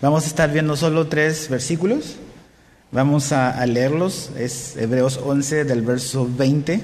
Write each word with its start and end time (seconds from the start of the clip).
Vamos 0.00 0.22
a 0.22 0.26
estar 0.28 0.52
viendo 0.52 0.76
solo 0.76 1.08
tres 1.08 1.48
versículos. 1.48 2.14
Vamos 2.92 3.32
a, 3.32 3.66
leerlos. 3.66 4.30
Es 4.38 4.76
Hebreos 4.76 5.18
11 5.20 5.64
del 5.64 5.82
verso 5.82 6.28
20 6.38 6.80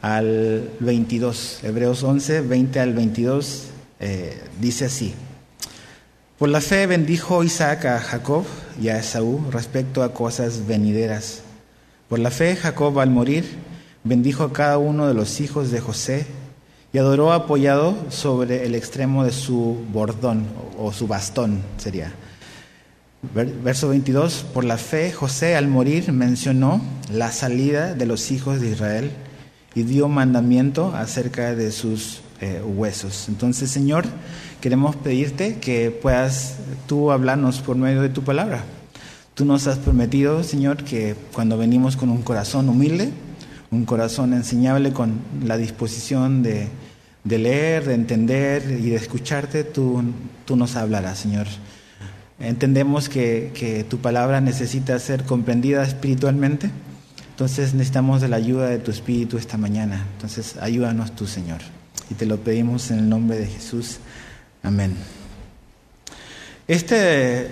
al 0.00 0.70
22. 0.78 1.64
Hebreos 1.64 2.04
11, 2.04 2.42
20 2.42 2.78
al 2.78 2.94
22 2.94 3.64
eh, 3.98 4.40
dice 4.60 4.84
así. 4.84 5.12
Por 6.38 6.50
la 6.50 6.60
fe 6.60 6.86
bendijo 6.86 7.42
Isaac 7.42 7.86
a 7.86 7.98
Jacob 7.98 8.44
y 8.80 8.90
a 8.90 8.98
Esaú 9.00 9.50
respecto 9.50 10.04
a 10.04 10.14
cosas 10.14 10.68
venideras. 10.68 11.40
Por 12.08 12.20
la 12.20 12.30
fe 12.30 12.54
Jacob 12.54 13.00
al 13.00 13.10
morir 13.10 13.44
bendijo 14.04 14.44
a 14.44 14.52
cada 14.52 14.78
uno 14.78 15.08
de 15.08 15.14
los 15.14 15.40
hijos 15.40 15.72
de 15.72 15.80
José 15.80 16.26
y 16.92 16.98
adoró 16.98 17.32
apoyado 17.32 17.94
sobre 18.10 18.66
el 18.66 18.74
extremo 18.74 19.24
de 19.24 19.32
su 19.32 19.78
bordón 19.92 20.46
o 20.78 20.92
su 20.92 21.06
bastón 21.06 21.62
sería. 21.78 22.12
Verso 23.62 23.90
22, 23.90 24.46
por 24.54 24.64
la 24.64 24.78
fe 24.78 25.12
José 25.12 25.54
al 25.54 25.68
morir 25.68 26.10
mencionó 26.10 26.80
la 27.12 27.30
salida 27.32 27.94
de 27.94 28.06
los 28.06 28.30
hijos 28.30 28.60
de 28.60 28.70
Israel 28.70 29.10
y 29.74 29.82
dio 29.82 30.08
mandamiento 30.08 30.94
acerca 30.94 31.54
de 31.54 31.70
sus 31.70 32.22
eh, 32.40 32.62
huesos. 32.64 33.28
Entonces, 33.28 33.70
Señor, 33.70 34.06
queremos 34.62 34.96
pedirte 34.96 35.58
que 35.58 35.90
puedas 35.90 36.56
tú 36.86 37.12
hablarnos 37.12 37.60
por 37.60 37.76
medio 37.76 38.00
de 38.00 38.08
tu 38.08 38.22
palabra. 38.22 38.64
Tú 39.34 39.44
nos 39.44 39.66
has 39.66 39.78
prometido, 39.78 40.42
Señor, 40.42 40.82
que 40.84 41.14
cuando 41.34 41.58
venimos 41.58 41.96
con 41.96 42.08
un 42.08 42.22
corazón 42.22 42.70
humilde, 42.70 43.12
un 43.70 43.84
corazón 43.84 44.32
enseñable, 44.34 44.92
con 44.92 45.20
la 45.44 45.56
disposición 45.56 46.42
de, 46.42 46.68
leer, 47.24 47.84
de 47.86 47.94
entender 47.94 48.64
y 48.70 48.90
de 48.90 48.96
escucharte, 48.96 49.64
tú, 49.64 50.02
tú 50.44 50.56
nos 50.56 50.76
hablarás, 50.76 51.18
Señor. 51.18 51.46
Entendemos 52.38 53.08
que, 53.08 53.52
que 53.54 53.84
tu 53.84 53.98
palabra 53.98 54.40
necesita 54.40 54.98
ser 54.98 55.24
comprendida 55.24 55.84
espiritualmente 55.84 56.70
entonces 57.40 57.72
necesitamos 57.72 58.20
de 58.20 58.28
la 58.28 58.36
ayuda 58.36 58.68
de 58.68 58.78
tu 58.78 58.90
Espíritu 58.90 59.38
esta 59.38 59.56
mañana. 59.56 60.04
Entonces 60.12 60.56
ayúdanos 60.60 61.16
tú, 61.16 61.26
Señor. 61.26 61.60
Y 62.10 62.14
te 62.14 62.26
lo 62.26 62.36
pedimos 62.36 62.90
en 62.90 62.98
el 62.98 63.08
nombre 63.08 63.38
de 63.38 63.46
Jesús. 63.46 63.96
Amén. 64.62 64.94
Este, 66.68 67.48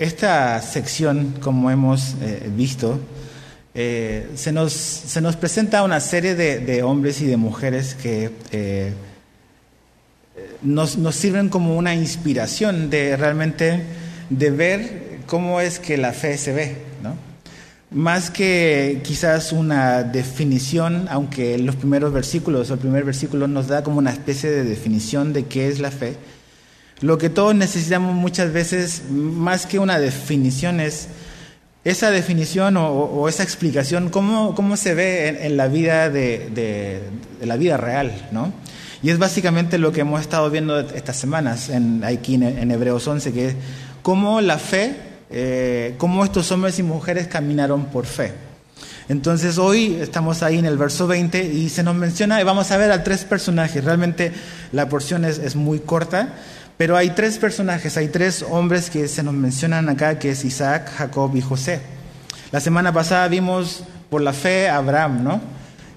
esta 0.00 0.60
sección, 0.60 1.34
como 1.40 1.70
hemos 1.70 2.16
eh, 2.20 2.50
visto, 2.52 2.98
eh, 3.78 4.30
se, 4.36 4.52
nos, 4.52 4.72
se, 4.72 5.20
nos, 5.20 5.36
presenta 5.36 5.82
una 5.82 6.00
serie 6.00 6.34
de, 6.34 6.82
hombres 6.82 7.20
y 7.20 7.26
de 7.26 7.36
mujeres 7.36 7.94
que 7.94 8.30
eh, 8.50 8.94
nos, 10.62 10.96
nos, 10.96 11.14
sirven 11.14 11.50
como 11.50 11.76
una 11.76 11.94
inspiración 11.94 12.88
de 12.88 13.18
realmente 13.18 13.82
de 14.30 14.50
ver 14.50 15.18
cómo 15.26 15.60
es 15.60 15.78
que 15.78 15.98
la 15.98 16.14
fe 16.14 16.38
se 16.38 16.54
ve, 16.54 16.76
¿no? 17.02 17.16
más 17.90 18.30
que 18.30 19.02
quizás 19.04 19.52
una 19.52 20.02
definición, 20.04 21.06
aunque 21.10 21.58
los 21.58 21.76
primeros 21.76 22.14
versículos, 22.14 22.70
el 22.70 22.78
primer 22.78 23.04
versículo 23.04 23.46
nos 23.46 23.68
da 23.68 23.84
como 23.84 23.98
una 23.98 24.10
especie 24.10 24.50
de 24.50 24.64
definición 24.64 25.34
de 25.34 25.44
qué 25.44 25.68
es 25.68 25.80
la 25.80 25.90
fe, 25.90 26.16
lo 27.02 27.18
que 27.18 27.28
todos 27.28 27.54
necesitamos 27.54 28.14
muchas 28.14 28.54
veces, 28.54 29.02
más 29.10 29.66
que 29.66 29.78
una 29.78 29.98
definición, 29.98 30.80
es 30.80 31.08
esa 31.90 32.10
definición 32.10 32.76
o, 32.76 33.28
esa 33.28 33.42
explicación, 33.42 34.10
cómo, 34.10 34.54
cómo 34.54 34.76
se 34.76 34.94
ve 34.94 35.46
en, 35.46 35.56
la 35.56 35.68
vida 35.68 36.10
de, 36.10 37.00
la 37.40 37.56
vida 37.56 37.76
real, 37.76 38.28
¿no? 38.32 38.52
Y 39.02 39.10
es 39.10 39.18
básicamente 39.18 39.78
lo 39.78 39.92
que 39.92 40.00
hemos 40.00 40.20
estado 40.20 40.50
viendo 40.50 40.80
estas 40.80 41.16
semanas 41.16 41.68
en, 41.68 42.02
aquí 42.04 42.34
en, 42.34 42.42
en 42.42 42.70
Hebreos 42.70 43.06
11, 43.06 43.32
que 43.32 43.46
es 43.46 43.54
cómo 44.02 44.40
la 44.40 44.58
fe 44.58 45.06
eh, 45.28 45.94
cómo 45.98 46.24
estos 46.24 46.52
hombres 46.52 46.78
y 46.78 46.82
mujeres 46.82 47.26
caminaron 47.26 47.86
por 47.86 48.06
fe. 48.06 48.32
Entonces 49.08 49.58
hoy 49.58 49.98
estamos 50.00 50.42
ahí 50.42 50.58
en 50.58 50.66
el 50.66 50.76
verso 50.76 51.06
20 51.06 51.44
y 51.44 51.68
se 51.68 51.82
nos 51.82 51.94
menciona, 51.94 52.40
y 52.40 52.44
vamos 52.44 52.70
a 52.70 52.76
ver 52.76 52.90
a 52.92 53.04
tres 53.04 53.24
personajes, 53.24 53.84
realmente 53.84 54.32
la 54.72 54.88
porción 54.88 55.24
es, 55.24 55.56
muy 55.56 55.80
corta, 55.80 56.34
pero 56.76 56.96
hay 56.96 57.10
tres 57.10 57.38
personajes, 57.38 57.96
hay 57.96 58.08
tres 58.08 58.44
hombres 58.48 58.90
que 58.90 59.08
se 59.08 59.22
nos 59.22 59.34
mencionan 59.34 59.88
acá, 59.88 60.18
que 60.18 60.30
es 60.30 60.44
Isaac, 60.44 60.90
Jacob 60.96 61.34
y 61.34 61.40
José. 61.40 61.80
La 62.52 62.60
semana 62.60 62.92
pasada 62.92 63.28
vimos 63.28 63.84
por 64.10 64.20
la 64.20 64.32
fe 64.32 64.68
a 64.68 64.76
Abraham, 64.76 65.24
¿no? 65.24 65.40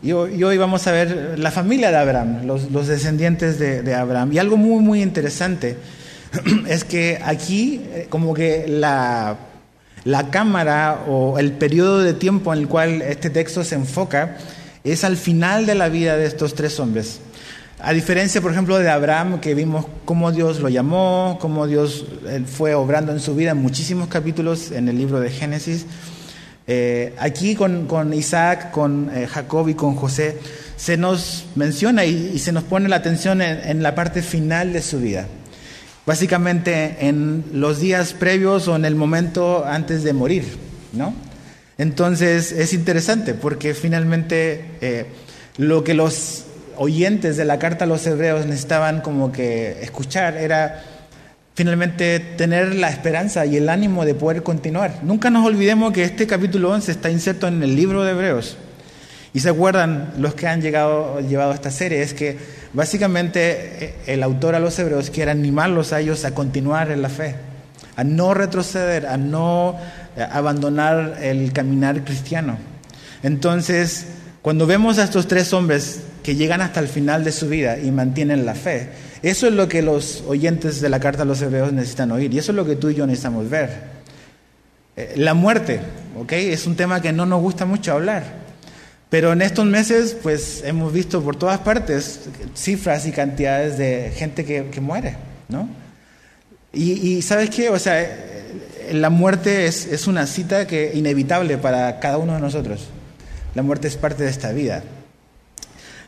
Y 0.01 0.13
hoy, 0.13 0.57
vamos 0.57 0.87
a 0.87 0.93
ver 0.93 1.37
la 1.37 1.51
familia 1.51 1.91
de 1.91 1.97
Abraham, 1.97 2.45
los, 2.45 2.87
descendientes 2.87 3.59
de, 3.59 3.93
Abraham. 3.93 4.31
Y 4.31 4.37
algo 4.37 4.55
muy, 4.55 4.81
muy 4.81 5.01
interesante 5.01 5.75
es 6.67 6.85
que 6.85 7.19
aquí 7.21 7.81
eh, 7.91 8.07
como 8.09 8.33
que 8.33 8.65
la, 8.67 9.35
la 10.05 10.29
cámara 10.29 11.01
o 11.07 11.37
el 11.37 11.51
periodo 11.51 11.99
de 11.99 12.13
tiempo 12.13 12.53
en 12.53 12.59
el 12.59 12.67
cual 12.69 13.01
este 13.01 13.29
texto 13.29 13.65
se 13.65 13.75
enfoca 13.75 14.37
es 14.85 15.03
al 15.03 15.17
final 15.17 15.65
de 15.65 15.75
la 15.75 15.89
vida 15.89 16.15
de 16.15 16.25
estos 16.25 16.55
tres 16.55 16.79
hombres. 16.79 17.19
A 17.81 17.93
diferencia, 17.93 18.41
por 18.41 18.51
ejemplo, 18.51 18.77
de 18.77 18.89
Abraham, 18.89 19.39
que 19.39 19.55
vimos 19.55 19.85
cómo 20.05 20.31
Dios 20.31 20.59
lo 20.59 20.69
llamó, 20.69 21.37
cómo 21.39 21.65
Dios 21.65 22.05
fue 22.45 22.75
obrando 22.75 23.11
en 23.11 23.19
su 23.19 23.35
vida 23.35 23.51
en 23.51 23.57
muchísimos 23.57 24.09
capítulos 24.09 24.71
en 24.71 24.89
el 24.89 24.97
libro 24.97 25.19
de 25.19 25.29
Génesis, 25.29 25.85
eh, 26.67 27.15
aquí 27.17 27.55
con, 27.55 28.13
Isaac, 28.13 28.71
con 28.71 29.09
eh, 29.15 29.27
Jacob 29.27 29.69
y 29.69 29.73
con 29.73 29.95
José, 29.95 30.37
se 30.75 30.97
nos 30.97 31.45
menciona 31.55 32.05
y, 32.05 32.37
se 32.37 32.51
nos 32.51 32.63
pone 32.63 32.89
la 32.89 32.97
atención 32.97 33.41
en 33.41 33.81
la 33.81 33.95
parte 33.95 34.21
final 34.21 34.73
de 34.73 34.81
su 34.81 34.99
vida 34.99 35.27
básicamente 36.09 37.07
en 37.07 37.43
los 37.53 37.79
días 37.79 38.13
previos 38.13 38.67
o 38.67 38.75
en 38.75 38.83
el 38.83 38.95
momento 38.95 39.63
antes 39.63 40.03
de 40.03 40.11
morir, 40.11 40.43
¿no? 40.91 41.13
Entonces 41.77 42.51
es 42.51 42.73
interesante 42.73 43.35
porque 43.35 43.75
finalmente 43.75 44.71
eh, 44.81 45.05
lo 45.57 45.83
que 45.83 45.93
los 45.93 46.45
oyentes 46.79 47.35
de 47.35 47.43
la 47.43 47.59
carta 47.59 47.83
a 47.83 47.87
los 47.87 48.07
hebreos 48.07 48.45
necesitaban 48.45 49.01
como 49.01 49.31
que 49.33 49.77
escuchar 49.81 50.37
era 50.37 50.81
finalmente 51.53 52.21
tener 52.21 52.73
la 52.73 52.89
esperanza 52.89 53.45
y 53.45 53.57
el 53.57 53.67
ánimo 53.67 54.05
de 54.05 54.15
poder 54.15 54.43
continuar. 54.43 54.99
Nunca 55.03 55.29
nos 55.29 55.45
olvidemos 55.45 55.91
que 55.91 56.05
este 56.05 56.25
capítulo 56.25 56.71
11 56.71 56.89
está 56.89 57.09
inserto 57.09 57.49
en 57.49 57.61
el 57.61 57.75
libro 57.75 58.05
de 58.05 58.11
Hebreos. 58.11 58.55
Y 59.33 59.41
se 59.41 59.49
acuerdan 59.49 60.13
los 60.19 60.35
que 60.35 60.47
han 60.47 60.61
llegado, 60.61 61.19
llevado 61.19 61.51
esta 61.51 61.69
serie, 61.69 62.01
es 62.01 62.13
que 62.13 62.37
básicamente 62.71 63.85
eh, 63.85 63.95
el 64.07 64.23
autor 64.23 64.55
a 64.55 64.59
los 64.59 64.79
hebreos 64.79 65.09
quiere 65.09 65.31
animarlos 65.31 65.91
a 65.91 65.99
ellos 65.99 66.23
a 66.23 66.33
continuar 66.33 66.91
en 66.91 67.01
la 67.01 67.09
fe, 67.09 67.35
a 67.97 68.05
no 68.05 68.33
retroceder, 68.33 69.05
a 69.05 69.17
no 69.17 69.77
eh, 70.15 70.25
abandonar 70.31 71.17
el 71.21 71.51
caminar 71.51 72.05
cristiano. 72.05 72.57
Entonces, 73.21 74.05
cuando 74.41 74.65
vemos 74.65 74.97
a 74.97 75.03
estos 75.03 75.27
tres 75.27 75.51
hombres 75.51 76.03
que 76.23 76.35
llegan 76.35 76.61
hasta 76.61 76.79
el 76.79 76.87
final 76.87 77.23
de 77.23 77.31
su 77.31 77.49
vida 77.49 77.79
y 77.79 77.91
mantienen 77.91 78.45
la 78.45 78.55
fe, 78.55 78.89
eso 79.21 79.47
es 79.47 79.53
lo 79.53 79.67
que 79.67 79.81
los 79.81 80.23
oyentes 80.27 80.79
de 80.81 80.89
la 80.89 80.99
carta 80.99 81.23
a 81.23 81.25
los 81.25 81.41
hebreos 81.41 81.73
necesitan 81.73 82.11
oír 82.11 82.33
y 82.33 82.39
eso 82.39 82.51
es 82.51 82.55
lo 82.55 82.65
que 82.65 82.75
tú 82.75 82.89
y 82.89 82.95
yo 82.95 83.05
necesitamos 83.05 83.49
ver. 83.49 83.99
Eh, 84.95 85.13
la 85.17 85.33
muerte, 85.33 85.79
¿ok? 86.17 86.31
Es 86.33 86.67
un 86.67 86.75
tema 86.75 87.01
que 87.01 87.11
no 87.11 87.25
nos 87.25 87.41
gusta 87.41 87.65
mucho 87.65 87.93
hablar. 87.93 88.39
Pero 89.09 89.33
en 89.33 89.41
estos 89.41 89.65
meses, 89.65 90.15
pues 90.21 90.61
hemos 90.63 90.93
visto 90.93 91.21
por 91.23 91.35
todas 91.35 91.59
partes 91.59 92.29
cifras 92.53 93.07
y 93.07 93.11
cantidades 93.11 93.77
de 93.77 94.11
gente 94.15 94.45
que, 94.45 94.81
muere, 94.81 95.15
¿no? 95.47 95.67
Y, 96.71 97.21
¿sabes 97.23 97.49
qué? 97.49 97.69
O 97.69 97.79
sea, 97.79 98.07
la 98.91 99.09
muerte 99.09 99.65
es, 99.65 99.87
es, 99.87 100.05
una 100.05 100.27
cita 100.27 100.67
que 100.67 100.91
inevitable 100.93 101.57
para 101.57 101.99
cada 101.99 102.19
uno 102.19 102.35
de 102.35 102.39
nosotros. 102.39 102.89
La 103.55 103.63
muerte 103.63 103.87
es 103.87 103.95
parte 103.95 104.23
de 104.23 104.29
esta 104.29 104.51
vida. 104.51 104.83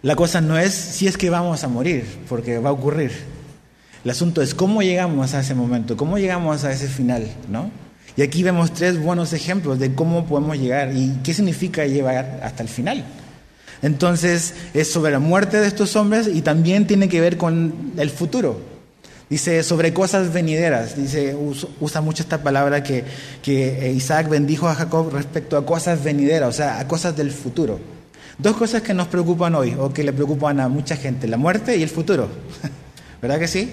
La 0.03 0.15
cosa 0.15 0.41
no 0.41 0.57
es 0.57 0.73
si 0.73 1.07
es 1.07 1.15
que 1.15 1.29
vamos 1.29 1.63
a 1.63 1.67
morir, 1.67 2.05
porque 2.27 2.57
va 2.57 2.69
a 2.69 2.73
ocurrir. 2.73 3.11
El 4.03 4.09
asunto 4.09 4.41
es 4.41 4.55
cómo 4.55 4.81
llegamos 4.81 5.35
a 5.35 5.41
ese 5.41 5.53
momento, 5.53 5.95
cómo 5.95 6.17
llegamos 6.17 6.63
a 6.63 6.71
ese 6.71 6.87
final, 6.87 7.27
¿no? 7.49 7.69
Y 8.17 8.23
aquí 8.23 8.41
vemos 8.41 8.73
tres 8.73 8.99
buenos 8.99 9.31
ejemplos 9.31 9.77
de 9.77 9.93
cómo 9.93 10.25
podemos 10.25 10.57
llegar 10.57 10.91
y 10.95 11.19
qué 11.23 11.35
significa 11.35 11.85
llegar 11.85 12.41
hasta 12.43 12.63
el 12.63 12.69
final. 12.69 13.05
Entonces 13.83 14.55
es 14.73 14.91
sobre 14.91 15.11
la 15.11 15.19
muerte 15.19 15.59
de 15.59 15.67
estos 15.67 15.95
hombres 15.95 16.27
y 16.27 16.41
también 16.41 16.87
tiene 16.87 17.07
que 17.07 17.21
ver 17.21 17.37
con 17.37 17.93
el 17.97 18.09
futuro. 18.09 18.59
Dice 19.29 19.61
sobre 19.61 19.93
cosas 19.93 20.33
venideras, 20.33 20.97
dice, 20.97 21.37
usa 21.79 22.01
mucho 22.01 22.23
esta 22.23 22.41
palabra 22.41 22.83
que, 22.83 23.05
que 23.43 23.93
Isaac 23.95 24.27
bendijo 24.29 24.67
a 24.67 24.75
Jacob 24.75 25.11
respecto 25.13 25.57
a 25.57 25.65
cosas 25.65 26.03
venideras, 26.03 26.49
o 26.49 26.51
sea, 26.51 26.79
a 26.79 26.87
cosas 26.87 27.15
del 27.15 27.31
futuro. 27.31 27.79
Dos 28.37 28.55
cosas 28.55 28.81
que 28.81 28.93
nos 28.93 29.07
preocupan 29.07 29.55
hoy 29.55 29.75
o 29.77 29.93
que 29.93 30.03
le 30.03 30.13
preocupan 30.13 30.59
a 30.59 30.67
mucha 30.67 30.95
gente, 30.95 31.27
la 31.27 31.37
muerte 31.37 31.77
y 31.77 31.83
el 31.83 31.89
futuro. 31.89 32.27
¿Verdad 33.21 33.39
que 33.39 33.47
sí? 33.47 33.71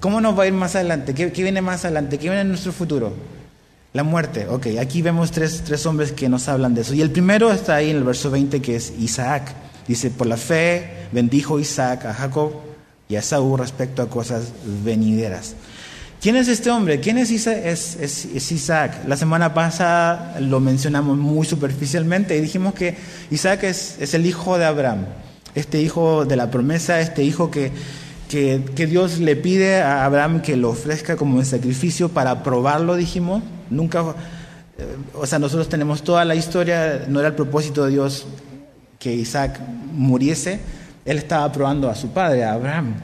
¿Cómo 0.00 0.20
nos 0.20 0.38
va 0.38 0.44
a 0.44 0.46
ir 0.46 0.52
más 0.52 0.74
adelante? 0.76 1.14
¿Qué, 1.14 1.30
qué 1.32 1.42
viene 1.42 1.60
más 1.60 1.84
adelante? 1.84 2.18
¿Qué 2.18 2.24
viene 2.24 2.40
en 2.40 2.48
nuestro 2.48 2.72
futuro? 2.72 3.12
La 3.92 4.04
muerte, 4.04 4.46
ok, 4.48 4.68
aquí 4.80 5.02
vemos 5.02 5.32
tres, 5.32 5.62
tres, 5.64 5.84
hombres 5.84 6.12
que 6.12 6.28
nos 6.28 6.48
hablan 6.48 6.74
de 6.74 6.82
eso. 6.82 6.94
Y 6.94 7.02
el 7.02 7.10
primero 7.10 7.52
está 7.52 7.74
ahí 7.74 7.90
en 7.90 7.96
el 7.96 8.04
verso 8.04 8.30
20 8.30 8.62
que 8.62 8.76
es 8.76 8.92
Isaac. 8.98 9.52
Dice, 9.88 10.10
por 10.10 10.28
la 10.28 10.36
fe 10.36 11.08
bendijo 11.10 11.58
Isaac 11.58 12.04
a 12.04 12.14
Jacob 12.14 12.52
y 13.08 13.16
a 13.16 13.22
Saúl 13.22 13.58
respecto 13.58 14.02
a 14.02 14.08
cosas 14.08 14.52
venideras. 14.84 15.56
¿Quién 16.20 16.36
es 16.36 16.48
este 16.48 16.70
hombre? 16.70 17.00
¿Quién 17.00 17.16
es 17.16 17.30
Isaac? 17.30 17.60
Es, 17.64 18.52
Isaac? 18.52 19.04
La 19.06 19.16
semana 19.16 19.54
pasada 19.54 20.36
lo 20.38 20.60
mencionamos 20.60 21.16
muy 21.16 21.46
superficialmente 21.46 22.36
y 22.36 22.42
dijimos 22.42 22.74
que 22.74 22.94
Isaac 23.30 23.64
es, 23.64 23.96
es 23.98 24.12
el 24.12 24.26
hijo 24.26 24.58
de 24.58 24.66
Abraham, 24.66 25.06
este 25.54 25.80
hijo 25.80 26.26
de 26.26 26.36
la 26.36 26.50
promesa, 26.50 27.00
este 27.00 27.22
hijo 27.22 27.50
que, 27.50 27.72
que, 28.28 28.62
que, 28.76 28.86
Dios 28.86 29.18
le 29.18 29.34
pide 29.34 29.80
a 29.80 30.04
Abraham 30.04 30.42
que 30.42 30.58
lo 30.58 30.68
ofrezca 30.68 31.16
como 31.16 31.38
un 31.38 31.46
sacrificio 31.46 32.10
para 32.10 32.42
probarlo, 32.42 32.96
dijimos. 32.96 33.42
Nunca, 33.70 34.00
eh, 34.76 34.96
o 35.14 35.24
sea, 35.24 35.38
nosotros 35.38 35.70
tenemos 35.70 36.02
toda 36.02 36.26
la 36.26 36.34
historia, 36.34 37.06
no 37.08 37.20
era 37.20 37.30
el 37.30 37.34
propósito 37.34 37.86
de 37.86 37.92
Dios 37.92 38.26
que 38.98 39.14
Isaac 39.14 39.58
muriese, 39.94 40.60
él 41.06 41.16
estaba 41.16 41.50
probando 41.50 41.88
a 41.88 41.94
su 41.94 42.10
padre, 42.10 42.44
a 42.44 42.52
Abraham. 42.52 42.96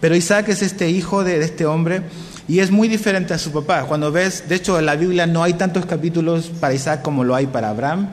Pero 0.00 0.16
Isaac 0.16 0.48
es 0.48 0.60
este 0.60 0.90
hijo 0.90 1.22
de, 1.22 1.38
de 1.38 1.44
este 1.44 1.66
hombre 1.66 2.02
y 2.48 2.60
es 2.60 2.70
muy 2.70 2.88
diferente 2.88 3.34
a 3.34 3.38
su 3.38 3.52
papá. 3.52 3.84
Cuando 3.84 4.12
ves, 4.12 4.48
de 4.48 4.56
hecho 4.56 4.78
en 4.78 4.86
la 4.86 4.96
Biblia 4.96 5.26
no 5.26 5.42
hay 5.42 5.54
tantos 5.54 5.86
capítulos 5.86 6.50
para 6.60 6.74
Isaac 6.74 7.02
como 7.02 7.24
lo 7.24 7.34
hay 7.34 7.46
para 7.46 7.70
Abraham, 7.70 8.08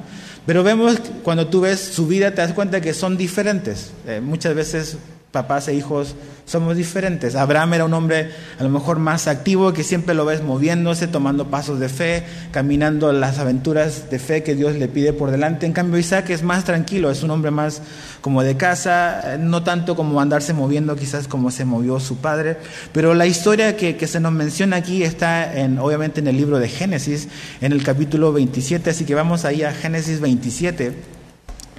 pero 0.46 0.64
vemos 0.64 1.00
cuando 1.24 1.48
tú 1.48 1.62
ves 1.62 1.80
su 1.80 2.08
vida 2.08 2.32
te 2.32 2.38
das 2.38 2.54
cuenta 2.54 2.82
que 2.82 2.94
son 2.94 3.18
diferentes. 3.18 3.92
Eh, 4.08 4.22
muchas 4.22 4.56
veces 4.56 4.98
papás 5.32 5.68
e 5.70 5.74
hijos 5.74 6.16
somos 6.46 6.76
diferentes. 6.76 7.36
Abraham 7.36 7.76
era 7.76 7.86
un 7.86 7.94
hombre 7.94 8.32
a 8.60 8.64
lo 8.64 8.70
mejor 8.70 9.00
más 9.00 9.28
activo, 9.28 9.72
que 9.72 9.84
siempre 9.84 10.14
lo 10.14 10.26
ves 10.26 10.44
moviéndose, 10.44 11.08
tomando 11.08 11.48
pasos 11.48 11.80
de 11.80 11.88
fe, 11.88 12.24
caminando 12.52 13.14
las 13.14 13.40
aventuras 13.40 14.10
de 14.10 14.20
fe 14.20 14.44
que 14.44 14.54
Dios 14.54 14.76
le 14.76 14.90
pide 14.90 15.14
por 15.14 15.32
delante. 15.32 15.66
En 15.66 15.72
cambio, 15.72 15.98
Isaac 15.98 16.30
es 16.30 16.44
más 16.44 16.66
tranquilo, 16.66 17.10
es 17.10 17.24
un 17.24 17.32
hombre 17.32 17.52
más 17.52 17.82
como 18.20 18.44
de 18.44 18.58
casa, 18.58 19.38
no 19.40 19.64
tanto 19.64 19.96
como 19.96 20.20
andarse 20.20 20.54
moviendo 20.54 20.96
quizás 20.98 21.30
como 21.30 21.52
se 21.52 21.64
movió 21.64 22.00
su 22.02 22.18
padre. 22.18 22.58
Pero 22.92 23.14
la 23.14 23.26
historia 23.26 23.78
que, 23.78 23.96
que 23.96 24.08
se 24.08 24.20
nos 24.20 24.34
menciona 24.34 24.76
aquí 24.76 25.04
está 25.04 25.58
en, 25.58 25.80
obviamente 25.80 26.20
en 26.20 26.28
el 26.28 26.36
libro 26.36 26.60
de 26.60 26.68
Génesis, 26.68 27.30
en 27.62 27.72
el 27.72 27.84
capítulo 27.84 28.34
27, 28.34 28.90
así 28.90 29.06
que 29.06 29.16
vamos 29.16 29.46
ahí 29.46 29.64
a 29.64 29.72
Génesis 29.72 30.20
27. 30.20 30.92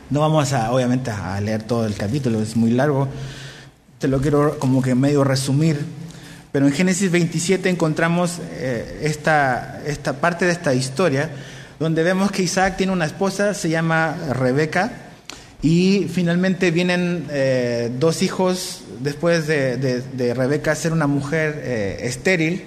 No 0.09 0.21
vamos 0.21 0.53
a, 0.53 0.73
obviamente, 0.73 1.11
a 1.11 1.41
leer 1.41 1.63
todo 1.63 1.87
el 1.87 1.95
capítulo, 1.95 2.41
es 2.43 2.57
muy 2.57 2.71
largo 2.71 3.09
te 4.03 4.09
lo 4.09 4.21
quiero 4.21 4.59
como 4.59 4.83
que 4.83 4.97
medio 4.97 5.23
resumir, 5.23 5.79
pero 6.51 6.67
en 6.67 6.73
Génesis 6.73 7.09
27 7.13 7.69
encontramos 7.69 8.41
eh, 8.55 8.99
esta, 9.05 9.81
esta 9.87 10.15
parte 10.15 10.45
de 10.45 10.51
esta 10.51 10.75
historia, 10.75 11.31
donde 11.79 12.03
vemos 12.03 12.33
que 12.33 12.43
Isaac 12.43 12.77
tiene 12.77 12.93
una 12.93 13.05
esposa, 13.05 13.55
se 13.55 13.69
llama 13.69 14.17
Rebeca, 14.33 14.91
y 15.63 16.09
finalmente 16.13 16.73
vienen 16.73 17.27
eh, 17.31 17.93
dos 18.01 18.23
hijos 18.23 18.83
después 18.99 19.47
de, 19.47 20.35
Rebeca 20.37 20.75
ser 20.75 20.93
una 20.93 21.07
mujer 21.07 21.63
eh, 21.63 21.99
estéril, 22.03 22.65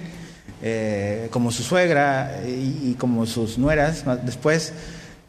como 1.30 1.52
su 1.52 1.62
suegra 1.62 2.40
y, 2.46 2.92
y, 2.92 2.96
como 2.98 3.26
sus 3.26 3.58
nueras. 3.58 4.04
Después 4.24 4.72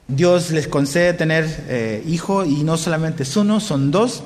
Dios 0.07 0.51
les 0.51 0.69
concede 0.69 1.13
tener 1.13 2.04
hijo 2.07 2.45
y 2.45 2.63
no 2.63 2.77
solamente 2.77 3.24
es 3.24 3.36
uno, 3.36 3.59
son 3.59 3.92
dos 3.92 4.24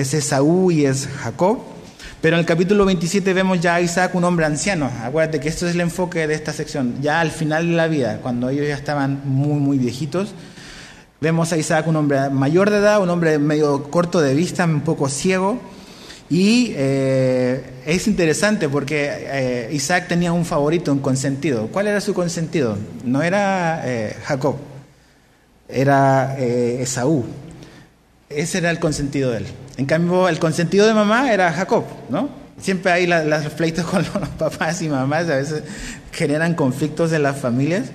es 0.00 0.14
Esaú 0.14 0.70
y 0.70 0.86
es 0.86 1.06
Jacob. 1.06 1.58
Pero 2.22 2.36
en 2.36 2.40
el 2.40 2.46
capítulo 2.46 2.84
27 2.84 3.32
vemos 3.32 3.60
ya 3.60 3.74
a 3.74 3.80
Isaac, 3.80 4.14
un 4.14 4.22
hombre 4.22 4.46
anciano. 4.46 4.88
Acuérdate 5.02 5.40
que 5.40 5.48
esto 5.48 5.66
es 5.66 5.74
el 5.74 5.80
enfoque 5.80 6.28
de 6.28 6.34
esta 6.34 6.52
sección. 6.52 6.94
Ya 7.02 7.20
al 7.20 7.32
final 7.32 7.66
de 7.68 7.74
la 7.74 7.88
vida, 7.88 8.20
cuando 8.22 8.48
ellos 8.48 8.68
ya 8.68 8.76
estaban 8.76 9.22
muy, 9.24 9.58
muy 9.58 9.76
viejitos, 9.76 10.32
vemos 11.20 11.52
a 11.52 11.56
Isaac, 11.56 11.88
un 11.88 11.96
hombre 11.96 12.30
mayor 12.30 12.70
de 12.70 12.78
edad, 12.78 13.02
un 13.02 13.10
hombre 13.10 13.40
medio 13.40 13.90
corto 13.90 14.20
de 14.20 14.34
vista, 14.34 14.64
un 14.64 14.82
poco 14.82 15.08
ciego. 15.08 15.58
Y 16.30 16.72
eh, 16.76 17.62
es 17.86 18.06
interesante 18.06 18.68
porque 18.68 19.10
eh, 19.10 19.70
Isaac 19.72 20.08
tenía 20.08 20.32
un 20.32 20.44
favorito, 20.44 20.92
un 20.92 21.00
consentido. 21.00 21.66
¿Cuál 21.66 21.88
era 21.88 22.00
su 22.00 22.14
consentido? 22.14 22.78
No 23.04 23.22
era 23.22 23.82
eh, 23.84 24.16
Jacob, 24.24 24.56
era 25.68 26.38
Esaú. 26.38 27.24
Ese 28.30 28.58
era 28.58 28.70
el 28.70 28.78
consentido 28.78 29.32
de 29.32 29.38
él. 29.38 29.46
En 29.76 29.86
cambio, 29.86 30.28
el 30.28 30.38
consentido 30.38 30.86
de 30.86 30.94
mamá 30.94 31.32
era 31.32 31.52
Jacob, 31.52 31.84
¿no? 32.08 32.28
Siempre 32.60 32.92
hay 32.92 33.06
las 33.06 33.46
pleitos 33.50 33.84
con 33.90 34.02
los 34.02 34.28
papás 34.38 34.82
y 34.82 34.88
mamás, 34.88 35.28
a 35.28 35.36
veces 35.36 35.62
generan 36.12 36.54
conflictos 36.54 37.12
en 37.12 37.22
las 37.22 37.38
familias. 37.38 37.86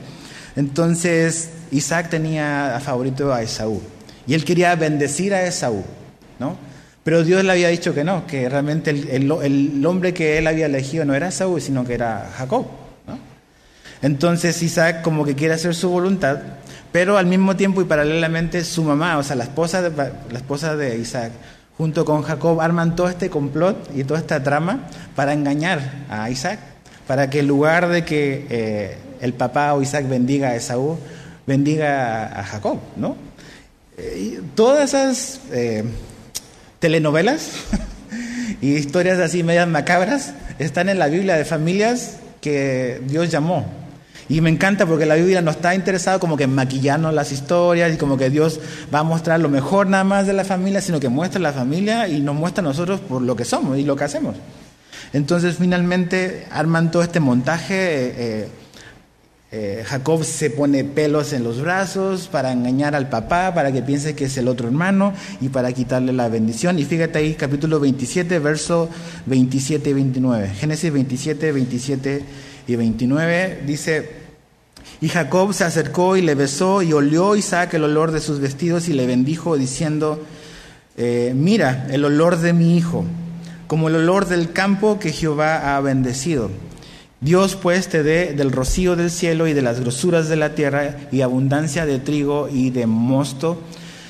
Entonces, 0.55 1.49
Isaac 1.71 2.09
tenía 2.09 2.75
a 2.75 2.79
favorito 2.79 3.33
a 3.33 3.41
Esaú. 3.41 3.81
Y 4.25 4.33
él 4.33 4.43
quería 4.43 4.75
bendecir 4.75 5.33
a 5.33 5.45
Esaú, 5.45 5.83
¿no? 6.39 6.57
Pero 7.03 7.23
Dios 7.23 7.43
le 7.45 7.51
había 7.51 7.69
dicho 7.69 7.93
que 7.93 8.03
no, 8.03 8.27
que 8.27 8.49
realmente 8.49 8.89
el, 8.89 9.31
el 9.31 9.85
hombre 9.85 10.13
que 10.13 10.37
él 10.37 10.47
había 10.47 10.65
elegido 10.65 11.05
no 11.05 11.13
era 11.13 11.29
Esaú, 11.29 11.59
sino 11.61 11.85
que 11.85 11.93
era 11.93 12.29
Jacob, 12.37 12.65
¿no? 13.07 13.17
Entonces 14.01 14.61
Isaac 14.61 15.01
como 15.03 15.23
que 15.23 15.35
quiere 15.35 15.53
hacer 15.53 15.73
su 15.73 15.89
voluntad, 15.89 16.39
pero 16.91 17.17
al 17.17 17.25
mismo 17.25 17.55
tiempo 17.55 17.81
y 17.81 17.85
paralelamente 17.85 18.63
su 18.63 18.83
mamá, 18.83 19.17
o 19.17 19.23
sea, 19.23 19.35
la 19.35 19.45
esposa 19.45 19.81
de, 19.81 19.95
la 19.95 20.39
esposa 20.39 20.75
de 20.75 20.97
Isaac, 20.97 21.31
junto 21.77 22.05
con 22.05 22.23
Jacob, 22.23 22.59
arman 22.59 22.95
todo 22.95 23.07
este 23.07 23.29
complot 23.29 23.89
y 23.95 24.03
toda 24.03 24.19
esta 24.19 24.41
trama 24.41 24.87
para 25.15 25.33
engañar 25.33 26.05
a 26.09 26.29
Isaac, 26.29 26.59
para 27.05 27.29
que 27.29 27.39
en 27.39 27.47
lugar 27.47 27.87
de 27.87 28.03
que 28.03 28.47
eh, 28.49 28.97
el 29.21 29.33
papá 29.33 29.73
o 29.73 29.81
Isaac 29.81 30.07
bendiga 30.09 30.49
a 30.49 30.55
Esaú, 30.55 30.97
bendiga 31.45 32.39
a, 32.39 32.43
Jacob, 32.43 32.79
¿no? 32.95 33.15
Eh, 33.97 34.41
todas 34.55 34.89
esas 34.89 35.39
eh, 35.51 35.83
telenovelas 36.79 37.51
y 38.61 38.73
historias 38.73 39.19
así 39.19 39.43
medias 39.43 39.67
macabras 39.67 40.33
están 40.59 40.89
en 40.89 40.99
la 40.99 41.07
Biblia 41.07 41.35
de 41.35 41.45
familias 41.45 42.17
que 42.41 43.01
Dios 43.05 43.29
llamó 43.29 43.65
y 44.29 44.41
me 44.41 44.49
encanta 44.49 44.85
porque 44.85 45.05
la 45.05 45.15
Biblia 45.15 45.41
no 45.41 45.51
está 45.51 45.73
interesada 45.73 46.19
como 46.19 46.35
que 46.35 46.43
en 46.43 46.53
maquillarnos 46.53 47.13
las 47.13 47.31
historias 47.31 47.93
y 47.93 47.97
como 47.97 48.17
que 48.17 48.29
Dios 48.29 48.59
va 48.93 48.99
a 48.99 49.03
mostrar 49.03 49.39
lo 49.39 49.49
mejor 49.49 49.87
nada 49.87 50.03
más 50.03 50.27
de 50.27 50.33
la 50.33 50.43
familia, 50.43 50.81
sino 50.81 50.99
que 50.99 51.09
muestra 51.09 51.39
la 51.39 51.53
familia 51.53 52.07
y 52.07 52.19
nos 52.19 52.35
muestra 52.35 52.61
a 52.61 52.67
nosotros 52.67 52.99
por 52.99 53.21
lo 53.21 53.35
que 53.35 53.45
somos 53.45 53.77
y 53.77 53.83
lo 53.83 53.95
que 53.95 54.03
hacemos. 54.03 54.35
Entonces 55.13 55.55
finalmente 55.57 56.45
arman 56.51 56.91
todo 56.91 57.03
este 57.03 57.19
montaje. 57.19 57.73
Eh, 57.77 58.47
eh, 59.49 59.83
Jacob 59.87 60.25
se 60.25 60.49
pone 60.49 60.83
pelos 60.83 61.31
en 61.31 61.45
los 61.45 61.61
brazos 61.61 62.27
para 62.27 62.51
engañar 62.51 62.95
al 62.95 63.07
papá, 63.07 63.53
para 63.53 63.71
que 63.71 63.81
piense 63.81 64.13
que 64.13 64.25
es 64.25 64.37
el 64.37 64.49
otro 64.49 64.67
hermano 64.67 65.13
y 65.39 65.47
para 65.47 65.71
quitarle 65.71 66.11
la 66.11 66.27
bendición. 66.27 66.79
Y 66.79 66.83
fíjate 66.83 67.19
ahí, 67.19 67.33
capítulo 67.35 67.79
27, 67.79 68.39
verso 68.39 68.89
27 69.25 69.89
y 69.89 69.93
29. 69.93 70.49
Génesis 70.49 70.91
27, 70.91 71.51
27 71.53 72.23
y 72.67 72.75
29 72.75 73.63
dice, 73.65 74.16
y 74.99 75.09
Jacob 75.09 75.53
se 75.53 75.63
acercó 75.63 76.17
y 76.17 76.21
le 76.21 76.35
besó 76.35 76.81
y 76.81 76.93
olió 76.93 77.35
Isaac 77.35 77.73
el 77.75 77.83
olor 77.83 78.11
de 78.11 78.19
sus 78.19 78.39
vestidos 78.39 78.89
y 78.89 78.93
le 78.93 79.05
bendijo 79.05 79.55
diciendo, 79.55 80.23
eh, 80.97 81.33
mira 81.35 81.87
el 81.91 82.03
olor 82.03 82.37
de 82.37 82.53
mi 82.53 82.75
hijo, 82.75 83.05
como 83.67 83.89
el 83.89 83.95
olor 83.95 84.27
del 84.27 84.53
campo 84.53 84.97
que 84.97 85.11
Jehová 85.11 85.75
ha 85.75 85.81
bendecido. 85.81 86.49
Dios 87.19 87.55
pues 87.55 87.89
te 87.89 88.03
dé 88.03 88.33
del 88.33 88.51
rocío 88.51 88.95
del 88.95 89.11
cielo 89.11 89.47
y 89.47 89.53
de 89.53 89.61
las 89.61 89.79
grosuras 89.79 90.29
de 90.29 90.35
la 90.35 90.55
tierra 90.55 90.97
y 91.11 91.21
abundancia 91.21 91.85
de 91.85 91.99
trigo 91.99 92.47
y 92.51 92.69
de 92.69 92.87
mosto. 92.87 93.61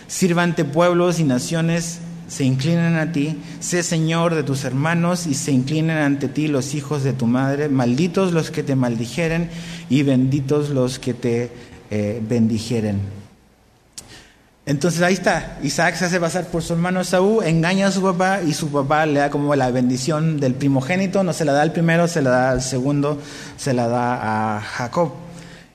Sirvante 0.07 0.63
pueblos 0.63 1.19
y 1.19 1.23
naciones 1.23 1.99
se 2.27 2.43
inclinan 2.43 2.95
a 2.95 3.11
ti, 3.11 3.37
sé 3.59 3.83
Señor 3.83 4.35
de 4.35 4.43
tus 4.43 4.63
hermanos 4.63 5.27
y 5.27 5.33
se 5.33 5.51
inclinan 5.51 5.97
ante 5.97 6.27
ti 6.27 6.47
los 6.47 6.75
hijos 6.75 7.03
de 7.03 7.13
tu 7.13 7.25
madre, 7.25 7.69
malditos 7.69 8.33
los 8.33 8.51
que 8.51 8.63
te 8.63 8.75
maldijeren 8.75 9.49
y 9.89 10.03
benditos 10.03 10.69
los 10.69 10.99
que 10.99 11.13
te 11.13 11.51
eh, 11.89 12.21
bendijeren. 12.27 12.99
Entonces 14.65 15.01
ahí 15.01 15.13
está, 15.13 15.59
Isaac 15.63 15.95
se 15.95 16.03
hace 16.03 16.19
pasar 16.19 16.47
por 16.47 16.61
su 16.61 16.73
hermano 16.73 17.01
Saúl, 17.05 17.45
engaña 17.45 17.87
a 17.87 17.91
su 17.91 18.01
papá 18.01 18.41
y 18.45 18.53
su 18.53 18.69
papá 18.69 19.05
le 19.05 19.21
da 19.21 19.29
como 19.29 19.55
la 19.55 19.71
bendición 19.71 20.41
del 20.41 20.55
primogénito, 20.55 21.23
no 21.23 21.31
se 21.31 21.45
la 21.45 21.53
da 21.53 21.61
al 21.61 21.71
primero, 21.71 22.09
se 22.09 22.21
la 22.21 22.31
da 22.31 22.51
al 22.51 22.61
segundo, 22.61 23.17
se 23.55 23.73
la 23.73 23.87
da 23.87 24.57
a 24.57 24.59
Jacob. 24.59 25.13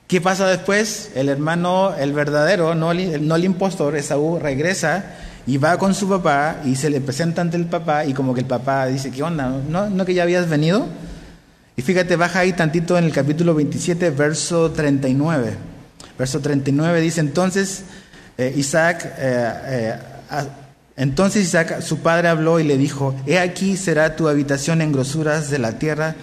¿Qué 0.05 0.21
pasa 0.21 0.47
después? 0.47 1.09
El 1.15 1.27
hermano, 1.27 1.95
el 1.95 2.13
verdadero, 2.13 2.75
no 2.75 2.91
el, 2.91 3.27
no 3.27 3.35
impostor, 3.35 3.95
Esaú, 3.95 4.37
regresa 4.37 5.05
y 5.45 5.57
va 5.57 5.77
con 5.77 5.93
su 5.93 6.07
papá 6.07 6.61
y 6.65 6.75
se 6.75 6.89
le 6.89 7.01
presenta 7.01 7.41
ante 7.41 7.57
el 7.57 7.65
papá 7.65 8.05
y 8.05 8.13
como 8.13 8.33
que 8.33 8.41
el 8.41 8.47
papá 8.47 8.85
dice, 8.87 9.11
¿qué 9.11 9.23
onda? 9.23 9.49
¿No, 9.69 9.89
no 9.89 10.05
que 10.05 10.13
ya 10.13 10.23
habías 10.23 10.49
venido? 10.49 10.87
Y 11.75 11.81
fíjate, 11.81 12.15
baja 12.15 12.39
ahí 12.39 12.53
tantito 12.53 12.97
en 12.97 13.05
el 13.05 13.11
capítulo 13.11 13.55
27, 13.55 14.11
verso 14.11 14.71
39. 14.71 15.55
Verso 16.17 16.39
39 16.39 17.01
dice, 17.01 17.19
entonces 17.19 17.83
eh, 18.37 18.53
Isaac, 18.55 19.13
eh, 19.17 19.53
eh, 19.65 19.99
entonces 20.95 21.43
Isaac, 21.43 21.81
su 21.81 21.99
padre 21.99 22.27
habló 22.29 22.59
y 22.59 22.63
le 22.63 22.77
dijo, 22.77 23.15
he 23.25 23.39
aquí 23.39 23.75
será 23.75 24.15
tu 24.15 24.27
habitación 24.27 24.81
en 24.81 24.91
grosuras 24.91 25.49
de 25.49 25.59
la 25.59 25.79
tierra, 25.79 26.15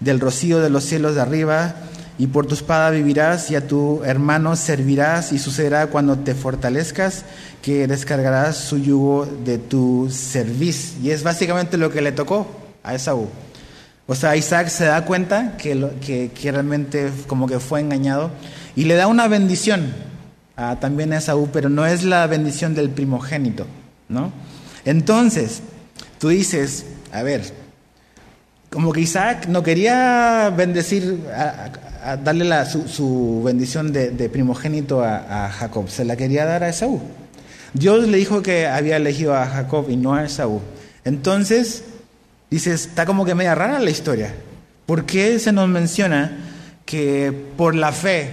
del 0.00 0.20
rocío 0.20 0.60
de 0.60 0.70
los 0.70 0.84
cielos 0.84 1.14
de 1.14 1.22
arriba, 1.22 1.74
y 2.18 2.26
por 2.26 2.46
tu 2.46 2.54
espada 2.54 2.90
vivirás 2.90 3.50
y 3.50 3.56
a 3.56 3.66
tu 3.66 4.02
hermano 4.04 4.54
servirás 4.56 5.32
y 5.32 5.38
sucederá 5.38 5.86
cuando 5.86 6.18
te 6.18 6.34
fortalezcas 6.34 7.24
que 7.62 7.86
descargarás 7.86 8.56
su 8.56 8.78
yugo 8.78 9.26
de 9.44 9.58
tu 9.58 10.08
servicio. 10.10 11.00
Y 11.02 11.10
es 11.10 11.22
básicamente 11.22 11.76
lo 11.78 11.90
que 11.90 12.02
le 12.02 12.12
tocó 12.12 12.46
a 12.82 12.94
Esaú. 12.94 13.28
O 14.06 14.14
sea, 14.14 14.36
Isaac 14.36 14.68
se 14.68 14.84
da 14.84 15.04
cuenta 15.04 15.56
que, 15.56 16.30
que, 16.34 16.52
realmente 16.52 17.10
como 17.26 17.46
que 17.46 17.60
fue 17.60 17.80
engañado 17.80 18.30
y 18.76 18.84
le 18.84 18.94
da 18.94 19.06
una 19.06 19.28
bendición 19.28 19.94
a, 20.56 20.80
también 20.80 21.12
a 21.12 21.18
Esaú, 21.18 21.48
pero 21.52 21.68
no 21.68 21.86
es 21.86 22.04
la 22.04 22.26
bendición 22.26 22.74
del 22.74 22.90
primogénito, 22.90 23.66
¿no? 24.08 24.32
Entonces, 24.84 25.62
tú 26.18 26.28
dices, 26.28 26.84
a 27.12 27.22
ver, 27.22 27.61
como 28.72 28.92
que 28.92 29.02
Isaac 29.02 29.48
no 29.48 29.62
quería 29.62 30.52
bendecir, 30.56 31.20
a, 31.34 32.16
darle 32.16 32.44
la, 32.44 32.64
su, 32.64 33.42
bendición 33.44 33.92
de, 33.92 34.28
primogénito 34.30 35.02
a, 35.02 35.46
a, 35.46 35.50
Jacob, 35.50 35.88
se 35.90 36.04
la 36.04 36.16
quería 36.16 36.46
dar 36.46 36.64
a 36.64 36.70
Esaú. 36.70 37.00
Dios 37.74 38.08
le 38.08 38.16
dijo 38.16 38.42
que 38.42 38.66
había 38.66 38.96
elegido 38.96 39.34
a 39.34 39.46
Jacob 39.46 39.90
y 39.90 39.96
no 39.96 40.14
a 40.14 40.24
Esaú. 40.24 40.60
Entonces, 41.04 41.84
dices, 42.50 42.86
está 42.86 43.04
como 43.04 43.24
que 43.24 43.34
media 43.34 43.54
rara 43.54 43.78
la 43.78 43.90
historia. 43.90 44.34
¿Por 44.86 45.04
qué 45.04 45.38
se 45.38 45.52
nos 45.52 45.68
menciona 45.68 46.38
que 46.86 47.32
por 47.56 47.74
la 47.74 47.92
fe 47.92 48.30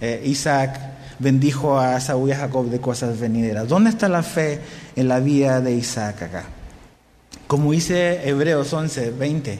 eh, 0.00 0.22
Isaac 0.24 0.78
bendijo 1.18 1.80
a 1.80 1.96
Esaú 1.96 2.28
y 2.28 2.32
a 2.32 2.36
Jacob 2.36 2.68
de 2.68 2.80
cosas 2.80 3.18
venideras? 3.18 3.68
¿Dónde 3.68 3.90
está 3.90 4.08
la 4.08 4.22
fe 4.22 4.60
en 4.96 5.08
la 5.08 5.20
vida 5.20 5.62
de 5.62 5.72
Isaac 5.72 6.22
acá? 6.22 6.44
Como 7.46 7.72
dice 7.72 8.28
Hebreos 8.28 8.72
11, 8.72 9.10
20, 9.12 9.58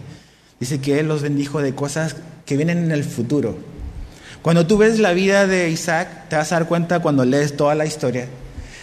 dice 0.61 0.81
que 0.81 1.01
él 1.01 1.09
los 1.09 1.23
bendijo 1.23 1.61
de 1.61 1.75
cosas 1.75 2.17
que 2.47 2.57
vienen 2.57 2.79
en 2.79 2.93
el 2.93 3.05
futuro. 3.05 3.57
Cuando 4.43 4.67
tú 4.67 4.79
ves 4.79 4.99
la 4.99 5.13
vida 5.13 5.47
de 5.47 5.71
Isaac, 5.71 6.29
te 6.29 6.37
vas 6.37 6.53
a 6.53 6.57
dar 6.57 6.69
cuenta 6.69 7.01
cuando 7.01 7.25
lees 7.25 7.57
toda 7.57 7.75
la 7.75 7.87
historia 7.87 8.29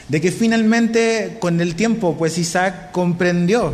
de 0.08 0.22
que 0.22 0.32
finalmente 0.32 1.38
con 1.40 1.62
el 1.62 1.76
tiempo, 1.76 2.16
pues 2.18 2.38
Isaac 2.38 2.92
comprendió 2.92 3.74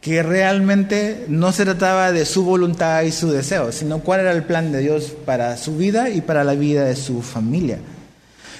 que 0.00 0.22
realmente 0.22 1.24
no 1.28 1.50
se 1.50 1.64
trataba 1.64 2.12
de 2.12 2.24
su 2.24 2.44
voluntad 2.44 3.02
y 3.02 3.10
su 3.10 3.32
deseo, 3.32 3.72
sino 3.72 3.98
cuál 4.00 4.20
era 4.20 4.32
el 4.32 4.44
plan 4.44 4.70
de 4.70 4.78
Dios 4.78 5.12
para 5.24 5.56
su 5.56 5.76
vida 5.76 6.10
y 6.10 6.20
para 6.20 6.44
la 6.44 6.54
vida 6.54 6.84
de 6.84 6.94
su 6.94 7.22
familia. 7.22 7.78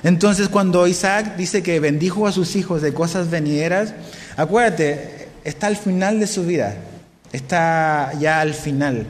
Entonces 0.03 0.49
cuando 0.49 0.87
Isaac 0.87 1.37
dice 1.37 1.63
que 1.63 1.79
bendijo 1.79 2.27
a 2.27 2.33
sus 2.33 2.57
hijos 2.57 2.83
de 2.83 2.93
cosas 2.93 3.31
venideras, 3.31 3.95
acuérdate, 4.37 5.29
está 5.45 5.69
al 5.69 5.77
final 5.77 6.19
de 6.19 6.27
su 6.27 6.45
vida, 6.45 6.75
está 7.33 8.13
ya 8.19 8.41
al 8.41 8.55
final. 8.55 9.07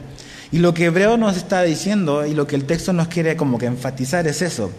Y 0.52 0.58
lo 0.58 0.75
que 0.75 0.87
Hebreo 0.87 1.16
nos 1.16 1.37
está 1.37 1.62
diciendo 1.62 2.25
y 2.25 2.35
lo 2.35 2.46
que 2.46 2.56
el 2.56 2.64
texto 2.64 2.92
nos 2.92 3.08
quiere 3.08 3.37
como 3.37 3.58
que 3.58 3.66
enfatizar 3.66 4.26
es 4.26 4.42
eso, 4.42 4.70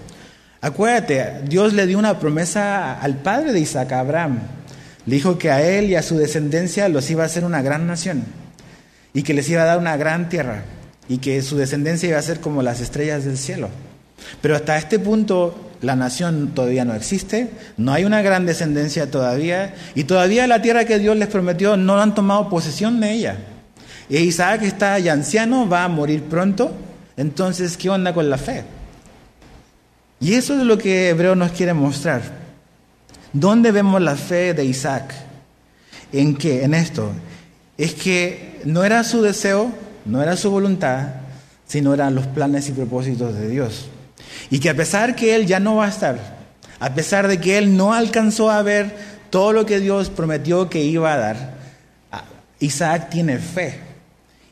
Acuérdate, 0.59 1.43
Dios 1.47 1.73
le 1.73 1.85
dio 1.85 1.99
una 1.99 2.19
promesa 2.19 2.99
al 2.99 3.17
padre 3.17 3.53
de 3.53 3.59
Isaac, 3.59 3.91
a 3.91 3.99
Abraham. 3.99 4.39
Le 5.05 5.15
dijo 5.15 5.37
que 5.37 5.51
a 5.51 5.61
él 5.61 5.85
y 5.85 5.95
a 5.95 6.01
su 6.01 6.17
descendencia 6.17 6.89
los 6.89 7.09
iba 7.09 7.23
a 7.23 7.27
hacer 7.27 7.45
una 7.45 7.61
gran 7.61 7.87
nación 7.87 8.23
y 9.13 9.23
que 9.23 9.33
les 9.33 9.47
iba 9.49 9.61
a 9.61 9.65
dar 9.65 9.77
una 9.77 9.95
gran 9.97 10.29
tierra 10.29 10.63
y 11.07 11.19
que 11.19 11.41
su 11.41 11.57
descendencia 11.57 12.09
iba 12.09 12.17
a 12.17 12.23
ser 12.23 12.41
como 12.41 12.63
las 12.63 12.81
estrellas 12.81 13.23
del 13.23 13.37
cielo. 13.37 13.69
Pero 14.41 14.55
hasta 14.55 14.77
este 14.77 14.99
punto 14.99 15.67
la 15.81 15.95
nación 15.95 16.51
todavía 16.53 16.85
no 16.85 16.93
existe, 16.93 17.51
no 17.77 17.93
hay 17.93 18.03
una 18.03 18.21
gran 18.21 18.45
descendencia 18.45 19.11
todavía 19.11 19.75
y 19.95 20.05
todavía 20.05 20.47
la 20.47 20.61
tierra 20.61 20.85
que 20.85 20.99
Dios 20.99 21.15
les 21.17 21.27
prometió 21.27 21.77
no 21.77 21.99
han 21.99 22.15
tomado 22.15 22.49
posesión 22.49 22.99
de 22.99 23.11
ella. 23.11 23.37
E 24.09 24.21
Isaac 24.21 24.63
está 24.63 24.97
ya 24.99 25.13
anciano, 25.13 25.67
va 25.67 25.83
a 25.83 25.87
morir 25.87 26.23
pronto, 26.23 26.71
entonces 27.15 27.77
¿qué 27.77 27.89
onda 27.89 28.13
con 28.13 28.29
la 28.29 28.37
fe? 28.37 28.63
Y 30.19 30.33
eso 30.33 30.59
es 30.59 30.65
lo 30.65 30.77
que 30.77 31.09
Hebreo 31.09 31.35
nos 31.35 31.51
quiere 31.51 31.73
mostrar. 31.73 32.21
¿Dónde 33.33 33.71
vemos 33.71 34.01
la 34.01 34.15
fe 34.15 34.53
de 34.53 34.65
Isaac? 34.65 35.13
¿En 36.11 36.35
qué? 36.35 36.63
En 36.63 36.73
esto. 36.73 37.11
Es 37.77 37.93
que 37.93 38.61
no 38.65 38.83
era 38.83 39.03
su 39.03 39.21
deseo, 39.21 39.71
no 40.05 40.23
era 40.23 40.35
su 40.35 40.49
voluntad, 40.49 41.07
sino 41.67 41.93
eran 41.93 42.15
los 42.15 42.25
planes 42.25 42.67
y 42.69 42.71
propósitos 42.71 43.35
de 43.35 43.49
Dios. 43.49 43.89
Y 44.49 44.59
que 44.59 44.69
a 44.69 44.75
pesar 44.75 45.15
que 45.15 45.35
él 45.35 45.45
ya 45.45 45.59
no 45.59 45.77
va 45.77 45.85
a 45.85 45.89
estar, 45.89 46.37
a 46.79 46.93
pesar 46.93 47.27
de 47.27 47.39
que 47.39 47.57
él 47.57 47.75
no 47.75 47.93
alcanzó 47.93 48.49
a 48.51 48.61
ver 48.61 48.95
todo 49.29 49.53
lo 49.53 49.65
que 49.65 49.79
Dios 49.79 50.09
prometió 50.09 50.69
que 50.69 50.83
iba 50.83 51.13
a 51.13 51.17
dar, 51.17 51.57
Isaac 52.59 53.09
tiene 53.09 53.37
fe 53.37 53.79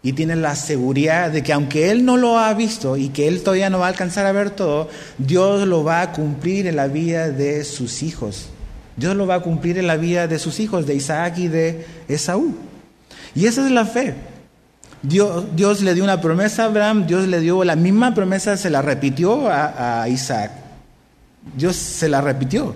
y 0.04 0.14
tiene 0.14 0.36
la 0.36 0.56
seguridad 0.56 1.32
de 1.32 1.42
que 1.42 1.52
aunque 1.52 1.90
él 1.90 2.06
no 2.06 2.18
lo 2.18 2.38
ha 2.38 2.54
visto 2.54 2.96
y 2.96 3.10
que 3.10 3.28
él 3.28 3.42
todavía 3.42 3.72
no 3.72 3.80
va 3.80 3.88
a 3.88 3.90
alcanzar 3.90 4.28
a 4.28 4.32
ver 4.32 4.52
todo, 4.52 4.90
Dios 5.18 5.68
lo 5.68 5.84
va 5.84 6.02
a 6.02 6.12
cumplir 6.12 6.68
en 6.68 6.76
la 6.76 6.88
vida 6.88 7.32
de 7.32 7.64
sus 7.64 8.04
hijos. 8.04 8.50
Dios 8.98 9.16
lo 9.16 9.26
va 9.26 9.36
a 9.36 9.40
cumplir 9.40 9.78
en 9.80 9.88
la 9.88 9.98
vida 9.98 10.28
de 10.28 10.38
sus 10.38 10.60
hijos, 10.60 10.86
de 10.86 10.96
Isaac 10.96 11.40
y 11.40 11.48
de 11.48 11.86
Esaú. 12.08 12.56
Y 13.34 13.48
esa 13.48 13.66
es 13.66 13.72
la 13.72 13.86
fe. 13.86 14.14
Dios, 15.08 15.46
Dios 15.56 15.82
le 15.82 15.94
dio 15.94 16.04
una 16.04 16.22
promesa 16.22 16.64
a 16.64 16.66
Abraham, 16.68 17.06
Dios 17.08 17.28
le 17.28 17.40
dio 17.40 17.64
la 17.64 17.76
misma 17.76 18.14
promesa, 18.14 18.58
se 18.58 18.70
la 18.70 18.82
repitió 18.82 19.48
a, 19.50 20.02
a 20.02 20.10
Isaac. 20.10 20.52
Dios 21.56 21.76
se 21.76 22.10
la 22.10 22.22
repitió. 22.22 22.74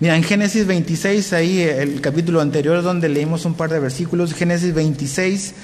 Mira, 0.00 0.16
en 0.16 0.22
Génesis 0.22 0.66
26, 0.66 1.32
ahí 1.32 1.60
el 1.60 2.00
capítulo 2.00 2.40
anterior 2.40 2.82
donde 2.82 3.08
leímos 3.08 3.44
un 3.44 3.54
par 3.54 3.70
de 3.70 3.80
versículos, 3.80 4.34
Génesis 4.34 4.74
26, 4.74 5.54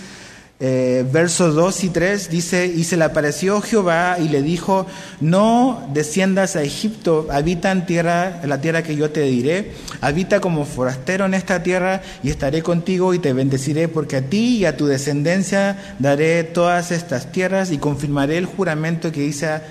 eh, 0.65 1.05
versos 1.11 1.57
2 1.57 1.83
y 1.83 1.89
3 1.89 2.31
dice, 2.31 2.67
y 2.67 2.85
se 2.85 2.97
le 2.97 3.03
apareció 3.03 3.61
Jehová 3.61 4.19
y 4.21 4.29
le 4.29 4.43
dijo, 4.43 4.87
no 5.21 5.89
desciendas 5.93 6.55
a 6.55 6.63
Egipto, 6.63 7.27
habita 7.33 7.73
en 7.73 7.85
tierra, 7.85 8.39
en 8.45 8.49
la 8.49 8.61
tierra 8.61 8.85
que 8.85 8.95
yo 8.95 9.11
te 9.11 9.23
diré, 9.23 9.73
habita 10.01 10.39
como 10.41 10.65
forastero 10.65 11.25
en 11.25 11.35
esta 11.35 11.65
tierra 11.65 12.03
y 12.23 12.31
estaré 12.31 12.63
contigo 12.63 13.13
y 13.13 13.19
te 13.19 13.33
bendeciré 13.33 13.89
porque 13.89 14.19
a 14.19 14.23
ti 14.23 14.59
y 14.59 14.65
a 14.65 14.77
tu 14.77 14.87
descendencia 14.87 15.97
daré 15.99 16.45
todas 16.45 16.93
estas 16.93 17.33
tierras 17.33 17.73
y 17.73 17.79
confirmaré 17.79 18.39
el 18.39 18.47
juramento 18.47 19.11
que 19.11 19.25
hice 19.25 19.47
a, 19.47 19.65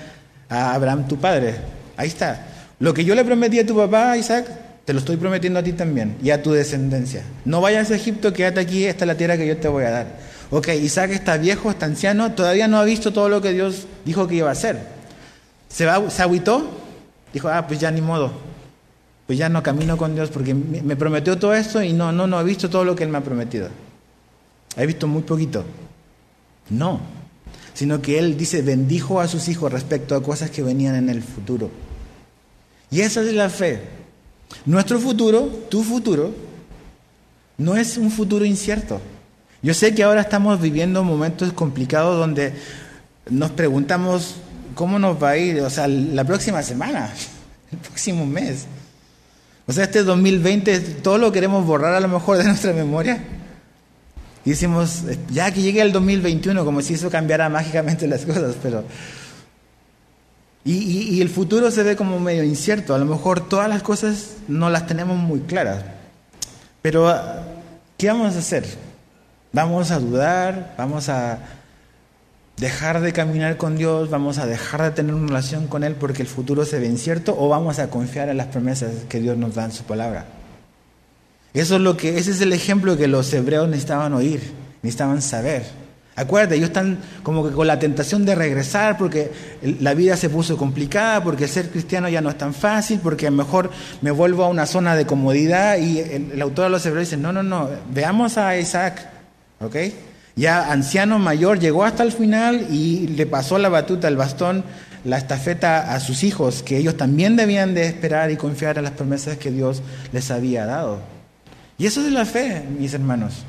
a 0.50 0.74
Abraham 0.74 1.08
tu 1.08 1.16
padre. 1.16 1.54
Ahí 1.96 2.08
está. 2.08 2.48
Lo 2.80 2.92
que 2.92 3.06
yo 3.06 3.14
le 3.14 3.24
prometí 3.24 3.58
a 3.58 3.64
tu 3.64 3.74
papá, 3.74 4.14
Isaac, 4.18 4.44
te 4.84 4.92
lo 4.92 4.98
estoy 4.98 5.16
prometiendo 5.16 5.58
a 5.58 5.62
ti 5.62 5.72
también 5.72 6.16
y 6.22 6.28
a 6.28 6.42
tu 6.42 6.52
descendencia. 6.52 7.22
No 7.46 7.62
vayas 7.62 7.90
a 7.90 7.94
Egipto, 7.94 8.34
quédate 8.34 8.60
aquí, 8.60 8.84
esta 8.84 9.04
es 9.04 9.08
la 9.08 9.16
tierra 9.16 9.38
que 9.38 9.46
yo 9.46 9.56
te 9.56 9.68
voy 9.68 9.84
a 9.84 9.90
dar. 9.90 10.31
Ok, 10.54 10.68
Isaac 10.68 11.12
está 11.12 11.38
viejo, 11.38 11.70
está 11.70 11.86
anciano, 11.86 12.32
todavía 12.32 12.68
no 12.68 12.76
ha 12.76 12.84
visto 12.84 13.10
todo 13.10 13.30
lo 13.30 13.40
que 13.40 13.52
Dios 13.52 13.86
dijo 14.04 14.28
que 14.28 14.34
iba 14.34 14.50
a 14.50 14.52
hacer. 14.52 14.86
¿Se, 15.70 15.86
va, 15.86 16.10
se 16.10 16.20
agüitó? 16.20 16.68
Dijo, 17.32 17.48
ah, 17.48 17.66
pues 17.66 17.80
ya 17.80 17.90
ni 17.90 18.02
modo. 18.02 18.30
Pues 19.26 19.38
ya 19.38 19.48
no 19.48 19.62
camino 19.62 19.96
con 19.96 20.14
Dios 20.14 20.28
porque 20.28 20.52
me 20.52 20.94
prometió 20.94 21.38
todo 21.38 21.54
esto 21.54 21.82
y 21.82 21.94
no, 21.94 22.12
no, 22.12 22.26
no 22.26 22.38
he 22.38 22.44
visto 22.44 22.68
todo 22.68 22.84
lo 22.84 22.94
que 22.94 23.02
Él 23.02 23.08
me 23.08 23.16
ha 23.16 23.22
prometido. 23.22 23.70
He 24.76 24.84
visto 24.84 25.08
muy 25.08 25.22
poquito. 25.22 25.64
No, 26.68 27.00
sino 27.72 28.02
que 28.02 28.18
Él 28.18 28.36
dice, 28.36 28.60
bendijo 28.60 29.22
a 29.22 29.28
sus 29.28 29.48
hijos 29.48 29.72
respecto 29.72 30.14
a 30.14 30.22
cosas 30.22 30.50
que 30.50 30.62
venían 30.62 30.96
en 30.96 31.08
el 31.08 31.22
futuro. 31.22 31.70
Y 32.90 33.00
esa 33.00 33.22
es 33.22 33.32
la 33.32 33.48
fe. 33.48 33.80
Nuestro 34.66 35.00
futuro, 35.00 35.46
tu 35.70 35.82
futuro, 35.82 36.30
no 37.56 37.74
es 37.74 37.96
un 37.96 38.10
futuro 38.10 38.44
incierto. 38.44 39.00
Yo 39.62 39.74
sé 39.74 39.94
que 39.94 40.02
ahora 40.02 40.22
estamos 40.22 40.60
viviendo 40.60 41.04
momentos 41.04 41.52
complicados 41.52 42.18
donde 42.18 42.52
nos 43.30 43.52
preguntamos 43.52 44.34
cómo 44.74 44.98
nos 44.98 45.22
va 45.22 45.30
a 45.30 45.36
ir, 45.36 45.60
o 45.60 45.70
sea, 45.70 45.86
la 45.86 46.24
próxima 46.24 46.62
semana, 46.62 47.12
el 47.72 47.78
próximo 47.78 48.26
mes. 48.26 48.66
O 49.68 49.72
sea, 49.72 49.84
este 49.84 50.02
2020 50.02 50.80
todo 51.02 51.18
lo 51.18 51.30
queremos 51.30 51.64
borrar 51.64 51.94
a 51.94 52.00
lo 52.00 52.08
mejor 52.08 52.38
de 52.38 52.44
nuestra 52.44 52.72
memoria. 52.72 53.22
Y 54.44 54.50
decimos, 54.50 55.02
ya 55.30 55.52
que 55.52 55.62
llegue 55.62 55.80
el 55.80 55.92
2021, 55.92 56.64
como 56.64 56.82
si 56.82 56.94
eso 56.94 57.08
cambiara 57.08 57.48
mágicamente 57.48 58.08
las 58.08 58.26
cosas, 58.26 58.56
pero... 58.60 58.84
Y, 60.64 60.74
y 61.16 61.20
el 61.20 61.28
futuro 61.28 61.70
se 61.70 61.82
ve 61.84 61.96
como 61.96 62.18
medio 62.20 62.42
incierto, 62.42 62.94
a 62.94 62.98
lo 62.98 63.04
mejor 63.04 63.48
todas 63.48 63.68
las 63.68 63.82
cosas 63.82 64.34
no 64.48 64.70
las 64.70 64.86
tenemos 64.86 65.16
muy 65.16 65.40
claras. 65.40 65.84
Pero, 66.82 67.12
¿qué 67.96 68.08
vamos 68.08 68.34
a 68.34 68.38
hacer? 68.40 68.64
Vamos 69.52 69.90
a 69.90 69.98
dudar, 69.98 70.74
vamos 70.78 71.10
a 71.10 71.38
dejar 72.56 73.00
de 73.00 73.12
caminar 73.12 73.58
con 73.58 73.76
Dios, 73.76 74.08
vamos 74.08 74.38
a 74.38 74.46
dejar 74.46 74.82
de 74.82 74.90
tener 74.92 75.14
una 75.14 75.26
relación 75.26 75.66
con 75.66 75.84
Él 75.84 75.94
porque 75.94 76.22
el 76.22 76.28
futuro 76.28 76.64
se 76.64 76.78
ve 76.78 76.86
incierto 76.86 77.36
o 77.38 77.48
vamos 77.50 77.78
a 77.78 77.90
confiar 77.90 78.30
en 78.30 78.38
las 78.38 78.46
promesas 78.46 78.92
que 79.10 79.20
Dios 79.20 79.36
nos 79.36 79.54
da 79.54 79.64
en 79.66 79.72
su 79.72 79.84
palabra. 79.84 80.24
Eso 81.52 81.76
es 81.76 81.82
lo 81.82 81.98
que, 81.98 82.16
ese 82.16 82.30
es 82.30 82.40
el 82.40 82.54
ejemplo 82.54 82.96
que 82.96 83.08
los 83.08 83.30
hebreos 83.34 83.68
necesitaban 83.68 84.14
oír, 84.14 84.40
necesitaban 84.80 85.20
saber. 85.20 85.64
Acuérdate, 86.16 86.56
ellos 86.56 86.68
están 86.68 86.98
como 87.22 87.46
que 87.46 87.54
con 87.54 87.66
la 87.66 87.78
tentación 87.78 88.24
de 88.24 88.34
regresar 88.34 88.96
porque 88.96 89.32
la 89.80 89.92
vida 89.92 90.16
se 90.16 90.30
puso 90.30 90.56
complicada, 90.56 91.22
porque 91.22 91.46
ser 91.46 91.68
cristiano 91.68 92.08
ya 92.08 92.22
no 92.22 92.30
es 92.30 92.38
tan 92.38 92.54
fácil, 92.54 93.00
porque 93.02 93.26
a 93.26 93.30
mejor 93.30 93.70
me 94.00 94.10
vuelvo 94.10 94.44
a 94.44 94.48
una 94.48 94.64
zona 94.64 94.94
de 94.96 95.04
comodidad 95.04 95.76
y 95.76 95.98
el, 95.98 96.32
el 96.32 96.42
autor 96.42 96.64
de 96.64 96.70
los 96.70 96.86
hebreos 96.86 97.08
dice, 97.08 97.20
no, 97.20 97.34
no, 97.34 97.42
no, 97.42 97.68
veamos 97.90 98.38
a 98.38 98.58
Isaac, 98.58 99.11
¿Ok? 99.64 99.76
Ya 100.34 100.72
anciano 100.72 101.18
mayor 101.18 101.58
llegó 101.58 101.84
hasta 101.84 102.02
el 102.02 102.12
final 102.12 102.66
y 102.70 103.08
le 103.08 103.26
pasó 103.26 103.58
la 103.58 103.68
batuta, 103.68 104.08
el 104.08 104.16
bastón, 104.16 104.64
la 105.04 105.18
estafeta 105.18 105.94
a 105.94 106.00
sus 106.00 106.24
hijos, 106.24 106.62
que 106.62 106.78
ellos 106.78 106.96
también 106.96 107.36
debían 107.36 107.74
de 107.74 107.86
esperar 107.86 108.30
y 108.30 108.36
confiar 108.36 108.78
en 108.78 108.84
las 108.84 108.92
promesas 108.92 109.36
que 109.36 109.50
Dios 109.50 109.82
les 110.12 110.30
había 110.30 110.64
dado. 110.64 111.00
Y 111.76 111.86
eso 111.86 112.00
es 112.00 112.12
la 112.12 112.24
fe, 112.24 112.62
mis 112.78 112.94
hermanos. 112.94 113.44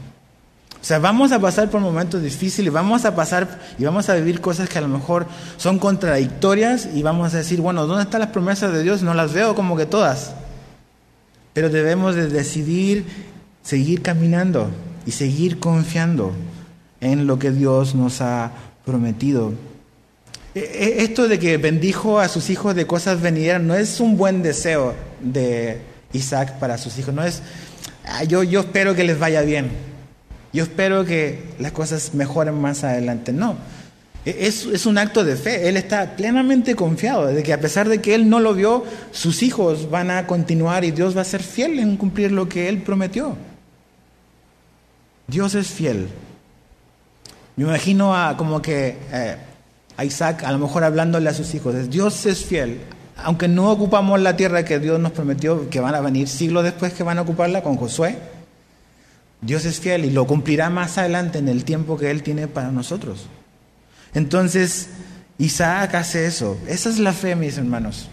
O 0.81 0.85
sea, 0.85 0.99
vamos 0.99 1.31
a 1.31 1.39
pasar 1.39 1.69
por 1.69 1.79
momentos 1.79 2.21
difíciles, 2.21 2.73
vamos 2.73 3.05
a 3.05 3.15
pasar 3.15 3.61
y 3.79 3.85
vamos 3.85 4.09
a 4.09 4.15
vivir 4.15 4.41
cosas 4.41 4.67
que 4.67 4.77
a 4.77 4.81
lo 4.81 4.89
mejor 4.89 5.27
son 5.55 5.79
contradictorias 5.79 6.89
y 6.93 7.01
vamos 7.03 7.33
a 7.33 7.37
decir, 7.37 7.61
bueno, 7.61 7.87
¿dónde 7.87 8.03
están 8.03 8.19
las 8.19 8.31
promesas 8.31 8.73
de 8.73 8.83
Dios? 8.83 9.01
No 9.01 9.13
las 9.13 9.31
veo 9.31 9.55
como 9.55 9.77
que 9.77 9.85
todas. 9.85 10.33
Pero 11.53 11.69
debemos 11.69 12.15
de 12.15 12.27
decidir 12.27 13.05
seguir 13.61 14.01
caminando 14.01 14.71
y 15.05 15.11
seguir 15.11 15.59
confiando 15.59 16.33
en 17.01 17.27
lo 17.27 17.39
que 17.39 17.51
Dios 17.51 17.95
nos 17.95 18.21
ha 18.21 18.51
prometido. 18.85 19.53
E, 20.55 20.59
e, 20.59 21.03
esto 21.03 21.27
de 21.27 21.39
que 21.39 21.57
bendijo 21.57 22.19
a 22.19 22.27
sus 22.27 22.49
hijos 22.49 22.75
de 22.75 22.85
cosas 22.87 23.21
venideras 23.21 23.61
no 23.61 23.75
es 23.75 23.99
un 23.99 24.17
buen 24.17 24.43
deseo 24.43 24.93
de 25.21 25.81
Isaac 26.13 26.59
para 26.59 26.77
sus 26.77 26.97
hijos, 26.99 27.13
no 27.13 27.23
es, 27.23 27.41
ah, 28.05 28.23
yo, 28.23 28.43
yo 28.43 28.61
espero 28.61 28.95
que 28.95 29.03
les 29.03 29.17
vaya 29.17 29.41
bien 29.41 29.93
yo 30.53 30.61
espero 30.61 31.03
que 31.03 31.39
las 31.59 31.71
cosas 31.71 32.13
mejoren 32.13 32.61
más 32.61 32.83
adelante. 32.83 33.33
No, 33.33 33.57
e-, 34.23 34.47
es, 34.47 34.67
es, 34.67 34.85
un 34.85 34.99
acto 34.99 35.23
de 35.23 35.35
fe. 35.35 35.67
Él 35.67 35.75
está 35.75 36.15
plenamente 36.15 36.75
confiado 36.75 37.25
de 37.25 37.41
que 37.41 37.53
a 37.53 37.59
pesar 37.59 37.89
de 37.89 37.99
que 37.99 38.13
él 38.13 38.29
no 38.29 38.39
lo 38.39 38.53
vio, 38.53 38.85
sus 39.11 39.41
hijos 39.41 39.89
van 39.89 40.11
a 40.11 40.27
continuar 40.27 40.85
y 40.85 40.91
Dios 40.91 41.17
va 41.17 41.21
a 41.21 41.25
ser 41.25 41.41
fiel 41.41 41.79
en 41.79 41.97
cumplir 41.97 42.31
lo 42.31 42.47
que 42.47 42.69
él 42.69 42.83
prometió. 42.83 43.35
Dios 45.27 45.55
es 45.55 45.67
fiel. 45.67 46.09
Me 47.55 47.65
imagino 47.65 48.13
como 48.37 48.61
que 48.61 48.97
eh, 49.11 49.37
a 49.95 50.05
Isaac 50.05 50.43
a 50.43 50.51
lo 50.51 50.59
mejor 50.59 50.83
hablándole 50.83 51.29
a 51.29 51.33
sus 51.33 51.53
hijos, 51.53 51.89
Dios 51.89 52.25
es 52.25 52.43
fiel. 52.45 52.81
Aunque 53.15 53.47
no 53.47 53.71
ocupamos 53.71 54.19
la 54.19 54.35
tierra 54.35 54.65
que 54.65 54.79
Dios 54.79 54.99
nos 54.99 55.11
prometió, 55.11 55.69
que 55.69 55.79
van 55.79 55.93
a 55.95 56.01
venir 56.01 56.27
siglos 56.27 56.63
después 56.63 56.93
que 56.93 57.03
van 57.03 57.19
a 57.19 57.21
ocuparla 57.21 57.61
con 57.61 57.77
Josué, 57.77 58.17
Dios 59.41 59.65
es 59.65 59.79
fiel 59.79 60.05
y 60.05 60.09
lo 60.09 60.25
cumplirá 60.25 60.69
más 60.69 60.97
adelante 60.97 61.37
en 61.37 61.47
el 61.47 61.63
tiempo 61.63 61.97
que 61.97 62.09
Él 62.09 62.23
tiene 62.23 62.47
para 62.47 62.71
nosotros. 62.71 63.27
Entonces, 64.13 64.89
Isaac 65.37 65.95
hace 65.95 66.25
eso. 66.25 66.57
Esa 66.67 66.89
es 66.89 66.99
la 66.99 67.13
fe, 67.13 67.35
mis 67.35 67.57
hermanos. 67.57 68.09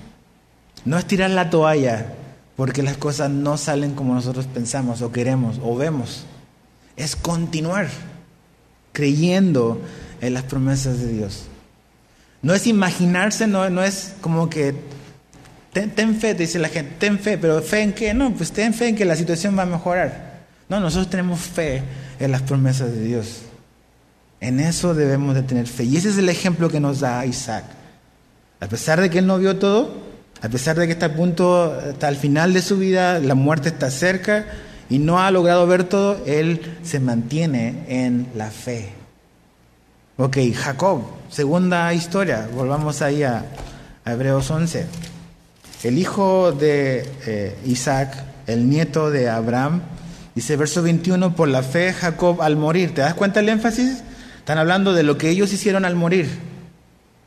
No 0.84 0.98
es 0.98 1.04
tirar 1.06 1.30
la 1.30 1.50
toalla 1.50 2.14
porque 2.56 2.82
las 2.82 2.96
cosas 2.96 3.30
no 3.30 3.56
salen 3.56 3.94
como 3.94 4.14
nosotros 4.14 4.46
pensamos 4.46 5.02
o 5.02 5.12
queremos 5.12 5.60
o 5.62 5.76
vemos. 5.76 6.26
Es 6.96 7.16
continuar 7.16 7.88
creyendo 8.92 9.80
en 10.20 10.34
las 10.34 10.42
promesas 10.44 11.00
de 11.00 11.08
Dios. 11.08 11.44
No 12.42 12.54
es 12.54 12.66
imaginarse, 12.66 13.46
no, 13.46 13.68
no 13.70 13.82
es 13.82 14.14
como 14.20 14.48
que 14.48 14.74
ten, 15.72 16.16
fe, 16.16 16.34
dice 16.34 16.58
la 16.58 16.68
gente, 16.68 16.94
ten 16.98 17.18
fe, 17.18 17.38
pero 17.38 17.60
fe 17.62 17.82
en 17.82 17.92
qué? 17.92 18.14
No, 18.14 18.32
pues 18.34 18.52
ten 18.52 18.74
fe 18.74 18.88
en 18.88 18.96
que 18.96 19.04
la 19.04 19.16
situación 19.16 19.56
va 19.58 19.62
a 19.62 19.66
mejorar. 19.66 20.40
No, 20.68 20.80
nosotros 20.80 21.10
tenemos 21.10 21.40
fe 21.40 21.82
en 22.18 22.32
las 22.32 22.42
promesas 22.42 22.92
de 22.92 23.02
Dios. 23.02 23.42
En 24.40 24.58
eso 24.60 24.94
debemos 24.94 25.34
de 25.34 25.42
tener 25.42 25.66
fe. 25.66 25.84
Y 25.84 25.96
ese 25.96 26.08
es 26.10 26.18
el 26.18 26.28
ejemplo 26.28 26.70
que 26.70 26.80
nos 26.80 27.00
da 27.00 27.26
Isaac. 27.26 27.64
A 28.60 28.66
pesar 28.68 29.00
de 29.00 29.10
que 29.10 29.18
él 29.18 29.26
no 29.26 29.38
vio 29.38 29.58
todo, 29.58 30.02
a 30.40 30.48
pesar 30.48 30.78
de 30.78 30.86
que 30.86 30.92
está 30.92 31.06
a 31.06 31.14
punto, 31.14 31.74
hasta 31.74 32.08
el 32.08 32.16
final 32.16 32.54
de 32.54 32.62
su 32.62 32.78
vida, 32.78 33.18
la 33.18 33.34
muerte 33.34 33.68
está 33.68 33.90
cerca 33.90 34.46
y 34.90 34.98
no 34.98 35.20
ha 35.20 35.30
logrado 35.30 35.66
ver 35.66 35.84
todo, 35.84 36.22
él 36.26 36.78
se 36.82 37.00
mantiene 37.00 37.84
en 37.88 38.26
la 38.34 38.50
fe. 38.50 38.90
Ok, 40.18 40.36
Jacob, 40.54 41.02
segunda 41.30 41.94
historia, 41.94 42.48
volvamos 42.54 43.00
ahí 43.00 43.22
a, 43.22 43.46
Hebreos 44.04 44.50
11. 44.50 44.86
El 45.84 45.96
hijo 45.96 46.52
de 46.52 47.08
eh, 47.26 47.56
Isaac, 47.64 48.24
el 48.46 48.68
nieto 48.68 49.10
de 49.10 49.30
Abraham, 49.30 49.82
Dice 50.34 50.56
verso 50.56 50.82
21, 50.82 51.34
por 51.34 51.48
la 51.48 51.62
fe 51.62 51.92
Jacob 51.92 52.40
al 52.40 52.56
morir. 52.56 52.94
¿Te 52.94 53.00
das 53.00 53.14
cuenta 53.14 53.40
el 53.40 53.48
énfasis? 53.48 54.02
Están 54.38 54.58
hablando 54.58 54.92
de 54.92 55.02
lo 55.02 55.18
que 55.18 55.28
ellos 55.28 55.52
hicieron 55.52 55.84
al 55.84 55.96
morir. 55.96 56.28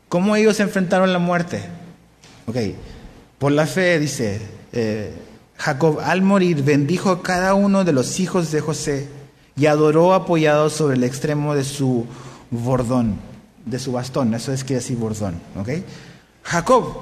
¿Cómo 0.08 0.36
ellos 0.36 0.58
enfrentaron 0.60 1.12
la 1.12 1.18
muerte? 1.18 1.60
Ok, 2.46 2.56
por 3.38 3.52
la 3.52 3.66
fe 3.66 3.98
dice, 3.98 4.40
eh, 4.72 5.12
Jacob 5.64 6.00
al 6.00 6.22
morir 6.22 6.62
bendijo 6.62 7.10
a 7.10 7.22
cada 7.22 7.54
uno 7.54 7.84
de 7.84 7.92
los 7.92 8.20
hijos 8.20 8.52
de 8.52 8.60
José 8.60 9.08
y 9.56 9.66
adoró 9.66 10.12
apoyado 10.12 10.68
sobre 10.68 10.96
el 10.96 11.04
extremo 11.04 11.54
de 11.54 11.64
su 11.64 12.06
bordón, 12.50 13.16
de 13.64 13.78
su 13.78 13.92
bastón, 13.92 14.34
eso 14.34 14.52
es 14.52 14.62
que 14.64 14.76
así 14.76 14.94
bordón, 14.94 15.40
¿ok? 15.56 15.68
Jacob, 16.42 16.96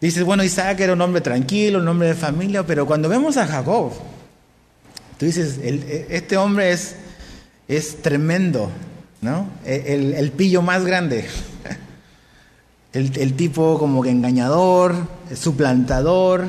dices, 0.00 0.24
bueno, 0.24 0.42
Isaac 0.42 0.80
era 0.80 0.94
un 0.94 1.00
hombre 1.00 1.20
tranquilo, 1.20 1.78
un 1.78 1.86
hombre 1.86 2.08
de 2.08 2.14
familia, 2.14 2.66
pero 2.66 2.86
cuando 2.86 3.08
vemos 3.08 3.36
a 3.36 3.46
Jacob, 3.46 3.92
Tú 5.20 5.26
dices, 5.26 5.58
e, 5.62 6.06
este 6.08 6.38
hombre 6.38 6.72
es, 6.72 6.96
es 7.68 8.00
tremendo, 8.00 8.70
¿no? 9.20 9.50
E, 9.66 10.14
el, 10.16 10.32
pillo 10.32 10.62
más 10.62 10.86
grande. 10.86 11.26
El, 12.94 13.34
tipo 13.34 13.78
como 13.78 14.02
que 14.02 14.08
engañador, 14.08 14.94
suplantador, 15.36 16.48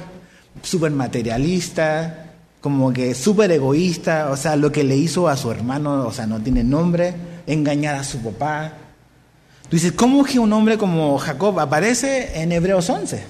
súper 0.61 0.91
materialista, 0.91 2.31
como 2.61 2.93
que 2.93 3.15
súper 3.15 3.51
egoísta, 3.51 4.29
o 4.29 4.37
sea, 4.37 4.55
lo 4.55 4.71
que 4.71 4.83
le 4.83 4.95
hizo 4.95 5.27
a 5.27 5.35
su 5.35 5.51
hermano, 5.51 6.05
o 6.05 6.11
sea, 6.11 6.27
no 6.27 6.39
tiene 6.39 6.63
nombre, 6.63 7.13
engañar 7.47 7.95
a 7.95 8.03
su 8.03 8.19
papá. 8.19 8.73
Tú 9.63 9.75
dices, 9.77 9.93
¿cómo 9.93 10.23
que 10.23 10.37
un 10.37 10.53
hombre 10.53 10.77
como 10.77 11.17
Jacob 11.17 11.59
aparece 11.59 12.41
en 12.41 12.51
Hebreos 12.51 12.89
11? 12.89 13.23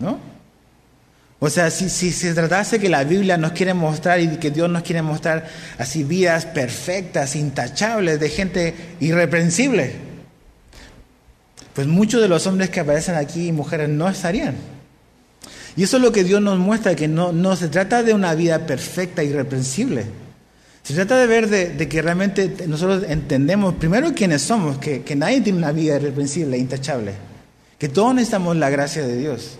¿No? 0.00 0.18
O 1.38 1.50
sea, 1.50 1.70
si, 1.70 1.88
se 1.90 2.34
tratase 2.34 2.80
que 2.80 2.88
la 2.88 3.04
Biblia 3.04 3.36
nos 3.36 3.52
quiere 3.52 3.74
mostrar 3.74 4.20
y 4.20 4.28
que 4.38 4.50
Dios 4.50 4.70
nos 4.70 4.82
quiere 4.82 5.02
mostrar 5.02 5.46
así 5.78 6.02
vidas 6.02 6.46
perfectas, 6.46 7.36
intachables, 7.36 8.18
de 8.18 8.30
gente 8.30 8.74
irreprensible, 9.00 9.92
pues 11.74 11.86
muchos 11.86 12.22
de 12.22 12.28
los 12.28 12.46
hombres 12.46 12.70
que 12.70 12.80
aparecen 12.80 13.16
aquí 13.16 13.48
y 13.48 13.52
mujeres 13.52 13.90
no 13.90 14.08
estarían. 14.08 14.56
Y 15.76 15.82
eso 15.82 15.98
es 15.98 16.02
lo 16.02 16.10
que 16.10 16.24
Dios 16.24 16.40
nos 16.40 16.58
muestra, 16.58 16.94
que 16.94 17.06
no, 17.06 17.32
no 17.32 17.54
se 17.54 17.68
trata 17.68 18.02
de 18.02 18.14
una 18.14 18.34
vida 18.34 18.66
perfecta, 18.66 19.22
irreprensible. 19.22 20.06
Se 20.82 20.94
trata 20.94 21.18
de 21.18 21.26
ver 21.26 21.48
de, 21.48 21.88
que 21.88 22.00
realmente 22.00 22.64
nosotros 22.66 23.04
entendemos 23.08 23.74
primero 23.74 24.14
quiénes 24.14 24.42
somos, 24.42 24.78
que, 24.78 25.02
que 25.02 25.16
nadie 25.16 25.40
tiene 25.40 25.58
una 25.58 25.72
vida 25.72 25.96
irreprensible, 25.96 26.56
intachable, 26.56 27.12
que 27.78 27.88
todos 27.88 28.14
necesitamos 28.14 28.56
la 28.56 28.70
gracia 28.70 29.06
de 29.06 29.18
Dios. 29.18 29.58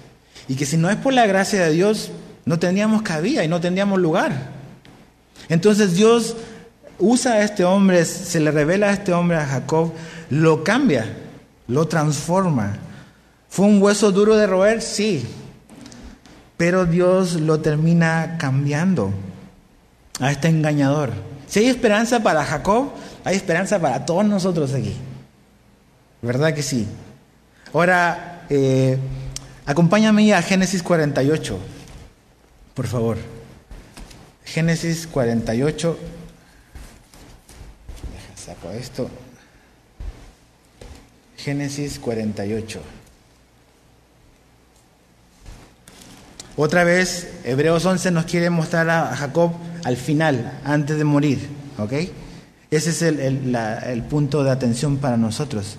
Y 0.48 0.55
que 0.55 0.64
si 0.64 0.76
no 0.76 0.88
es 0.88 0.96
por 0.96 1.12
la 1.12 1.26
gracia 1.26 1.66
de 1.66 1.72
Dios, 1.72 2.12
no 2.44 2.59
tendríamos 2.59 3.02
cabida 3.02 3.44
y 3.44 3.48
no 3.48 3.61
tendríamos 3.61 4.00
lugar. 4.00 4.50
Entonces 5.48 5.94
Dios 5.94 6.37
usa 6.98 7.35
a 7.35 7.42
este 7.42 7.64
hombre, 7.64 8.05
se 8.05 8.40
le 8.40 8.50
revela 8.50 8.88
a 8.88 8.92
este 8.92 9.12
hombre, 9.12 9.37
a 9.37 9.46
Jacob, 9.46 9.92
lo 10.31 10.64
cambia, 10.64 11.07
lo 11.68 11.88
transforma. 11.88 12.79
¿Fue 13.48 13.66
un 13.66 13.83
hueso 13.83 14.12
duro 14.12 14.37
de 14.37 14.46
roer? 14.46 14.81
Sí. 14.81 15.26
Pero 16.57 16.87
Dios 16.87 17.40
lo 17.40 17.61
termina 17.61 18.37
cambiando 18.38 19.12
a 20.21 20.31
este 20.31 20.49
engañador. 20.49 21.12
Si 21.47 21.61
hay 21.61 21.66
esperanza 21.66 22.23
para 22.23 22.45
Jacob, 22.45 22.90
hay 23.25 23.37
esperanza 23.37 23.79
para 23.79 24.05
todos 24.05 24.25
nosotros 24.25 24.73
aquí. 24.73 24.97
¿Verdad 26.23 26.55
que 26.55 26.62
sí? 26.62 26.88
Ahora, 27.73 28.47
eh, 28.49 28.99
Acompáñame 29.69 30.33
a 30.33 30.40
Génesis 30.42 30.81
48, 30.81 31.59
por 32.73 32.87
favor. 32.87 33.19
Génesis 34.45 35.09
48. 35.09 35.99
Saco 38.37 38.71
esto. 38.71 39.11
Génesis 41.37 41.99
48. 41.99 42.81
Otra 46.57 46.85
vez, 46.85 47.29
Hebreos 47.45 47.85
11 47.85 48.11
nos 48.11 48.25
quiere 48.25 48.51
mostrar 48.51 48.88
a 48.88 49.14
Jacob 49.14 49.53
al 49.85 49.97
final, 49.97 50.61
antes 50.64 50.97
de 50.97 51.05
morir. 51.05 51.49
¿Ok? 51.79 51.92
Ese 52.71 52.90
es 52.90 53.03
el, 53.03 53.55
el 53.55 54.03
punto 54.05 54.42
de 54.42 54.51
atención 54.51 54.97
para 54.97 55.16
nosotros. 55.16 55.77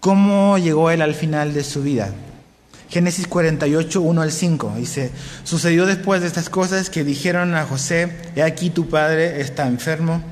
¿Cómo 0.00 0.58
llegó 0.58 0.90
él 0.90 1.02
al 1.02 1.14
final 1.14 1.52
de 1.52 1.62
su 1.64 1.82
vida? 1.82 2.10
Génesis 2.88 3.26
48, 3.26 4.00
1 4.00 4.22
al 4.22 4.32
5. 4.32 4.74
Dice, 4.76 5.10
sucedió 5.44 5.86
después 5.86 6.20
de 6.20 6.28
estas 6.28 6.48
cosas 6.48 6.90
que 6.90 7.04
dijeron 7.04 7.54
a 7.54 7.66
José, 7.66 8.12
he 8.36 8.42
aquí 8.42 8.70
tu 8.70 8.88
padre 8.88 9.40
está 9.40 9.66
enfermo. 9.66 10.22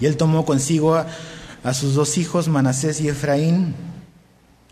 Y 0.00 0.06
él 0.06 0.16
tomó 0.16 0.46
consigo 0.46 0.94
a, 0.94 1.74
sus 1.74 1.94
dos 1.94 2.16
hijos, 2.16 2.48
Manasés 2.48 3.00
y 3.02 3.08
Efraín, 3.08 3.74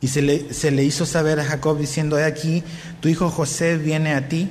y 0.01 0.09
se 0.09 0.23
le, 0.23 0.53
se 0.53 0.71
le 0.71 0.85
hizo 0.85 1.07
saber 1.07 1.41
a 1.41 1.45
Jacob 1.45 1.79
diciendo, 1.79 2.19
he 2.19 2.25
aquí, 2.25 2.63
tu 3.01 3.09
hijo 3.09 3.31
José 3.31 3.77
viene 3.77 4.15
a 4.15 4.29
ti. 4.29 4.49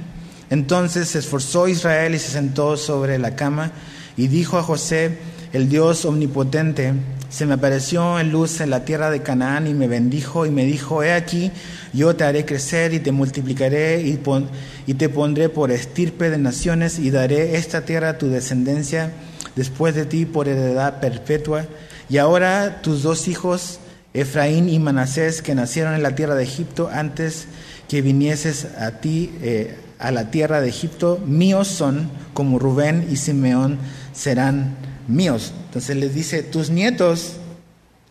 Entonces 0.49 1.09
se 1.09 1.19
esforzó 1.19 1.67
Israel 1.67 2.15
y 2.15 2.19
se 2.19 2.31
sentó 2.31 2.77
sobre 2.77 3.17
la 3.19 3.35
cama 3.35 3.71
y 4.15 4.27
dijo 4.27 4.57
a 4.57 4.63
José, 4.63 5.17
el 5.53 5.69
Dios 5.69 6.05
omnipotente, 6.05 6.93
se 7.29 7.45
me 7.45 7.55
apareció 7.55 8.19
en 8.19 8.31
luz 8.31 8.61
en 8.61 8.69
la 8.69 8.85
tierra 8.85 9.11
de 9.11 9.21
Canaán 9.21 9.67
y 9.67 9.73
me 9.73 9.87
bendijo 9.87 10.45
y 10.45 10.49
me 10.49 10.65
dijo, 10.65 11.03
he 11.03 11.13
aquí, 11.13 11.51
yo 11.93 12.15
te 12.15 12.23
haré 12.23 12.45
crecer 12.45 12.93
y 12.93 12.99
te 12.99 13.11
multiplicaré 13.11 14.01
y, 14.01 14.93
te 14.93 15.09
pondré 15.09 15.49
por 15.49 15.71
estirpe 15.71 16.29
de 16.29 16.37
naciones 16.37 16.99
y 16.99 17.11
daré 17.11 17.57
esta 17.57 17.81
tierra 17.81 18.09
a 18.09 18.17
tu 18.17 18.27
descendencia. 18.27 19.11
después 19.55 19.95
de 19.95 20.05
ti 20.05 20.25
por 20.25 20.47
heredad 20.47 20.99
perpetua. 20.99 21.65
Y 22.09 22.17
ahora 22.17 22.81
tus 22.81 23.03
dos 23.03 23.27
hijos, 23.27 23.79
Efraín 24.19 24.67
y 24.67 24.79
Manasés, 24.79 25.41
que 25.41 25.53
nacieron 25.53 25.93
en 25.93 26.03
la 26.03 26.15
tierra 26.15 26.35
de 26.35 26.43
Egipto 26.43 26.89
antes 26.91 27.47
que 27.87 28.01
vinieses 28.01 28.67
a 28.77 28.99
ti 28.99 29.31
eh, 29.41 29.77
a 29.99 30.11
la 30.11 30.31
tierra 30.31 30.61
de 30.61 30.69
Egipto, 30.69 31.19
míos 31.25 31.67
son, 31.67 32.09
como 32.33 32.59
Rubén 32.59 33.07
y 33.09 33.17
Simeón 33.17 33.77
serán 34.13 34.75
míos. 35.07 35.53
Entonces 35.65 35.95
les 35.97 36.13
dice, 36.13 36.43
tus 36.43 36.69
nietos, 36.69 37.33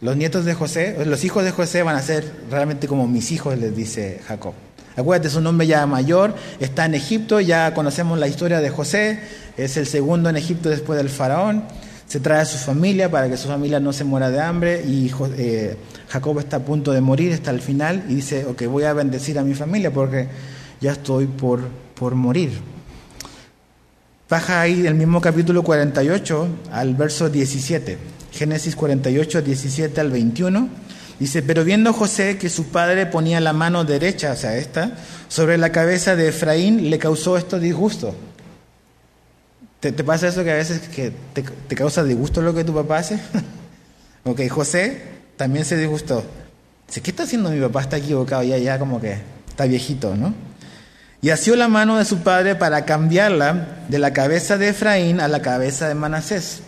los 0.00 0.16
nietos 0.16 0.44
de 0.44 0.54
José, 0.54 0.96
los 1.04 1.24
hijos 1.24 1.44
de 1.44 1.50
José 1.50 1.82
van 1.82 1.96
a 1.96 2.02
ser 2.02 2.24
realmente 2.50 2.88
como 2.88 3.06
mis 3.06 3.32
hijos, 3.32 3.58
les 3.58 3.76
dice 3.76 4.20
Jacob. 4.26 4.54
Acuérdate, 4.96 5.28
es 5.28 5.34
un 5.34 5.46
hombre 5.46 5.66
ya 5.66 5.84
mayor, 5.86 6.34
está 6.58 6.86
en 6.86 6.94
Egipto, 6.94 7.40
ya 7.40 7.74
conocemos 7.74 8.18
la 8.18 8.28
historia 8.28 8.60
de 8.60 8.70
José, 8.70 9.20
es 9.56 9.76
el 9.76 9.86
segundo 9.86 10.30
en 10.30 10.36
Egipto 10.36 10.70
después 10.70 10.96
del 10.96 11.10
faraón, 11.10 11.64
se 12.06 12.20
trae 12.20 12.40
a 12.40 12.44
su 12.44 12.58
familia 12.58 13.10
para 13.10 13.28
que 13.28 13.36
su 13.36 13.48
familia 13.48 13.80
no 13.80 13.92
se 13.92 14.04
muera 14.04 14.30
de 14.30 14.40
hambre 14.40 14.84
y 14.86 15.10
eh, 15.36 15.76
Jacob 16.08 16.38
está 16.38 16.58
a 16.58 16.60
punto 16.60 16.92
de 16.92 17.00
morir, 17.00 17.32
está 17.32 17.50
al 17.50 17.60
final 17.60 18.04
y 18.08 18.16
dice, 18.16 18.44
ok, 18.44 18.64
voy 18.66 18.84
a 18.84 18.92
bendecir 18.92 19.38
a 19.38 19.42
mi 19.42 19.54
familia 19.54 19.92
porque 19.92 20.28
ya 20.80 20.92
estoy 20.92 21.26
por, 21.26 21.60
por 21.94 22.14
morir. 22.14 22.52
Baja 24.28 24.60
ahí 24.60 24.86
el 24.86 24.94
mismo 24.94 25.20
capítulo 25.20 25.62
48 25.62 26.48
al 26.72 26.94
verso 26.94 27.28
17, 27.28 27.98
Génesis 28.32 28.74
48, 28.76 29.42
17 29.42 30.00
al 30.00 30.10
21. 30.10 30.68
Dice, 31.18 31.42
pero 31.42 31.64
viendo 31.64 31.92
José 31.92 32.36
que 32.36 32.50
su 32.50 32.66
padre 32.66 33.06
ponía 33.06 33.40
la 33.40 33.52
mano 33.52 33.84
derecha, 33.84 34.32
o 34.32 34.36
sea, 34.36 34.56
esta, 34.58 34.98
sobre 35.28 35.56
la 35.56 35.72
cabeza 35.72 36.14
de 36.14 36.28
Efraín, 36.28 36.90
le 36.90 36.98
causó 36.98 37.36
esto 37.38 37.58
disgusto. 37.58 38.14
¿Te, 39.92 40.04
pasa 40.04 40.28
eso 40.28 40.44
que 40.44 40.50
a 40.50 40.56
veces 40.56 40.80
que 40.88 41.12
te, 41.32 41.42
te 41.42 41.76
causa 41.76 42.04
disgusto 42.04 42.42
lo 42.42 42.54
que 42.54 42.64
tu 42.64 42.74
papá 42.74 42.98
hace? 42.98 43.18
ok, 44.24 44.48
José 44.48 45.02
también 45.36 45.64
se 45.64 45.76
disgustó. 45.76 46.24
Dice, 46.86 47.00
¿qué 47.00 47.10
está 47.10 47.24
haciendo 47.24 47.50
mi 47.50 47.60
papá? 47.60 47.82
Está 47.82 47.96
equivocado, 47.96 48.42
ya, 48.42 48.58
ya 48.58 48.78
como 48.78 49.00
que 49.00 49.18
está 49.48 49.66
viejito, 49.66 50.14
¿no? 50.16 50.34
Y 51.22 51.30
asió 51.30 51.56
la 51.56 51.68
mano 51.68 51.96
de 51.98 52.04
su 52.04 52.18
padre 52.18 52.54
para 52.54 52.84
cambiarla 52.84 53.84
de 53.88 53.98
la 53.98 54.12
cabeza 54.12 54.58
de 54.58 54.68
Efraín 54.68 55.20
a 55.20 55.28
la 55.28 55.42
cabeza 55.42 55.88
de 55.88 55.94
Manasés. 55.94 56.60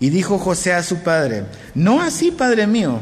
Y 0.00 0.10
dijo 0.10 0.38
José 0.38 0.72
a 0.72 0.82
su 0.82 0.98
padre, 0.98 1.44
no 1.74 2.02
así, 2.02 2.30
padre 2.32 2.66
mío, 2.66 3.00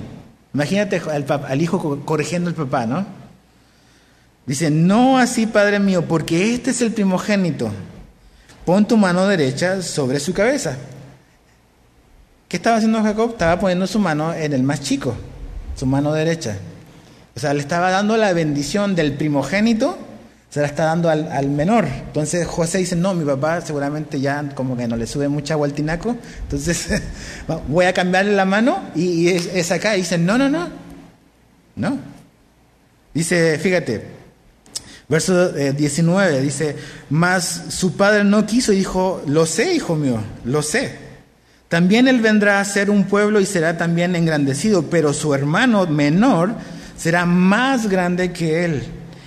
Imagínate 0.52 1.00
al, 1.48 1.62
hijo 1.62 2.04
corrigiendo 2.04 2.50
al 2.50 2.56
papá, 2.56 2.86
¿no? 2.86 3.06
Dice, 4.46 4.70
no 4.70 5.18
así, 5.18 5.46
Padre 5.46 5.78
mío, 5.78 6.06
porque 6.06 6.54
este 6.54 6.70
es 6.70 6.80
el 6.82 6.92
primogénito. 6.92 7.70
Pon 8.70 8.86
tu 8.86 8.96
mano 8.96 9.26
derecha 9.26 9.82
sobre 9.82 10.20
su 10.20 10.32
cabeza. 10.32 10.76
¿Qué 12.46 12.56
estaba 12.56 12.76
haciendo 12.76 13.02
Jacob? 13.02 13.30
Estaba 13.30 13.58
poniendo 13.58 13.84
su 13.88 13.98
mano 13.98 14.32
en 14.32 14.52
el 14.52 14.62
más 14.62 14.80
chico, 14.80 15.12
su 15.74 15.86
mano 15.86 16.12
derecha. 16.12 16.56
O 17.34 17.40
sea, 17.40 17.52
le 17.52 17.58
estaba 17.58 17.90
dando 17.90 18.16
la 18.16 18.32
bendición 18.32 18.94
del 18.94 19.14
primogénito 19.14 19.98
se 20.50 20.60
la 20.60 20.68
está 20.68 20.84
dando 20.84 21.10
al, 21.10 21.48
menor. 21.48 21.84
Entonces 21.84 22.46
José 22.46 22.78
dice, 22.78 22.94
no, 22.94 23.12
mi 23.12 23.24
papá 23.24 23.60
seguramente 23.60 24.20
ya 24.20 24.48
como 24.54 24.76
que 24.76 24.86
no 24.86 24.96
le 24.96 25.08
sube 25.08 25.26
mucha 25.26 25.54
agua 25.54 25.66
al 25.66 25.72
tinaco, 25.72 26.14
entonces 26.42 27.02
voy 27.66 27.86
a 27.86 27.92
cambiarle 27.92 28.34
la 28.34 28.44
mano 28.44 28.84
y, 28.94 29.30
es, 29.30 29.72
acá. 29.72 29.96
Y 29.96 30.02
dice, 30.02 30.16
no, 30.16 30.38
no, 30.38 30.48
no, 30.48 30.68
no. 31.74 31.98
Dice, 33.12 33.58
fíjate, 33.58 34.19
verso 35.10 35.50
19, 35.50 36.36
eh, 36.36 36.40
dice, 36.40 36.76
mas 37.10 37.64
su 37.68 37.96
padre 37.96 38.24
no 38.24 38.46
quiso 38.46 38.72
y 38.72 38.76
dijo, 38.76 39.22
lo 39.26 39.44
sé, 39.44 39.74
hijo 39.74 39.96
mío, 39.96 40.20
lo 40.44 40.62
sé. 40.62 41.10
También 41.68 42.08
él 42.08 42.20
vendrá 42.20 42.60
a 42.60 42.64
ser 42.64 42.90
un 42.90 43.04
pueblo 43.04 43.40
y 43.40 43.46
será 43.46 43.76
también 43.76 44.16
engrandecido, 44.16 44.84
pero 44.84 45.12
su 45.12 45.34
hermano 45.34 45.86
menor 45.86 46.54
será 46.96 47.26
más 47.26 47.88
grande 47.88 48.32
que 48.32 48.64
él 48.64 48.82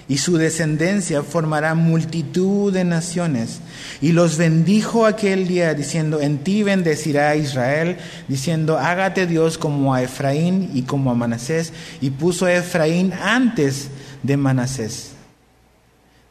y 0.08 0.18
su 0.18 0.38
descendencia 0.38 1.24
formará 1.24 1.76
multitud 1.76 2.72
de 2.74 2.84
naciones. 2.84 3.60
Y 4.02 4.12
los 4.12 4.38
bendijo 4.38 5.06
aquel 5.06 5.48
día 5.48 5.74
diciendo, 5.74 6.22
en 6.22 6.40
ti 6.40 6.64
bendecirá 6.64 7.36
Israel, 7.36 7.98
diciendo, 8.28 8.78
hágate 8.78 9.28
Dios 9.28 9.58
como 9.58 9.94
a 9.94 10.04
Efraín 10.04 10.70
y 10.74 10.84
como 10.84 11.12
a 11.12 11.16
Manasés. 11.16 11.72
Y 12.02 12.10
puso 12.10 12.46
a 12.46 12.54
Efraín 12.54 13.14
antes 13.14 13.88
de 14.22 14.38
Manasés. 14.38 15.14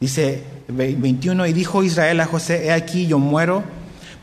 Dice 0.03 0.43
21, 0.67 1.45
y 1.45 1.53
dijo 1.53 1.81
Israel 1.81 2.19
a 2.19 2.25
José, 2.25 2.65
he 2.65 2.73
aquí 2.73 3.07
yo 3.07 3.19
muero, 3.19 3.63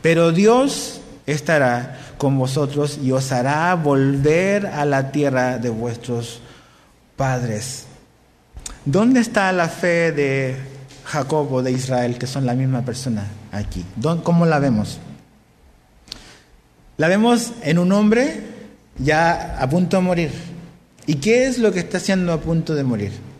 pero 0.03 0.31
Dios 0.31 1.01
estará 1.25 1.99
con 2.19 2.37
vosotros 2.37 2.99
y 3.01 3.11
os 3.11 3.31
hará 3.31 3.73
volver 3.73 4.67
a 4.67 4.85
la 4.85 5.11
tierra 5.11 5.57
de 5.57 5.69
vuestros 5.69 6.39
padres. 7.15 7.85
¿Dónde 8.85 9.21
está 9.21 9.51
la 9.53 9.69
fe 9.69 10.11
de 10.11 10.55
Jacob 11.03 11.51
o 11.51 11.63
de 11.63 11.71
Israel, 11.71 12.19
que 12.19 12.27
son 12.27 12.45
la 12.45 12.53
misma 12.53 12.85
persona 12.85 13.25
aquí? 13.51 13.83
¿Cómo 14.21 14.45
la 14.45 14.59
vemos? 14.59 14.99
La 16.97 17.07
vemos 17.07 17.53
en 17.63 17.79
un 17.79 17.91
hombre 17.91 18.39
ya 18.99 19.57
a 19.59 19.67
punto 19.67 19.97
de 19.97 20.03
morir. 20.03 20.31
¿Y 21.07 21.15
qué 21.15 21.47
es 21.47 21.57
lo 21.57 21.71
que 21.71 21.79
está 21.79 21.97
haciendo 21.97 22.33
a 22.33 22.39
punto 22.39 22.75
de 22.75 22.83
morir? 22.83 23.30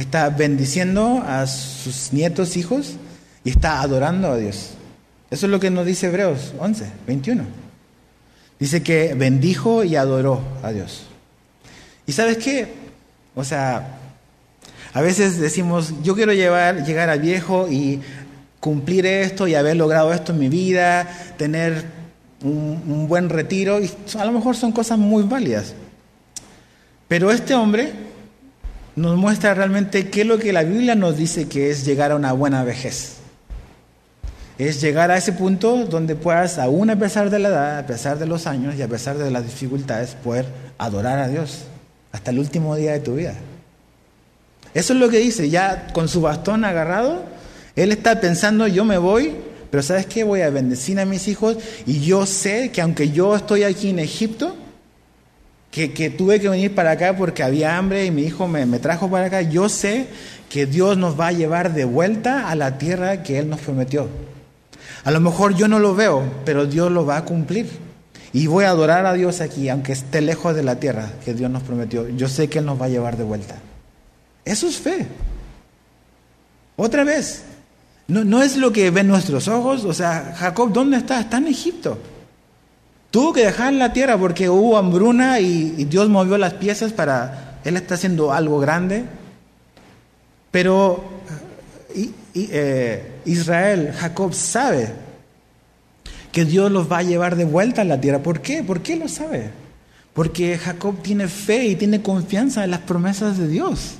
Está 0.00 0.30
bendiciendo 0.30 1.22
a 1.26 1.46
sus 1.46 2.14
nietos, 2.14 2.56
hijos, 2.56 2.94
y 3.44 3.50
está 3.50 3.82
adorando 3.82 4.28
a 4.28 4.38
Dios. 4.38 4.70
Eso 5.30 5.44
es 5.44 5.52
lo 5.52 5.60
que 5.60 5.68
nos 5.68 5.84
dice 5.84 6.06
Hebreos 6.06 6.54
11, 6.58 6.90
21. 7.06 7.44
Dice 8.58 8.82
que 8.82 9.12
bendijo 9.12 9.84
y 9.84 9.96
adoró 9.96 10.40
a 10.62 10.72
Dios. 10.72 11.02
¿Y 12.06 12.12
sabes 12.12 12.38
qué? 12.38 12.72
O 13.34 13.44
sea, 13.44 13.98
a 14.94 15.02
veces 15.02 15.38
decimos, 15.38 15.92
yo 16.02 16.14
quiero 16.14 16.32
llegar 16.32 17.10
a 17.10 17.16
viejo 17.16 17.68
y 17.68 18.00
cumplir 18.58 19.04
esto 19.04 19.46
y 19.48 19.54
haber 19.54 19.76
logrado 19.76 20.14
esto 20.14 20.32
en 20.32 20.38
mi 20.38 20.48
vida, 20.48 21.34
tener 21.36 21.84
un, 22.42 23.06
buen 23.06 23.28
retiro, 23.28 23.78
y 23.80 23.90
a 24.18 24.24
lo 24.24 24.32
mejor 24.32 24.56
son 24.56 24.72
cosas 24.72 24.98
muy 24.98 25.24
válidas. 25.24 25.74
Pero 27.06 27.30
este 27.30 27.54
hombre 27.54 28.09
nos 28.96 29.16
muestra 29.16 29.54
realmente 29.54 30.08
qué 30.08 30.22
es 30.22 30.26
lo 30.26 30.38
que 30.38 30.52
la 30.52 30.62
Biblia 30.62 30.94
nos 30.94 31.16
dice 31.16 31.48
que 31.48 31.70
es 31.70 31.84
llegar 31.84 32.12
a 32.12 32.16
una 32.16 32.32
buena 32.32 32.64
vejez. 32.64 33.16
Es 34.58 34.80
llegar 34.80 35.10
a 35.10 35.16
ese 35.16 35.32
punto 35.32 35.86
donde 35.86 36.16
puedas, 36.16 36.58
aún 36.58 36.90
a 36.90 36.98
pesar 36.98 37.30
de 37.30 37.38
la 37.38 37.48
edad, 37.48 37.78
a 37.78 37.86
pesar 37.86 38.18
de 38.18 38.26
los 38.26 38.46
años 38.46 38.74
y 38.76 38.82
a 38.82 38.88
pesar 38.88 39.16
de 39.16 39.30
las 39.30 39.44
dificultades, 39.44 40.16
poder 40.22 40.46
adorar 40.76 41.18
a 41.18 41.28
Dios 41.28 41.60
hasta 42.12 42.30
el 42.30 42.38
último 42.38 42.76
día 42.76 42.92
de 42.92 43.00
tu 43.00 43.14
vida. 43.14 43.34
Eso 44.74 44.92
es 44.92 45.00
lo 45.00 45.08
que 45.08 45.18
dice, 45.18 45.48
ya 45.48 45.88
con 45.92 46.08
su 46.08 46.20
bastón 46.20 46.64
agarrado, 46.64 47.24
él 47.74 47.92
está 47.92 48.20
pensando, 48.20 48.66
yo 48.66 48.84
me 48.84 48.98
voy, 48.98 49.34
pero 49.70 49.82
¿sabes 49.82 50.06
qué? 50.06 50.24
Voy 50.24 50.42
a 50.42 50.50
bendecir 50.50 51.00
a 51.00 51.04
mis 51.04 51.28
hijos 51.28 51.56
y 51.86 52.00
yo 52.00 52.26
sé 52.26 52.70
que 52.70 52.80
aunque 52.82 53.10
yo 53.10 53.34
estoy 53.36 53.62
aquí 53.62 53.90
en 53.90 53.98
Egipto, 53.98 54.56
que, 55.70 56.10
tuve 56.10 56.40
que 56.40 56.48
venir 56.48 56.74
para 56.74 56.92
acá 56.92 57.16
porque 57.16 57.42
había 57.42 57.76
hambre 57.76 58.04
y 58.04 58.10
mi 58.10 58.22
hijo 58.22 58.48
me, 58.48 58.66
me 58.66 58.78
trajo 58.78 59.08
para 59.10 59.26
acá, 59.26 59.42
yo 59.42 59.68
sé 59.68 60.06
que 60.48 60.66
Dios 60.66 60.98
nos 60.98 61.18
va 61.18 61.28
a 61.28 61.32
llevar 61.32 61.72
de 61.74 61.84
vuelta 61.84 62.50
a 62.50 62.56
la 62.56 62.76
tierra 62.78 63.22
que 63.22 63.38
Él 63.38 63.48
nos 63.48 63.60
prometió. 63.60 64.08
A 65.04 65.10
lo 65.10 65.20
mejor 65.20 65.54
yo 65.54 65.68
no 65.68 65.78
lo 65.78 65.94
veo, 65.94 66.24
pero 66.44 66.66
Dios 66.66 66.90
lo 66.90 67.06
va 67.06 67.18
a 67.18 67.24
cumplir. 67.24 67.68
Y 68.32 68.46
voy 68.46 68.64
a 68.64 68.70
adorar 68.70 69.06
a 69.06 69.14
Dios 69.14 69.40
aquí, 69.40 69.68
aunque 69.68 69.92
esté 69.92 70.20
lejos 70.20 70.54
de 70.54 70.62
la 70.62 70.78
tierra 70.78 71.10
que 71.24 71.34
Dios 71.34 71.50
nos 71.50 71.62
prometió. 71.62 72.08
Yo 72.08 72.28
sé 72.28 72.48
que 72.48 72.58
Él 72.58 72.66
nos 72.66 72.80
va 72.80 72.86
a 72.86 72.90
llevar 72.90 73.16
de 73.16 73.24
vuelta. 73.24 73.56
Eso 74.44 74.68
es 74.68 74.76
fe. 74.76 75.06
Otra 76.76 77.04
vez, 77.04 77.42
no, 78.08 78.24
no 78.24 78.42
es 78.42 78.56
lo 78.56 78.72
que 78.72 78.90
ven 78.90 79.08
nuestros 79.08 79.48
ojos. 79.48 79.84
O 79.84 79.92
sea, 79.92 80.34
Jacob, 80.36 80.72
¿dónde 80.72 80.98
está? 80.98 81.20
Está 81.20 81.38
en 81.38 81.48
Egipto. 81.48 81.98
Tuvo 83.10 83.32
que 83.32 83.44
dejar 83.44 83.72
la 83.72 83.92
tierra 83.92 84.16
porque 84.16 84.48
hubo 84.48 84.78
hambruna 84.78 85.40
y, 85.40 85.84
Dios 85.84 86.08
movió 86.08 86.38
las 86.38 86.54
piezas 86.54 86.92
para... 86.92 87.58
Él 87.64 87.76
está 87.76 87.94
haciendo 87.94 88.32
algo 88.32 88.60
grande. 88.60 89.04
Pero 90.50 91.04
eh, 92.34 93.12
Israel, 93.24 93.92
Jacob 93.92 94.32
sabe 94.32 94.92
que 96.32 96.44
Dios 96.44 96.70
los 96.70 96.90
va 96.90 96.98
a 96.98 97.02
llevar 97.02 97.36
de 97.36 97.44
vuelta 97.44 97.82
a 97.82 97.84
la 97.84 98.00
tierra. 98.00 98.20
¿Por 98.20 98.40
qué? 98.40 98.62
¿Por 98.62 98.80
qué 98.80 98.96
lo 98.96 99.08
sabe? 99.08 99.50
Porque 100.14 100.56
Jacob 100.56 101.02
tiene 101.02 101.28
fe 101.28 101.66
y 101.66 101.76
tiene 101.76 102.02
confianza 102.02 102.64
en 102.64 102.70
las 102.70 102.80
promesas 102.80 103.36
de 103.38 103.48
Dios. 103.48 103.94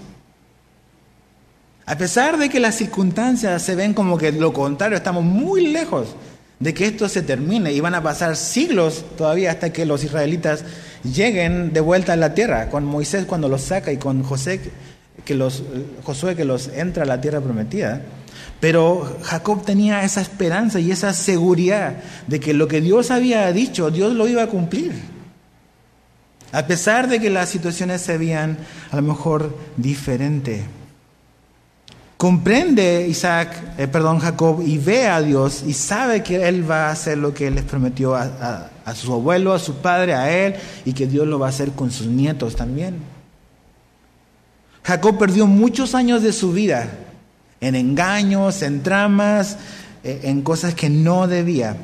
A 1.86 1.98
pesar 1.98 2.38
de 2.38 2.48
que 2.48 2.60
las 2.60 2.76
circunstancias 2.76 3.62
se 3.62 3.74
ven 3.74 3.94
como 3.94 4.16
que 4.16 4.30
lo 4.30 4.52
contrario, 4.52 4.96
estamos 4.96 5.24
muy 5.24 5.66
lejos 5.66 6.14
de 6.60 6.74
que 6.74 6.86
esto 6.86 7.08
se 7.08 7.22
termine 7.22 7.72
y 7.72 7.80
van 7.80 7.94
a 7.94 8.02
pasar 8.02 8.36
siglos 8.36 9.04
todavía 9.16 9.50
hasta 9.50 9.72
que 9.72 9.86
los 9.86 10.04
israelitas 10.04 10.64
lleguen 11.02 11.72
de 11.72 11.80
vuelta 11.80 12.12
a 12.12 12.16
la 12.16 12.34
tierra, 12.34 12.68
con 12.68 12.84
Moisés 12.84 13.24
cuando 13.24 13.48
los 13.48 13.62
saca 13.62 13.90
y 13.92 13.96
con 13.96 14.22
José 14.22 14.60
que 15.24 15.34
los, 15.34 15.62
Josué 16.04 16.36
que 16.36 16.44
los 16.44 16.68
entra 16.68 17.04
a 17.04 17.06
la 17.06 17.20
tierra 17.20 17.40
prometida. 17.40 18.02
Pero 18.60 19.18
Jacob 19.22 19.64
tenía 19.64 20.04
esa 20.04 20.20
esperanza 20.20 20.80
y 20.80 20.90
esa 20.90 21.14
seguridad 21.14 21.96
de 22.26 22.40
que 22.40 22.52
lo 22.52 22.68
que 22.68 22.82
Dios 22.82 23.10
había 23.10 23.50
dicho, 23.52 23.90
Dios 23.90 24.14
lo 24.14 24.28
iba 24.28 24.42
a 24.42 24.48
cumplir. 24.48 24.92
A 26.52 26.66
pesar 26.66 27.08
de 27.08 27.20
que 27.20 27.30
las 27.30 27.48
situaciones 27.48 28.02
se 28.02 28.18
veían 28.18 28.58
a 28.90 28.96
lo 28.96 29.02
mejor 29.02 29.56
diferente. 29.76 30.64
Comprende 32.20 33.06
Isaac, 33.08 33.78
eh, 33.78 33.88
perdón, 33.88 34.18
Jacob, 34.18 34.60
y 34.60 34.76
ve 34.76 35.08
a 35.08 35.22
Dios 35.22 35.64
y 35.66 35.72
sabe 35.72 36.22
que 36.22 36.46
Él 36.46 36.70
va 36.70 36.88
a 36.88 36.90
hacer 36.90 37.16
lo 37.16 37.32
que 37.32 37.46
Él 37.46 37.54
les 37.54 37.64
prometió 37.64 38.14
a, 38.14 38.68
a 38.84 38.94
su 38.94 39.14
abuelo, 39.14 39.54
a 39.54 39.58
su 39.58 39.76
padre, 39.76 40.12
a 40.12 40.30
Él, 40.30 40.54
y 40.84 40.92
que 40.92 41.06
Dios 41.06 41.26
lo 41.26 41.38
va 41.38 41.46
a 41.46 41.48
hacer 41.48 41.70
con 41.72 41.90
sus 41.90 42.08
nietos 42.08 42.56
también. 42.56 42.98
Jacob 44.82 45.16
perdió 45.16 45.46
muchos 45.46 45.94
años 45.94 46.22
de 46.22 46.34
su 46.34 46.52
vida 46.52 46.90
en 47.58 47.74
engaños, 47.74 48.60
en 48.60 48.82
tramas, 48.82 49.56
eh, 50.04 50.20
en 50.24 50.42
cosas 50.42 50.74
que 50.74 50.90
no 50.90 51.26
debía. 51.26 51.74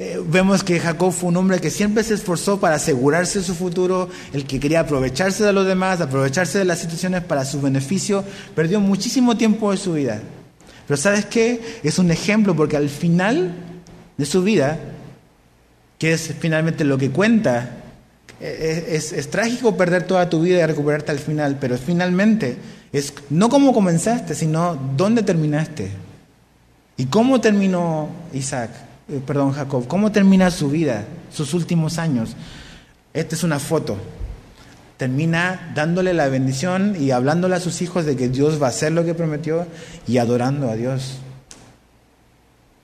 Eh, 0.00 0.22
vemos 0.24 0.62
que 0.62 0.78
Jacob 0.78 1.12
fue 1.12 1.30
un 1.30 1.38
hombre 1.38 1.60
que 1.60 1.70
siempre 1.70 2.04
se 2.04 2.14
esforzó 2.14 2.60
para 2.60 2.76
asegurarse 2.76 3.42
su 3.42 3.52
futuro, 3.56 4.08
el 4.32 4.46
que 4.46 4.60
quería 4.60 4.78
aprovecharse 4.78 5.42
de 5.42 5.52
los 5.52 5.66
demás, 5.66 6.00
aprovecharse 6.00 6.58
de 6.58 6.64
las 6.64 6.78
situaciones 6.78 7.24
para 7.24 7.44
su 7.44 7.60
beneficio, 7.60 8.22
perdió 8.54 8.78
muchísimo 8.78 9.36
tiempo 9.36 9.72
de 9.72 9.76
su 9.76 9.94
vida. 9.94 10.20
Pero 10.86 10.96
¿sabes 10.96 11.26
qué? 11.26 11.80
Es 11.82 11.98
un 11.98 12.12
ejemplo 12.12 12.54
porque 12.54 12.76
al 12.76 12.88
final 12.88 13.52
de 14.16 14.24
su 14.24 14.44
vida, 14.44 14.78
que 15.98 16.12
es 16.12 16.32
finalmente 16.38 16.84
lo 16.84 16.96
que 16.96 17.10
cuenta, 17.10 17.78
eh, 18.40 18.90
es, 18.90 19.12
es, 19.12 19.28
trágico 19.30 19.76
perder 19.76 20.04
toda 20.04 20.30
tu 20.30 20.40
vida 20.40 20.60
y 20.62 20.66
recuperarte 20.66 21.10
al 21.10 21.18
final, 21.18 21.58
pero 21.60 21.76
finalmente 21.76 22.56
es 22.92 23.12
no 23.30 23.48
cómo 23.48 23.72
comenzaste, 23.72 24.36
sino 24.36 24.78
dónde 24.96 25.24
terminaste. 25.24 25.90
¿Y 26.96 27.06
cómo 27.06 27.40
terminó 27.40 28.10
Isaac? 28.32 28.87
Eh, 29.08 29.22
perdón, 29.26 29.52
Jacob, 29.52 29.86
¿cómo 29.88 30.12
termina 30.12 30.50
su 30.50 30.68
vida, 30.68 31.06
sus 31.32 31.54
últimos 31.54 31.98
años? 31.98 32.36
Esta 33.14 33.34
es 33.34 33.42
una 33.42 33.58
foto. 33.58 33.96
Termina 34.98 35.72
dándole 35.74 36.12
la 36.12 36.28
bendición 36.28 36.94
y 36.98 37.10
hablándole 37.10 37.54
a 37.54 37.60
sus 37.60 37.80
hijos 37.80 38.04
de 38.04 38.16
que 38.16 38.28
Dios 38.28 38.60
va 38.60 38.66
a 38.66 38.70
hacer 38.70 38.92
lo 38.92 39.04
que 39.04 39.14
prometió 39.14 39.66
y 40.06 40.18
adorando 40.18 40.68
a 40.68 40.76
Dios. 40.76 41.20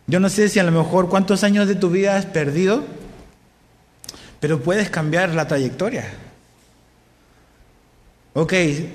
Yo 0.07 0.21
no 0.21 0.29
sé 0.29 0.49
si 0.49 0.59
a 0.59 0.65
lo 0.65 0.73
mejor 0.73 1.09
cuántos 1.09 1.45
años 1.45 1.69
de 1.69 1.75
tu 1.75 1.91
vida 1.91 2.17
has 2.17 2.27
perdido, 2.27 2.85
pero 4.41 4.63
puedes 4.63 4.89
cambiar 4.91 5.31
la 5.35 5.47
trayectoria. 5.47 6.07
Ok, 8.35 8.53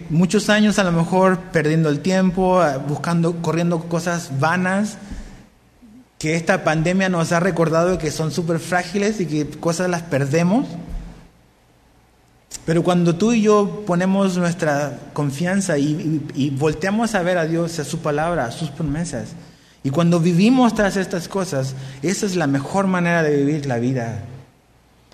muchos 0.10 0.50
años 0.50 0.80
a 0.80 0.84
lo 0.84 0.92
mejor 0.92 1.40
perdiendo 1.52 1.90
el 1.90 2.00
tiempo, 2.00 2.62
buscando, 2.88 3.42
corriendo 3.42 3.80
cosas 3.84 4.40
vanas, 4.40 4.98
que 6.20 6.36
esta 6.36 6.66
pandemia 6.66 7.08
nos 7.08 7.32
ha 7.32 7.40
recordado 7.40 7.98
que 7.98 8.12
son 8.12 8.32
súper 8.32 8.60
frágiles 8.60 9.22
y 9.22 9.26
que 9.26 9.48
cosas 9.48 9.90
las 9.90 10.04
perdemos. 10.04 10.68
Pero 12.66 12.84
cuando 12.84 13.16
tú 13.16 13.32
y 13.32 13.42
yo 13.42 13.84
ponemos 13.88 14.38
nuestra 14.38 15.00
confianza 15.14 15.78
y, 15.78 16.22
y, 16.36 16.50
volteamos 16.50 17.16
a 17.16 17.24
ver 17.24 17.38
a 17.38 17.46
Dios, 17.46 17.80
a 17.80 17.86
su 17.86 18.00
palabra, 18.00 18.46
a 18.46 18.52
sus 18.52 18.70
promesas, 18.70 19.30
y 19.82 19.92
cuando 19.92 20.20
vivimos 20.20 20.76
tras 20.76 20.98
estas 20.98 21.30
cosas, 21.30 21.74
esa 22.02 22.26
es 22.26 22.36
la 22.36 22.48
mejor 22.48 22.86
manera 22.86 23.24
de 23.24 23.38
vivir 23.38 23.66
la 23.66 23.80
vida 23.80 24.20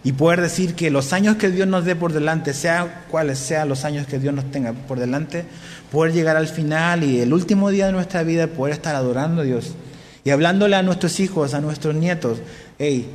y 0.03 0.13
poder 0.13 0.41
decir 0.41 0.73
que 0.73 0.89
los 0.89 1.13
años 1.13 1.35
que 1.35 1.51
Dios 1.51 1.67
nos 1.67 1.85
dé 1.85 1.95
por 1.95 2.13
delante, 2.13 2.53
sea 2.53 3.05
cuáles 3.11 3.37
sean 3.37 3.69
los 3.69 3.85
años 3.85 4.07
que 4.07 4.17
Dios 4.17 4.33
nos 4.33 4.49
tenga 4.49 4.73
por 4.73 4.99
delante, 4.99 5.45
poder 5.91 6.13
llegar 6.13 6.35
al 6.35 6.47
final 6.47 7.03
y 7.03 7.21
el 7.21 7.31
último 7.31 7.69
día 7.69 7.85
de 7.85 7.91
nuestra 7.91 8.23
vida 8.23 8.47
poder 8.47 8.73
estar 8.73 8.95
adorando 8.95 9.43
a 9.43 9.45
Dios 9.45 9.75
y 10.25 10.31
hablándole 10.31 10.75
a 10.75 10.81
nuestros 10.81 11.19
hijos, 11.21 11.53
a 11.53 11.61
nuestros 11.61 11.95
nietos, 11.95 12.39
hey, 12.79 13.07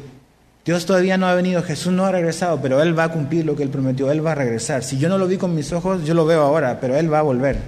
Dios 0.65 0.87
todavía 0.87 1.19
no 1.19 1.27
ha 1.27 1.35
venido, 1.35 1.61
Jesús 1.63 1.93
no 1.93 2.05
ha 2.05 2.13
regresado, 2.13 2.63
pero 2.63 2.81
Él 2.81 2.97
va 2.97 3.05
a 3.05 3.13
cumplir 3.13 3.45
lo 3.45 3.57
que 3.57 3.65
Él 3.65 3.69
prometió, 3.69 4.13
Él 4.13 4.25
va 4.25 4.33
a 4.33 4.37
regresar. 4.37 4.85
Si 4.85 4.97
yo 4.97 5.09
no 5.09 5.19
lo 5.19 5.27
vi 5.27 5.37
con 5.37 5.53
mis 5.53 5.73
ojos, 5.73 6.05
yo 6.05 6.15
lo 6.15 6.25
veo 6.25 6.41
ahora, 6.41 6.79
pero 6.79 6.97
Él 6.97 7.13
va 7.13 7.19
a 7.19 7.23
volver. 7.23 7.59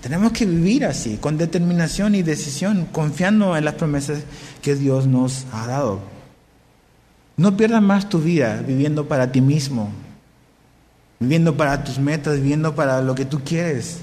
Tenemos 0.00 0.30
que 0.30 0.46
vivir 0.46 0.84
así, 0.86 1.16
con 1.16 1.36
determinación 1.36 2.14
y 2.14 2.22
decisión, 2.22 2.86
confiando 2.92 3.56
en 3.56 3.64
las 3.64 3.74
promesas 3.74 4.20
que 4.62 4.76
Dios 4.76 5.08
nos 5.08 5.46
ha 5.52 5.66
dado. 5.66 5.98
No 7.36 7.56
pierdas 7.56 7.82
más 7.82 8.08
tu 8.08 8.20
vida 8.20 8.62
viviendo 8.64 9.08
para 9.08 9.32
ti 9.32 9.40
mismo, 9.40 9.90
viviendo 11.18 11.56
para 11.56 11.82
tus 11.82 11.98
metas, 11.98 12.36
viviendo 12.36 12.76
para 12.76 13.02
lo 13.02 13.16
que 13.16 13.24
tú 13.24 13.40
quieres. 13.44 14.02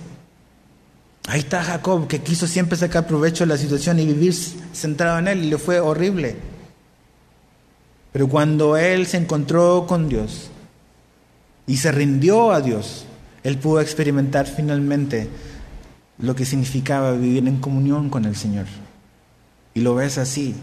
Ahí 1.29 1.41
está 1.41 1.63
Jacob, 1.63 2.07
que 2.07 2.21
quiso 2.21 2.47
siempre 2.47 2.75
sacar 2.75 3.05
provecho 3.05 3.43
de 3.43 3.49
la 3.49 3.57
situación 3.57 3.99
y 3.99 4.05
vivir 4.07 4.33
centrado 4.73 5.19
en 5.19 5.27
él, 5.27 5.43
y 5.43 5.49
le 5.51 5.59
fue 5.59 5.79
horrible. 5.79 6.35
Pero 8.11 8.27
cuando 8.27 8.75
él 8.75 9.05
se 9.05 9.17
encontró 9.17 9.85
con 9.87 10.09
Dios 10.09 10.49
y 11.67 11.77
se 11.77 11.91
rindió 11.91 12.51
a 12.51 12.61
Dios, 12.61 13.05
él 13.43 13.59
pudo 13.59 13.79
experimentar 13.79 14.47
finalmente 14.47 15.29
lo 16.17 16.35
que 16.35 16.45
significaba 16.45 17.11
vivir 17.11 17.47
en 17.47 17.59
comunión 17.59 18.09
con 18.09 18.25
el 18.25 18.35
Señor. 18.35 18.65
Y 19.75 19.81
lo 19.81 19.93
ves 19.93 20.17
así, 20.17 20.55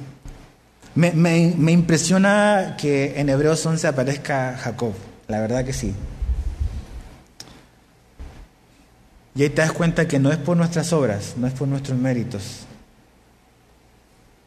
me, 0.96 1.12
me, 1.12 1.70
impresiona 1.70 2.74
que 2.76 3.20
en 3.20 3.29
Hebreos 3.29 3.64
11 3.64 3.87
aparezca 3.87 4.57
Jacob, 4.57 4.94
la 5.29 5.40
verdad 5.40 5.64
que 5.64 5.72
sí. 5.72 5.94
Y 9.37 9.42
ahí 9.42 9.51
te 9.51 9.61
das 9.61 9.72
cuenta 9.72 10.09
que 10.09 10.18
no 10.18 10.33
es 10.33 10.38
por 10.38 10.57
nuestras 10.57 10.92
obras, 10.94 11.35
no 11.37 11.46
es 11.46 11.53
por 11.53 11.68
nuestros 11.68 11.99
méritos. 11.99 12.61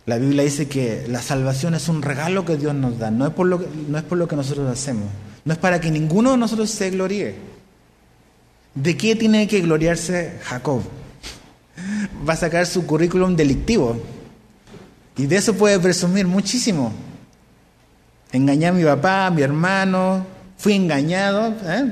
La 0.07 0.17
Biblia 0.17 0.43
dice 0.43 0.67
que 0.67 1.05
la 1.07 1.21
salvación 1.21 1.75
es 1.75 1.87
un 1.87 2.01
regalo 2.01 2.43
que 2.43 2.57
Dios 2.57 2.73
nos 2.73 2.97
da, 2.97 3.11
no 3.11 3.27
es 3.27 3.33
por 3.33 3.45
lo 3.45 3.59
que, 3.59 3.67
no 3.87 3.99
es 3.99 4.03
por 4.03 4.17
lo 4.17 4.27
que 4.27 4.35
nosotros 4.35 4.67
hacemos, 4.67 5.05
no 5.45 5.53
es 5.53 5.59
para 5.59 5.79
que 5.79 5.91
ninguno 5.91 6.31
de 6.31 6.37
nosotros 6.37 6.71
se 6.71 6.89
gloríe. 6.89 7.35
¿De 8.73 8.97
qué 8.97 9.15
tiene 9.15 9.47
que 9.47 9.61
gloriarse 9.61 10.39
Jacob? 10.43 10.81
Va 12.27 12.33
a 12.33 12.37
sacar 12.37 12.65
su 12.65 12.87
currículum 12.87 13.35
delictivo. 13.35 14.01
Y 15.17 15.27
de 15.27 15.35
eso 15.35 15.53
puede 15.53 15.79
presumir 15.79 16.25
muchísimo. 16.25 16.91
Engañé 18.31 18.67
a 18.67 18.71
mi 18.71 18.83
papá, 18.83 19.27
a 19.27 19.31
mi 19.31 19.43
hermano, 19.43 20.25
fui 20.57 20.73
engañado. 20.73 21.53
¿eh? 21.65 21.91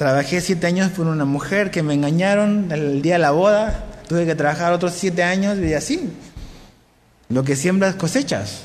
Trabajé 0.00 0.40
siete 0.40 0.66
años 0.66 0.90
por 0.92 1.06
una 1.06 1.26
mujer 1.26 1.70
que 1.70 1.82
me 1.82 1.92
engañaron 1.92 2.72
el 2.72 3.02
día 3.02 3.16
de 3.16 3.18
la 3.18 3.32
boda. 3.32 3.84
Tuve 4.08 4.24
que 4.24 4.34
trabajar 4.34 4.72
otros 4.72 4.94
siete 4.94 5.22
años 5.22 5.58
y 5.58 5.74
así. 5.74 6.10
Lo 7.28 7.44
que 7.44 7.54
siembras 7.54 7.96
cosechas. 7.96 8.62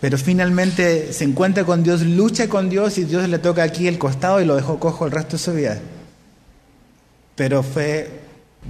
Pero 0.00 0.16
finalmente 0.16 1.12
se 1.12 1.24
encuentra 1.24 1.64
con 1.64 1.82
Dios, 1.82 2.02
lucha 2.02 2.46
con 2.48 2.70
Dios 2.70 2.98
y 2.98 3.04
Dios 3.04 3.28
le 3.28 3.40
toca 3.40 3.64
aquí 3.64 3.88
el 3.88 3.98
costado 3.98 4.40
y 4.40 4.44
lo 4.44 4.54
dejó 4.54 4.78
cojo 4.78 5.06
el 5.06 5.10
resto 5.10 5.32
de 5.32 5.42
su 5.42 5.54
vida. 5.54 5.76
Pero 7.34 7.64
fue 7.64 8.20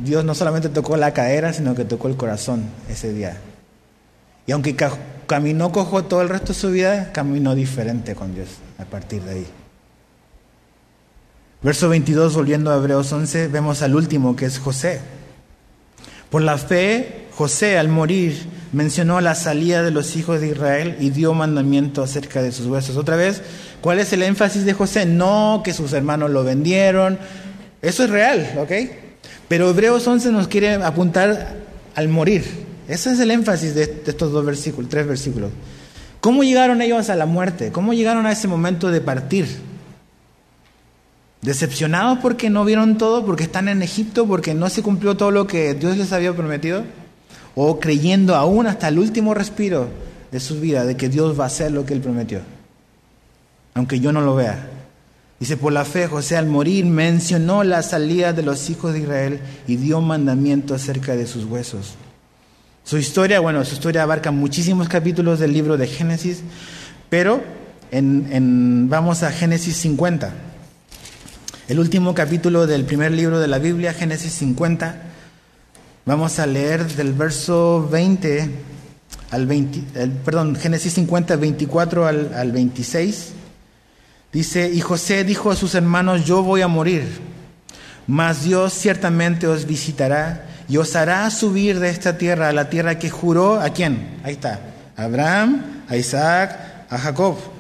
Dios 0.03 0.25
no 0.25 0.35
solamente 0.35 0.71
tocó 0.71 0.97
la 0.97 1.13
cadera, 1.13 1.53
sino 1.53 1.75
que 1.75 1.85
tocó 1.85 2.09
el 2.09 2.17
corazón 2.17 2.65
ese 2.89 3.13
día. 3.13 3.37
Y 4.47 4.53
aunque 4.53 4.75
caminó 5.27 5.71
cojo 5.71 6.05
todo 6.05 6.23
el 6.23 6.31
resto 6.31 6.55
de 6.55 6.59
su 6.59 6.71
vida, 6.71 7.13
caminó 7.13 7.55
diferente 7.55 8.15
con 8.15 8.35
Dios 8.35 8.49
a 8.79 8.87
partir 8.87 9.21
de 9.21 9.33
ahí. 9.33 9.47
Verso 11.63 11.89
22, 11.89 12.35
volviendo 12.35 12.71
a 12.71 12.77
Hebreos 12.77 13.13
11, 13.13 13.49
vemos 13.49 13.83
al 13.83 13.95
último, 13.95 14.37
que 14.37 14.45
es 14.45 14.59
José. 14.59 15.01
Por 16.31 16.43
la 16.43 16.59
fe, 16.59 17.27
José 17.37 17.79
al 17.79 17.89
morir 17.89 18.47
mencionó 18.73 19.21
la 19.21 19.35
salida 19.35 19.83
de 19.83 19.91
los 19.91 20.17
hijos 20.17 20.41
de 20.41 20.49
Israel 20.49 20.97
y 21.01 21.11
dio 21.11 21.35
mandamiento 21.35 22.03
acerca 22.03 22.43
de 22.43 22.53
sus 22.53 22.67
huesos. 22.67 22.97
Otra 22.97 23.17
vez, 23.17 23.43
¿cuál 23.81 23.99
es 23.99 24.13
el 24.13 24.23
énfasis 24.23 24.65
de 24.65 24.75
José? 24.75 25.07
No 25.07 25.63
que 25.65 25.73
sus 25.73 25.93
hermanos 25.93 26.31
lo 26.31 26.45
vendieron. 26.45 27.19
Eso 27.83 28.05
es 28.05 28.11
real, 28.11 28.55
¿ok? 28.59 28.73
Pero 29.49 29.71
Hebreos 29.71 30.07
11 30.07 30.33
nos 30.33 30.49
quiere 30.49 30.75
apuntar 30.75 31.57
al 31.95 32.09
morir. 32.09 32.45
Ese 32.89 33.13
es 33.13 33.21
el 33.21 33.31
énfasis 33.31 33.75
de, 33.75 34.03
estos 34.07 34.33
dos 34.33 34.45
versículos, 34.45 34.91
tres 34.91 35.07
versículos. 35.07 35.51
¿Cómo 36.21 36.45
llegaron 36.45 36.83
ellos 36.83 37.09
a 37.11 37.17
la 37.17 37.27
muerte? 37.27 37.71
¿Cómo 37.73 37.95
llegaron 37.95 38.27
a 38.27 38.33
ese 38.33 38.49
momento 38.49 38.91
de 38.91 39.01
partir? 39.01 39.47
¿Decepcionados 41.43 42.19
porque 42.21 42.51
no 42.51 42.65
vieron 42.65 42.99
todo? 42.99 43.25
¿Porque 43.25 43.45
están 43.45 43.69
en 43.69 43.83
Egipto? 43.83 44.27
¿Porque 44.27 44.55
no 44.55 44.69
se 44.69 44.83
cumplió 44.83 45.17
todo 45.17 45.31
lo 45.31 45.47
que 45.47 45.75
Dios 45.75 45.97
les 45.97 46.13
había 46.13 46.35
prometido? 46.35 46.85
¿O 47.55 47.79
creyendo 47.79 48.35
aún 48.35 48.67
hasta 48.67 48.89
el 48.89 48.99
último 48.99 49.35
respiro 49.35 49.89
de 50.33 50.41
su 50.41 50.61
vida 50.61 50.85
de 50.85 50.97
que 50.97 51.09
Dios 51.09 51.39
va 51.39 51.45
a 51.45 51.49
hacer 51.49 51.71
lo 51.73 51.87
que 51.87 51.95
Él 51.95 52.01
prometió? 52.01 52.41
Aunque 53.75 54.01
yo 54.01 54.13
no 54.13 54.21
lo 54.21 54.35
vea. 54.35 54.71
Dice, 55.39 55.57
por 55.59 55.73
la 55.73 55.85
fe 55.85 56.07
José 56.07 56.37
al 56.37 56.47
morir 56.47 56.87
mencionó 56.87 57.63
la 57.63 57.83
salida 57.83 58.33
de 58.33 58.43
los 58.43 58.71
hijos 58.71 58.95
de 58.95 59.01
Israel 59.01 59.41
y 59.67 59.77
dio 59.77 60.01
mandamiento 60.01 60.75
acerca 60.75 61.15
de 61.15 61.27
sus 61.27 61.45
huesos. 61.45 61.95
Su 62.85 62.97
historia, 62.99 63.41
bueno, 63.41 63.65
su 63.65 63.75
historia 63.75 64.03
abarca 64.03 64.31
muchísimos 64.31 64.89
capítulos 64.89 65.39
del 65.39 65.53
libro 65.53 65.77
de 65.77 65.89
Génesis, 65.89 66.43
pero 67.11 67.43
en, 67.91 68.89
vamos 68.89 69.23
a 69.25 69.33
Génesis 69.33 69.77
50. 69.77 70.33
El 71.69 71.81
último 71.81 72.15
capítulo 72.15 72.69
del 72.69 72.85
primer 72.85 73.11
libro 73.11 73.41
de 73.41 73.49
la 73.49 73.59
Biblia, 73.59 73.93
Génesis 73.93 74.35
50. 74.35 75.03
Vamos 76.05 76.39
a 76.39 76.47
leer 76.47 76.87
del 76.87 77.13
verso 77.13 77.89
20 77.91 78.51
al 79.33 79.47
20, 79.47 80.07
perdón, 80.25 80.55
Génesis 80.55 80.93
50, 80.95 81.35
24 81.35 82.07
al, 82.07 82.33
al 82.35 82.53
26. 82.53 83.33
Dice, 84.33 84.71
y 84.73 84.81
José 84.81 85.25
dijo 85.25 85.51
a 85.51 85.57
sus 85.57 85.75
hermanos, 85.75 86.25
yo 86.25 86.45
voy 86.45 86.63
a 86.63 86.69
morir, 86.69 87.03
mas 88.07 88.45
Dios 88.45 88.73
ciertamente 88.73 89.49
os 89.49 89.67
visitará 89.67 90.47
y 90.69 90.77
os 90.77 90.95
hará 90.95 91.29
subir 91.33 91.81
de 91.81 91.91
esta 91.91 92.17
tierra 92.17 92.49
a 92.49 92.53
la 92.53 92.71
tierra 92.71 93.01
que 93.01 93.11
juró 93.11 93.61
a 93.61 93.71
quién? 93.71 94.21
Ahí 94.23 94.35
está, 94.35 94.61
a 94.97 95.03
Abraham, 95.03 95.83
a 95.89 95.97
Isaac, 95.97 96.87
a 96.89 96.97
Jacob. 96.97 97.56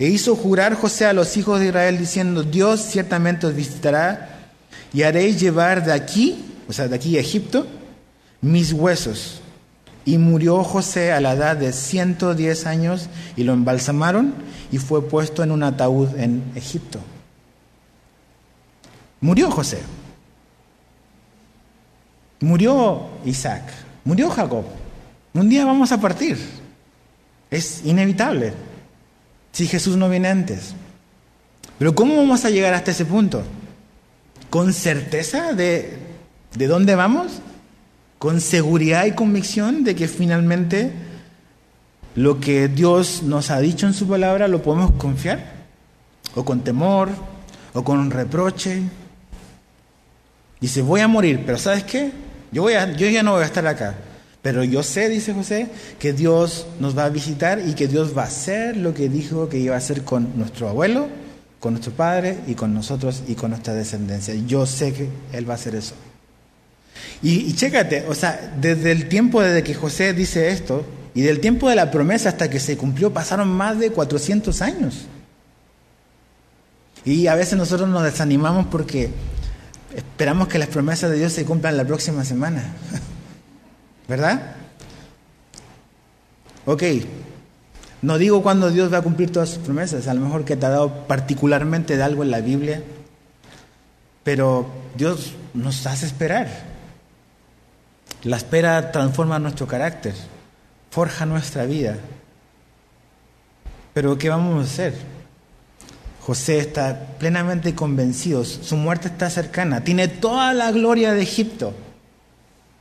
E 0.00 0.08
hizo 0.08 0.34
jurar 0.34 0.74
José 0.76 1.04
a 1.04 1.12
los 1.12 1.36
hijos 1.36 1.60
de 1.60 1.66
Israel 1.66 1.98
diciendo, 1.98 2.42
Dios 2.42 2.80
ciertamente 2.80 3.46
os 3.46 3.54
visitará 3.54 4.30
y 4.94 5.02
haréis 5.02 5.38
llevar 5.38 5.84
de 5.84 5.92
aquí, 5.92 6.42
o 6.66 6.72
sea, 6.72 6.88
de 6.88 6.96
aquí 6.96 7.18
a 7.18 7.20
Egipto, 7.20 7.66
mis 8.40 8.72
huesos. 8.72 9.42
Y 10.06 10.16
murió 10.16 10.64
José 10.64 11.12
a 11.12 11.20
la 11.20 11.34
edad 11.34 11.54
de 11.54 11.74
110 11.74 12.64
años 12.64 13.10
y 13.36 13.44
lo 13.44 13.52
embalsamaron 13.52 14.32
y 14.72 14.78
fue 14.78 15.06
puesto 15.06 15.42
en 15.42 15.50
un 15.50 15.62
ataúd 15.62 16.16
en 16.16 16.50
Egipto. 16.54 16.98
Murió 19.20 19.50
José. 19.50 19.82
Murió 22.40 23.02
Isaac. 23.26 23.64
Murió 24.02 24.30
Jacob. 24.30 24.64
Un 25.34 25.50
día 25.50 25.66
vamos 25.66 25.92
a 25.92 26.00
partir. 26.00 26.38
Es 27.50 27.84
inevitable. 27.84 28.69
Si 29.52 29.66
Jesús 29.66 29.96
no 29.96 30.08
viene 30.08 30.28
antes. 30.28 30.74
Pero 31.78 31.94
¿cómo 31.94 32.16
vamos 32.16 32.44
a 32.44 32.50
llegar 32.50 32.74
hasta 32.74 32.90
ese 32.90 33.04
punto? 33.04 33.42
¿Con 34.50 34.72
certeza 34.72 35.52
de, 35.52 35.98
de 36.54 36.66
dónde 36.66 36.94
vamos? 36.94 37.40
¿Con 38.18 38.40
seguridad 38.40 39.06
y 39.06 39.12
convicción 39.12 39.84
de 39.84 39.94
que 39.94 40.08
finalmente 40.08 40.92
lo 42.14 42.40
que 42.40 42.68
Dios 42.68 43.22
nos 43.22 43.50
ha 43.50 43.60
dicho 43.60 43.86
en 43.86 43.94
su 43.94 44.06
palabra 44.06 44.48
lo 44.48 44.62
podemos 44.62 44.92
confiar? 44.92 45.60
¿O 46.34 46.44
con 46.44 46.60
temor? 46.60 47.08
¿O 47.72 47.82
con 47.82 48.10
reproche? 48.10 48.82
Dice, 50.60 50.82
voy 50.82 51.00
a 51.00 51.08
morir, 51.08 51.42
pero 51.46 51.56
¿sabes 51.56 51.84
qué? 51.84 52.12
Yo, 52.52 52.62
voy 52.62 52.74
a, 52.74 52.92
yo 52.92 53.08
ya 53.08 53.22
no 53.22 53.32
voy 53.32 53.42
a 53.42 53.46
estar 53.46 53.66
acá. 53.66 53.94
Pero 54.42 54.64
yo 54.64 54.82
sé, 54.82 55.08
dice 55.08 55.34
José, 55.34 55.68
que 55.98 56.12
Dios 56.12 56.66
nos 56.78 56.96
va 56.96 57.04
a 57.04 57.10
visitar 57.10 57.60
y 57.66 57.74
que 57.74 57.88
Dios 57.88 58.16
va 58.16 58.22
a 58.22 58.26
hacer 58.26 58.76
lo 58.76 58.94
que 58.94 59.08
dijo 59.08 59.48
que 59.48 59.58
iba 59.58 59.74
a 59.74 59.78
hacer 59.78 60.02
con 60.02 60.38
nuestro 60.38 60.68
abuelo, 60.68 61.08
con 61.58 61.74
nuestro 61.74 61.92
padre 61.92 62.38
y 62.46 62.54
con 62.54 62.72
nosotros 62.72 63.22
y 63.28 63.34
con 63.34 63.50
nuestra 63.50 63.74
descendencia. 63.74 64.34
Yo 64.46 64.64
sé 64.64 64.94
que 64.94 65.08
Él 65.32 65.48
va 65.48 65.54
a 65.54 65.56
hacer 65.56 65.74
eso. 65.74 65.94
Y, 67.22 67.50
y 67.50 67.54
chécate, 67.54 68.06
o 68.08 68.14
sea, 68.14 68.54
desde 68.58 68.92
el 68.92 69.08
tiempo 69.08 69.42
desde 69.42 69.62
que 69.62 69.74
José 69.74 70.14
dice 70.14 70.48
esto 70.48 70.86
y 71.14 71.20
del 71.20 71.40
tiempo 71.40 71.68
de 71.68 71.76
la 71.76 71.90
promesa 71.90 72.30
hasta 72.30 72.48
que 72.48 72.60
se 72.60 72.78
cumplió 72.78 73.12
pasaron 73.12 73.48
más 73.48 73.78
de 73.78 73.90
400 73.90 74.62
años. 74.62 75.06
Y 77.04 77.26
a 77.26 77.34
veces 77.34 77.58
nosotros 77.58 77.88
nos 77.90 78.04
desanimamos 78.04 78.66
porque 78.66 79.10
esperamos 79.94 80.48
que 80.48 80.58
las 80.58 80.68
promesas 80.68 81.10
de 81.10 81.18
Dios 81.18 81.32
se 81.32 81.44
cumplan 81.44 81.76
la 81.76 81.84
próxima 81.84 82.24
semana. 82.24 82.62
¿Verdad? 84.10 84.56
Ok, 86.66 86.82
no 88.02 88.18
digo 88.18 88.42
cuándo 88.42 88.68
Dios 88.72 88.92
va 88.92 88.98
a 88.98 89.02
cumplir 89.02 89.30
todas 89.30 89.50
sus 89.50 89.58
promesas, 89.58 90.08
a 90.08 90.14
lo 90.14 90.20
mejor 90.20 90.44
que 90.44 90.56
te 90.56 90.66
ha 90.66 90.70
dado 90.70 91.06
particularmente 91.06 91.96
de 91.96 92.02
algo 92.02 92.24
en 92.24 92.32
la 92.32 92.40
Biblia, 92.40 92.82
pero 94.24 94.66
Dios 94.96 95.34
nos 95.54 95.86
hace 95.86 96.06
esperar. 96.06 96.48
La 98.24 98.36
espera 98.36 98.90
transforma 98.90 99.38
nuestro 99.38 99.68
carácter, 99.68 100.14
forja 100.90 101.24
nuestra 101.24 101.64
vida. 101.66 101.96
Pero 103.94 104.18
¿qué 104.18 104.28
vamos 104.28 104.58
a 104.58 104.72
hacer? 104.72 104.94
José 106.26 106.58
está 106.58 107.14
plenamente 107.20 107.76
convencido, 107.76 108.44
su 108.44 108.74
muerte 108.74 109.06
está 109.06 109.30
cercana, 109.30 109.84
tiene 109.84 110.08
toda 110.08 110.52
la 110.52 110.72
gloria 110.72 111.12
de 111.12 111.22
Egipto, 111.22 111.74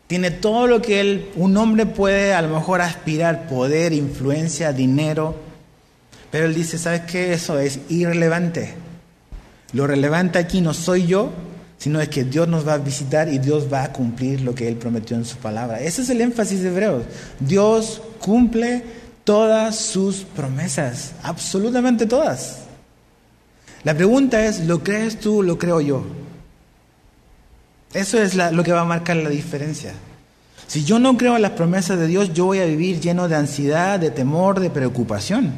tiene 0.10 0.32
todo 0.32 0.66
lo 0.66 0.82
que 0.82 1.02
él, 1.02 1.30
un 1.36 1.56
hombre 1.56 1.86
puede 1.86 2.34
a 2.34 2.42
lo 2.42 2.50
mejor 2.50 2.82
aspirar, 2.82 3.48
poder, 3.48 3.94
influencia, 3.94 4.74
dinero, 4.74 5.36
pero 6.32 6.48
él 6.48 6.56
dice, 6.56 6.80
¿sabes 6.80 7.02
qué? 7.02 7.32
Eso 7.32 7.60
es 7.60 7.80
irrelevante. 7.90 8.74
Lo 9.72 9.86
relevante 9.86 10.40
aquí 10.40 10.62
no 10.62 10.74
soy 10.74 11.06
yo, 11.06 11.30
sino 11.78 12.02
es 12.02 12.10
que 12.10 12.24
Dios 12.24 12.48
nos 12.48 12.68
va 12.68 12.74
a 12.74 12.78
visitar 12.80 13.32
y 13.32 13.38
Dios 13.38 13.72
va 13.72 13.84
a 13.84 13.94
cumplir 13.94 14.42
lo 14.42 14.56
que 14.56 14.68
Él 14.68 14.78
prometió 14.78 15.16
en 15.16 15.26
su 15.26 15.38
palabra. 15.38 15.80
Ese 15.80 16.02
es 16.02 16.10
el 16.10 16.22
énfasis 16.22 16.64
de 16.64 16.70
Hebreos. 16.70 17.04
Dios 17.40 18.02
cumple 18.18 18.82
todas 19.24 19.76
sus 19.76 20.22
promesas, 20.22 21.12
absolutamente 21.22 22.08
todas. 22.08 22.62
La 23.84 23.94
pregunta 23.94 24.44
es, 24.44 24.62
¿lo 24.62 24.84
crees 24.84 25.20
tú 25.20 25.44
lo 25.44 25.60
creo 25.60 25.82
yo? 25.82 26.04
Eso 27.94 28.22
es 28.22 28.36
lo 28.36 28.64
que 28.64 28.72
va 28.72 28.82
a 28.82 28.86
marcar 28.86 29.18
la 29.18 29.30
diferencia. 29.30 29.94
Si 30.68 30.84
yo 30.84 31.00
no 31.00 31.18
creo 31.18 31.36
en 31.36 31.42
las 31.42 31.54
promesas 31.54 31.98
de 31.98 32.06
Dios, 32.06 32.32
yo 32.34 32.46
voy 32.46 32.60
a 32.60 32.66
vivir 32.66 33.00
lleno 33.00 33.28
de 33.28 33.36
ansiedad, 33.36 34.00
de 34.00 34.12
temor, 34.12 34.60
de 34.60 34.70
preocupación. 34.70 35.52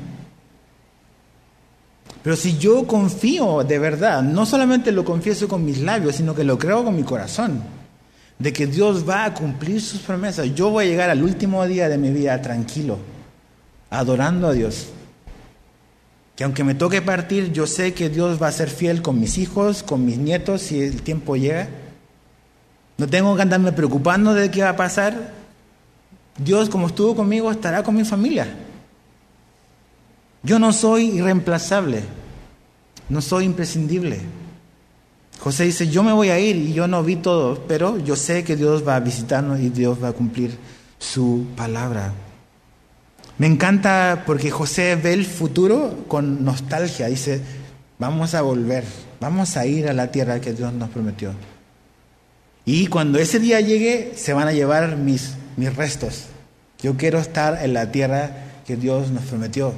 Pero 2.24 2.36
si 2.38 2.58
yo 2.58 2.88
confío 2.88 3.64
de 3.64 3.78
verdad, 3.80 4.22
no 4.22 4.46
solamente 4.46 4.92
lo 4.94 5.04
confieso 5.04 5.50
con 5.50 5.66
mis 5.66 5.80
labios, 5.80 6.16
sino 6.16 6.34
que 6.34 6.46
lo 6.46 6.58
creo 6.58 6.86
con 6.86 6.96
mi 6.96 7.04
corazón, 7.04 7.62
de 8.40 8.54
que 8.54 8.68
Dios 8.68 9.08
va 9.08 9.26
a 9.26 9.34
cumplir 9.34 9.82
sus 9.82 10.00
promesas, 10.02 10.54
yo 10.56 10.70
voy 10.70 10.86
a 10.86 10.88
llegar 10.88 11.10
al 11.10 11.24
último 11.24 11.66
día 11.66 11.90
de 11.90 11.98
mi 11.98 12.12
vida 12.12 12.42
tranquilo, 12.42 12.98
adorando 13.90 14.48
a 14.48 14.54
Dios, 14.54 14.88
que 16.36 16.46
aunque 16.46 16.64
me 16.64 16.76
toque 16.76 17.02
partir, 17.02 17.52
yo 17.52 17.68
sé 17.68 17.94
que 17.94 18.10
Dios 18.10 18.42
va 18.42 18.48
a 18.48 18.52
ser 18.52 18.70
fiel 18.70 19.02
con 19.02 19.20
mis 19.20 19.38
hijos, 19.38 19.84
con 19.84 20.06
mis 20.06 20.18
nietos, 20.18 20.62
si 20.62 20.82
el 20.82 21.02
tiempo 21.02 21.36
llega. 21.36 21.68
No 22.98 23.08
tengo 23.08 23.36
que 23.36 23.42
andarme 23.42 23.72
preocupando 23.72 24.34
de 24.34 24.52
qué 24.52 24.64
va 24.64 24.70
a 24.70 24.76
pasar. 24.76 25.34
Dios, 26.38 26.70
como 26.70 26.88
estuvo 26.88 27.16
conmigo, 27.16 27.52
estará 27.52 27.84
con 27.84 27.96
mi 27.96 28.06
familia. 28.06 28.48
Yo 30.44 30.58
no 30.58 30.74
soy 30.74 31.18
irreemplazable, 31.18 32.04
no 33.10 33.22
soy 33.22 33.46
imprescindible. 33.46 34.22
José 35.40 35.66
dice, 35.66 35.88
yo 35.88 36.04
me 36.04 36.14
voy 36.14 36.30
a 36.30 36.40
ir 36.40 36.56
y 36.56 36.74
yo 36.74 36.88
no 36.88 37.04
vi 37.04 37.16
todo, 37.16 37.64
pero 37.68 37.98
yo 37.98 38.16
sé 38.16 38.44
que 38.44 38.56
Dios 38.56 38.88
va 38.88 38.96
a 38.96 39.00
visitarnos 39.00 39.60
y 39.60 39.70
Dios 39.70 40.02
va 40.04 40.10
a 40.10 40.14
cumplir 40.14 40.58
su 41.00 41.48
palabra. 41.56 42.14
Me 43.38 43.48
encanta 43.48 44.24
porque 44.26 44.52
José 44.52 44.96
ve 44.96 45.14
el 45.14 45.26
futuro 45.26 46.06
con 46.08 46.44
nostalgia. 46.46 47.08
Dice, 47.08 47.42
vamos 47.98 48.36
a 48.36 48.42
volver, 48.44 48.84
vamos 49.20 49.58
a 49.58 49.66
ir 49.66 49.88
a 49.88 49.94
la 49.94 50.12
tierra 50.12 50.40
que 50.40 50.54
Dios 50.54 50.72
nos 50.74 50.90
prometió. 50.90 51.34
Y 52.66 52.88
cuando 52.88 53.20
ese 53.20 53.40
día 53.40 53.60
llegue, 53.60 54.14
se 54.16 54.34
van 54.34 54.48
a 54.48 54.54
llevar 54.54 54.96
mis, 54.98 55.34
mis 55.58 55.76
restos. 55.76 56.26
Yo 56.82 56.98
quiero 56.98 57.20
estar 57.20 57.64
en 57.64 57.74
la 57.74 57.92
tierra 57.92 58.32
que 58.66 58.76
Dios 58.76 59.10
nos 59.12 59.24
prometió. 59.24 59.74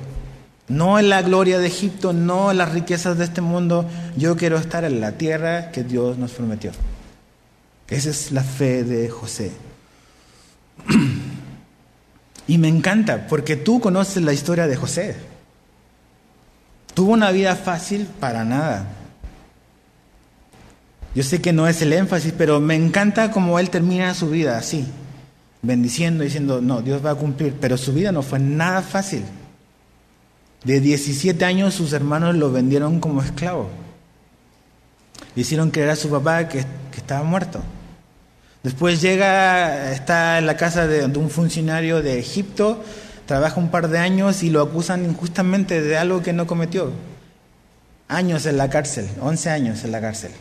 No 0.67 0.99
en 0.99 1.09
la 1.09 1.21
gloria 1.21 1.59
de 1.59 1.67
Egipto, 1.67 2.13
no 2.13 2.51
en 2.51 2.57
las 2.57 2.71
riquezas 2.71 3.17
de 3.17 3.25
este 3.25 3.41
mundo. 3.41 3.89
Yo 4.17 4.35
quiero 4.37 4.57
estar 4.57 4.83
en 4.83 5.01
la 5.01 5.13
tierra 5.13 5.71
que 5.71 5.83
Dios 5.83 6.17
nos 6.17 6.31
prometió. 6.31 6.71
Esa 7.87 8.09
es 8.09 8.31
la 8.31 8.43
fe 8.43 8.83
de 8.83 9.09
José. 9.09 9.51
Y 12.45 12.57
me 12.57 12.67
encanta 12.67 13.27
porque 13.27 13.55
tú 13.55 13.79
conoces 13.79 14.21
la 14.21 14.33
historia 14.33 14.67
de 14.67 14.75
José. 14.75 15.15
Tuvo 16.93 17.13
una 17.13 17.31
vida 17.31 17.55
fácil 17.55 18.05
para 18.05 18.43
nada. 18.43 18.85
Yo 21.15 21.23
sé 21.23 21.41
que 21.41 21.53
no 21.53 21.67
es 21.67 21.81
el 21.81 21.93
énfasis, 21.93 22.33
pero 22.37 22.59
me 22.59 22.75
encanta 22.75 23.31
cómo 23.31 23.59
él 23.59 23.69
termina 23.69 24.13
su 24.13 24.29
vida 24.29 24.57
así, 24.57 24.85
bendiciendo, 25.61 26.23
diciendo, 26.23 26.61
no, 26.61 26.81
Dios 26.81 27.05
va 27.05 27.11
a 27.11 27.15
cumplir, 27.15 27.53
pero 27.59 27.77
su 27.77 27.93
vida 27.93 28.11
no 28.11 28.23
fue 28.23 28.39
nada 28.39 28.81
fácil. 28.81 29.23
De 30.63 30.79
17 30.79 31.43
años 31.45 31.73
sus 31.73 31.93
hermanos 31.93 32.35
lo 32.35 32.51
vendieron 32.51 32.99
como 32.99 33.21
esclavo. 33.21 33.69
Le 35.35 35.41
hicieron 35.41 35.71
creer 35.71 35.91
a 35.91 35.95
su 35.95 36.09
papá 36.09 36.47
que, 36.47 36.65
que 36.91 36.97
estaba 36.97 37.23
muerto. 37.23 37.61
Después 38.63 39.01
llega, 39.01 39.91
está 39.91 40.37
en 40.37 40.45
la 40.45 40.55
casa 40.55 40.87
de, 40.87 41.05
un 41.05 41.29
funcionario 41.29 42.01
de 42.01 42.17
Egipto, 42.17 42.81
trabaja 43.25 43.59
un 43.59 43.69
par 43.69 43.89
de 43.89 43.99
años 43.99 44.41
y 44.41 44.49
lo 44.49 44.61
acusan 44.61 45.03
injustamente 45.03 45.81
de 45.81 45.97
algo 45.97 46.21
que 46.21 46.31
no 46.31 46.47
cometió. 46.47 46.91
Años 48.07 48.45
en 48.45 48.55
la 48.55 48.69
cárcel, 48.69 49.09
11 49.19 49.49
años 49.49 49.83
en 49.83 49.91
la 49.91 49.99
cárcel. 49.99 50.31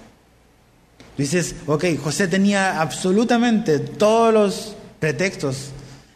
Dices, 1.16 1.54
ok, 1.66 1.84
José 2.02 2.26
tenía 2.28 2.80
absolutamente 2.80 3.78
todos 3.78 4.32
los 4.32 4.76
pretextos 4.98 5.70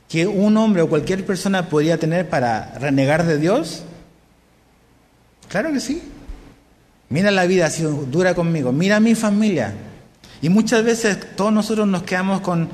que 0.09 0.27
un 0.27 0.57
hombre 0.57 0.83
o 0.83 0.89
cualquier 0.89 1.27
persona 1.27 1.69
podría 1.69 1.99
tener 1.99 2.29
para 2.29 2.75
renegar 2.79 3.27
de 3.27 3.39
Dios. 3.39 3.83
Claro 5.49 5.73
que 5.73 5.81
sí. 5.81 6.03
Mira 7.09 7.31
la 7.31 7.47
vida, 7.47 7.67
ha 7.67 7.71
sido 7.71 7.93
dura 7.93 8.35
conmigo. 8.35 8.73
Mira 8.73 9.01
mi 9.01 9.15
familia. 9.15 9.75
Y 10.43 10.49
muchas 10.49 10.85
veces 10.85 11.19
todos 11.37 11.53
nosotros 11.53 11.87
nos 11.87 12.03
quedamos 12.03 12.41
con 12.41 12.69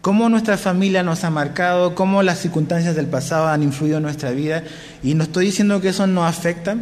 cómo 0.00 0.28
nuestra 0.28 0.56
familia 0.58 1.02
nos 1.02 1.24
ha 1.24 1.30
marcado, 1.30 1.94
cómo 1.94 2.22
las 2.22 2.38
circunstancias 2.38 2.94
del 2.94 3.06
pasado 3.06 3.48
han 3.48 3.62
influido 3.62 3.96
en 3.96 4.02
nuestra 4.04 4.30
vida. 4.30 4.62
Y 5.02 5.14
no 5.14 5.24
estoy 5.24 5.46
diciendo 5.46 5.80
que 5.80 5.88
eso 5.88 6.06
no 6.06 6.26
afecta, 6.26 6.76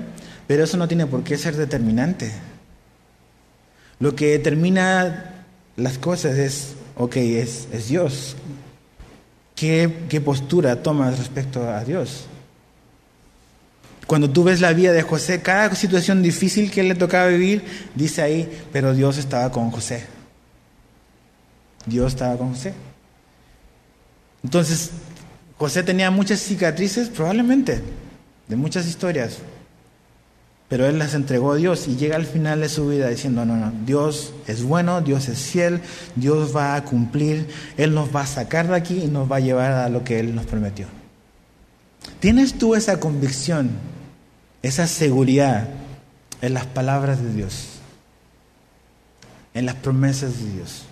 pero 0.46 0.64
eso 0.64 0.76
no 0.76 0.88
tiene 0.88 1.06
por 1.06 1.22
qué 1.22 1.38
ser 1.38 1.56
determinante. 1.56 2.32
Lo 4.02 4.16
que 4.16 4.32
determina 4.32 5.44
las 5.76 5.96
cosas 5.96 6.36
es, 6.36 6.74
ok, 6.96 7.14
es, 7.18 7.68
es 7.70 7.86
Dios. 7.86 8.34
¿Qué, 9.54 10.06
¿Qué 10.08 10.20
postura 10.20 10.82
tomas 10.82 11.16
respecto 11.20 11.70
a 11.70 11.84
Dios? 11.84 12.24
Cuando 14.08 14.28
tú 14.28 14.42
ves 14.42 14.60
la 14.60 14.72
vida 14.72 14.90
de 14.90 15.02
José, 15.02 15.40
cada 15.40 15.72
situación 15.76 16.20
difícil 16.20 16.72
que 16.72 16.82
le 16.82 16.96
tocaba 16.96 17.28
vivir, 17.28 17.62
dice 17.94 18.22
ahí, 18.22 18.64
pero 18.72 18.92
Dios 18.92 19.18
estaba 19.18 19.52
con 19.52 19.70
José. 19.70 20.04
Dios 21.86 22.14
estaba 22.14 22.36
con 22.36 22.54
José. 22.54 22.74
Entonces, 24.42 24.90
José 25.58 25.84
tenía 25.84 26.10
muchas 26.10 26.40
cicatrices, 26.40 27.08
probablemente, 27.08 27.80
de 28.48 28.56
muchas 28.56 28.88
historias, 28.88 29.38
pero 30.72 30.86
él 30.86 30.98
las 30.98 31.12
entregó 31.12 31.52
a 31.52 31.56
Dios 31.56 31.86
y 31.86 31.96
llega 31.96 32.16
al 32.16 32.24
final 32.24 32.62
de 32.62 32.70
su 32.70 32.88
vida 32.88 33.10
diciendo, 33.10 33.44
no, 33.44 33.58
no, 33.58 33.70
Dios 33.84 34.32
es 34.46 34.62
bueno, 34.62 35.02
Dios 35.02 35.28
es 35.28 35.38
fiel, 35.38 35.82
Dios 36.16 36.56
va 36.56 36.76
a 36.76 36.84
cumplir, 36.86 37.46
Él 37.76 37.94
nos 37.94 38.16
va 38.16 38.22
a 38.22 38.26
sacar 38.26 38.68
de 38.68 38.76
aquí 38.76 39.02
y 39.02 39.06
nos 39.06 39.30
va 39.30 39.36
a 39.36 39.40
llevar 39.40 39.72
a 39.72 39.90
lo 39.90 40.02
que 40.02 40.18
Él 40.18 40.34
nos 40.34 40.46
prometió. 40.46 40.86
¿Tienes 42.20 42.54
tú 42.54 42.74
esa 42.74 42.98
convicción, 43.00 43.68
esa 44.62 44.86
seguridad 44.86 45.68
en 46.40 46.54
las 46.54 46.64
palabras 46.64 47.22
de 47.22 47.34
Dios, 47.34 47.66
en 49.52 49.66
las 49.66 49.74
promesas 49.74 50.42
de 50.42 50.52
Dios? 50.52 50.84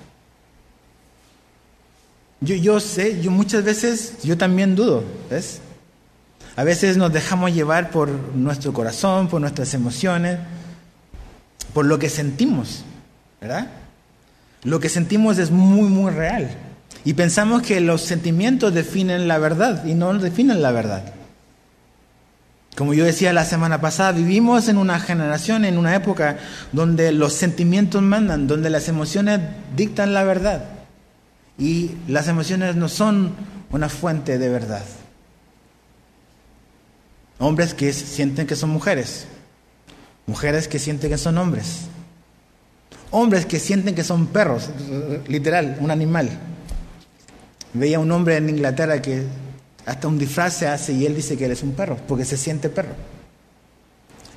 Yo, 2.42 2.54
yo 2.54 2.80
sé, 2.80 3.22
yo 3.22 3.30
muchas 3.30 3.64
veces, 3.64 4.22
yo 4.24 4.36
también 4.36 4.76
dudo, 4.76 5.04
¿ves? 5.30 5.62
A 6.60 6.64
veces 6.64 6.98
nos 6.98 7.10
dejamos 7.10 7.54
llevar 7.54 7.90
por 7.90 8.10
nuestro 8.10 8.74
corazón, 8.74 9.28
por 9.28 9.40
nuestras 9.40 9.72
emociones, 9.72 10.38
por 11.72 11.86
lo 11.86 11.98
que 11.98 12.10
sentimos, 12.10 12.84
¿verdad? 13.40 13.68
Lo 14.64 14.78
que 14.78 14.90
sentimos 14.90 15.38
es 15.38 15.50
muy, 15.50 15.88
muy 15.88 16.12
real. 16.12 16.50
Y 17.02 17.14
pensamos 17.14 17.62
que 17.62 17.80
los 17.80 18.02
sentimientos 18.02 18.74
definen 18.74 19.26
la 19.26 19.38
verdad 19.38 19.86
y 19.86 19.94
no 19.94 20.12
definen 20.18 20.60
la 20.60 20.70
verdad. 20.70 21.14
Como 22.76 22.92
yo 22.92 23.06
decía 23.06 23.32
la 23.32 23.46
semana 23.46 23.80
pasada, 23.80 24.12
vivimos 24.12 24.68
en 24.68 24.76
una 24.76 25.00
generación, 25.00 25.64
en 25.64 25.78
una 25.78 25.96
época 25.96 26.36
donde 26.72 27.10
los 27.12 27.32
sentimientos 27.32 28.02
mandan, 28.02 28.46
donde 28.46 28.68
las 28.68 28.86
emociones 28.86 29.40
dictan 29.74 30.12
la 30.12 30.24
verdad. 30.24 30.64
Y 31.56 31.92
las 32.06 32.28
emociones 32.28 32.76
no 32.76 32.90
son 32.90 33.32
una 33.70 33.88
fuente 33.88 34.36
de 34.36 34.50
verdad. 34.50 34.82
Hombres 37.40 37.72
que 37.72 37.92
sienten 37.92 38.46
que 38.46 38.54
son 38.54 38.70
mujeres. 38.70 39.24
Mujeres 40.26 40.68
que 40.68 40.78
sienten 40.78 41.10
que 41.10 41.18
son 41.18 41.38
hombres. 41.38 41.86
Hombres 43.10 43.46
que 43.46 43.58
sienten 43.58 43.94
que 43.94 44.04
son 44.04 44.26
perros, 44.26 44.68
literal, 45.26 45.78
un 45.80 45.90
animal. 45.90 46.28
Veía 47.72 47.98
un 47.98 48.12
hombre 48.12 48.36
en 48.36 48.50
Inglaterra 48.50 49.00
que 49.02 49.24
hasta 49.86 50.06
un 50.06 50.18
disfraz 50.18 50.54
se 50.54 50.68
hace 50.68 50.92
y 50.92 51.06
él 51.06 51.16
dice 51.16 51.36
que 51.36 51.46
él 51.46 51.52
es 51.52 51.62
un 51.62 51.72
perro, 51.72 51.96
porque 52.06 52.24
se 52.24 52.36
siente 52.36 52.68
perro. 52.68 52.94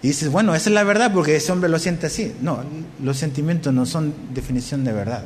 Y 0.02 0.08
dices, 0.08 0.30
bueno, 0.30 0.56
esa 0.56 0.70
es 0.70 0.74
la 0.74 0.84
verdad 0.84 1.14
porque 1.14 1.36
ese 1.36 1.52
hombre 1.52 1.70
lo 1.70 1.80
siente 1.80 2.08
así. 2.08 2.34
No, 2.42 2.64
los 3.02 3.18
sentimientos 3.18 3.74
no 3.74 3.86
son 3.86 4.14
definición 4.34 4.84
de 4.86 4.94
verdad. 4.94 5.24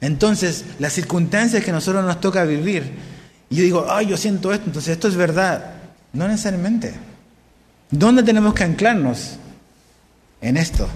Entonces, 0.00 0.64
las 0.78 0.92
circunstancias 0.92 1.64
que 1.64 1.72
nosotros 1.72 2.04
nos 2.04 2.20
toca 2.20 2.44
vivir, 2.44 2.92
y 3.50 3.56
yo 3.56 3.64
digo, 3.64 3.86
ay, 3.88 4.06
yo 4.06 4.16
siento 4.16 4.52
esto, 4.52 4.66
entonces 4.66 4.92
esto 4.92 5.08
es 5.08 5.16
verdad. 5.16 5.79
No 6.12 6.26
necesariamente. 6.28 6.94
¿Dónde 7.90 8.22
tenemos 8.22 8.54
que 8.54 8.64
anclarnos? 8.64 9.36
En 10.40 10.56
esto, 10.56 10.88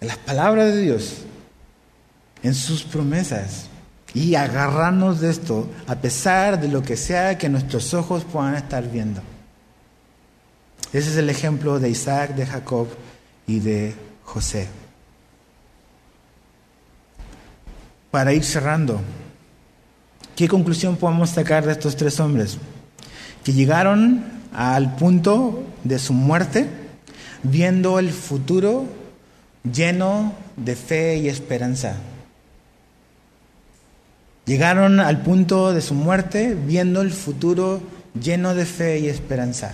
en 0.00 0.08
las 0.08 0.16
palabras 0.18 0.72
de 0.74 0.80
Dios, 0.80 1.18
en 2.42 2.54
sus 2.54 2.82
promesas, 2.82 3.66
y 4.14 4.34
agarrarnos 4.36 5.20
de 5.20 5.30
esto 5.30 5.70
a 5.86 5.96
pesar 5.96 6.58
de 6.58 6.68
lo 6.68 6.82
que 6.82 6.96
sea 6.96 7.36
que 7.36 7.50
nuestros 7.50 7.92
ojos 7.92 8.24
puedan 8.24 8.54
estar 8.54 8.90
viendo. 8.90 9.20
Ese 10.92 11.10
es 11.10 11.16
el 11.18 11.28
ejemplo 11.28 11.78
de 11.78 11.90
Isaac, 11.90 12.34
de 12.34 12.46
Jacob 12.46 12.88
y 13.46 13.60
de 13.60 13.94
José. 14.24 14.68
para 18.10 18.32
ir 18.32 18.44
cerrando, 18.44 19.00
¿qué 20.34 20.48
conclusión 20.48 20.96
podemos 20.96 21.30
sacar 21.30 21.64
de 21.66 21.72
estos 21.72 21.96
tres 21.96 22.18
hombres? 22.20 22.58
Llegaron 23.52 24.24
al 24.52 24.96
punto 24.96 25.64
de 25.84 25.98
su 25.98 26.12
muerte 26.12 26.66
viendo 27.42 27.98
el 27.98 28.10
futuro 28.10 28.86
lleno 29.72 30.34
de 30.56 30.76
fe 30.76 31.18
y 31.18 31.28
esperanza. 31.28 31.96
Llegaron 34.44 35.00
al 35.00 35.22
punto 35.22 35.72
de 35.72 35.80
su 35.80 35.94
muerte 35.94 36.54
viendo 36.54 37.02
el 37.02 37.10
futuro 37.10 37.80
lleno 38.20 38.54
de 38.54 38.64
fe 38.64 38.98
y 39.00 39.08
esperanza. 39.08 39.72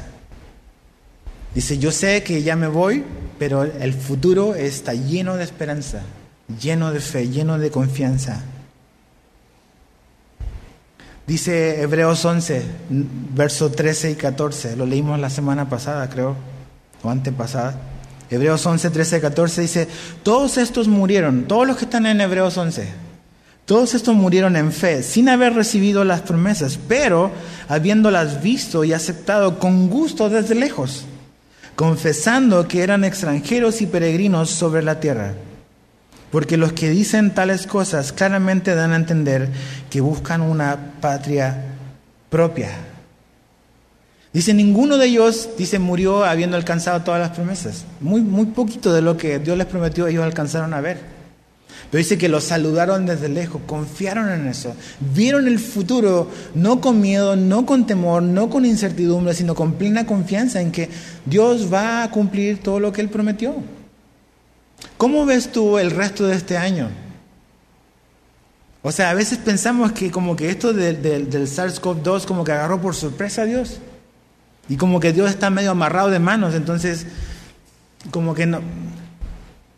Dice, 1.54 1.78
yo 1.78 1.92
sé 1.92 2.22
que 2.24 2.42
ya 2.42 2.56
me 2.56 2.66
voy, 2.66 3.04
pero 3.38 3.62
el 3.62 3.92
futuro 3.92 4.54
está 4.54 4.94
lleno 4.94 5.36
de 5.36 5.44
esperanza 5.44 6.02
lleno 6.60 6.92
de 6.92 7.00
fe, 7.00 7.28
lleno 7.28 7.58
de 7.58 7.70
confianza. 7.70 8.42
Dice 11.26 11.80
Hebreos 11.80 12.22
11, 12.22 12.62
versos 13.34 13.72
13 13.72 14.10
y 14.10 14.14
14, 14.14 14.76
lo 14.76 14.84
leímos 14.84 15.18
la 15.18 15.30
semana 15.30 15.70
pasada, 15.70 16.10
creo, 16.10 16.36
o 17.02 17.08
antepasada. 17.08 17.80
Hebreos 18.30 18.64
11, 18.66 18.90
13 18.90 19.16
y 19.16 19.20
14 19.20 19.60
dice, 19.62 19.88
todos 20.22 20.58
estos 20.58 20.86
murieron, 20.86 21.44
todos 21.44 21.66
los 21.66 21.78
que 21.78 21.86
están 21.86 22.04
en 22.04 22.20
Hebreos 22.20 22.58
11, 22.58 22.88
todos 23.64 23.94
estos 23.94 24.14
murieron 24.14 24.54
en 24.56 24.70
fe, 24.70 25.02
sin 25.02 25.30
haber 25.30 25.54
recibido 25.54 26.04
las 26.04 26.20
promesas, 26.20 26.78
pero 26.88 27.30
habiéndolas 27.68 28.42
visto 28.42 28.84
y 28.84 28.92
aceptado 28.92 29.58
con 29.58 29.88
gusto 29.88 30.28
desde 30.28 30.54
lejos, 30.54 31.06
confesando 31.74 32.68
que 32.68 32.82
eran 32.82 33.02
extranjeros 33.02 33.80
y 33.80 33.86
peregrinos 33.86 34.50
sobre 34.50 34.82
la 34.82 35.00
tierra. 35.00 35.32
Porque 36.34 36.56
los 36.56 36.72
que 36.72 36.90
dicen 36.90 37.32
tales 37.32 37.68
cosas 37.68 38.12
claramente 38.12 38.74
dan 38.74 38.90
a 38.90 38.96
entender 38.96 39.48
que 39.88 40.00
buscan 40.00 40.40
una 40.40 40.94
patria 41.00 41.62
propia. 42.28 42.72
Dice, 44.32 44.52
ninguno 44.52 44.98
de 44.98 45.06
ellos, 45.06 45.50
dice, 45.56 45.78
murió 45.78 46.24
habiendo 46.24 46.56
alcanzado 46.56 47.02
todas 47.02 47.20
las 47.20 47.30
promesas. 47.30 47.84
Muy, 48.00 48.20
muy 48.20 48.46
poquito 48.46 48.92
de 48.92 49.00
lo 49.00 49.16
que 49.16 49.38
Dios 49.38 49.56
les 49.56 49.68
prometió 49.68 50.08
ellos 50.08 50.24
alcanzaron 50.24 50.74
a 50.74 50.80
ver. 50.80 50.98
Pero 51.92 52.00
dice 52.00 52.18
que 52.18 52.28
los 52.28 52.42
saludaron 52.42 53.06
desde 53.06 53.28
lejos, 53.28 53.62
confiaron 53.64 54.28
en 54.28 54.48
eso, 54.48 54.74
vieron 55.14 55.46
el 55.46 55.60
futuro 55.60 56.32
no 56.56 56.80
con 56.80 57.00
miedo, 57.00 57.36
no 57.36 57.64
con 57.64 57.86
temor, 57.86 58.24
no 58.24 58.50
con 58.50 58.66
incertidumbre, 58.66 59.34
sino 59.34 59.54
con 59.54 59.74
plena 59.74 60.04
confianza 60.04 60.60
en 60.60 60.72
que 60.72 60.90
Dios 61.26 61.72
va 61.72 62.02
a 62.02 62.10
cumplir 62.10 62.58
todo 62.58 62.80
lo 62.80 62.92
que 62.92 63.02
Él 63.02 63.08
prometió. 63.08 63.54
¿Cómo 64.96 65.26
ves 65.26 65.50
tú 65.50 65.78
el 65.78 65.90
resto 65.90 66.26
de 66.26 66.36
este 66.36 66.56
año? 66.56 66.88
O 68.82 68.92
sea, 68.92 69.10
a 69.10 69.14
veces 69.14 69.38
pensamos 69.38 69.92
que 69.92 70.10
como 70.10 70.36
que 70.36 70.50
esto 70.50 70.72
del 70.72 71.30
SARS-CoV-2 71.30 72.26
como 72.26 72.44
que 72.44 72.52
agarró 72.52 72.80
por 72.80 72.94
sorpresa 72.94 73.42
a 73.42 73.44
Dios. 73.46 73.78
Y 74.68 74.76
como 74.76 75.00
que 75.00 75.12
Dios 75.12 75.30
está 75.30 75.50
medio 75.50 75.70
amarrado 75.70 76.10
de 76.10 76.18
manos, 76.18 76.54
entonces 76.54 77.06
como 78.10 78.34
que 78.34 78.46
no, 78.46 78.60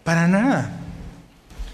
para 0.04 0.26
nada. 0.26 0.80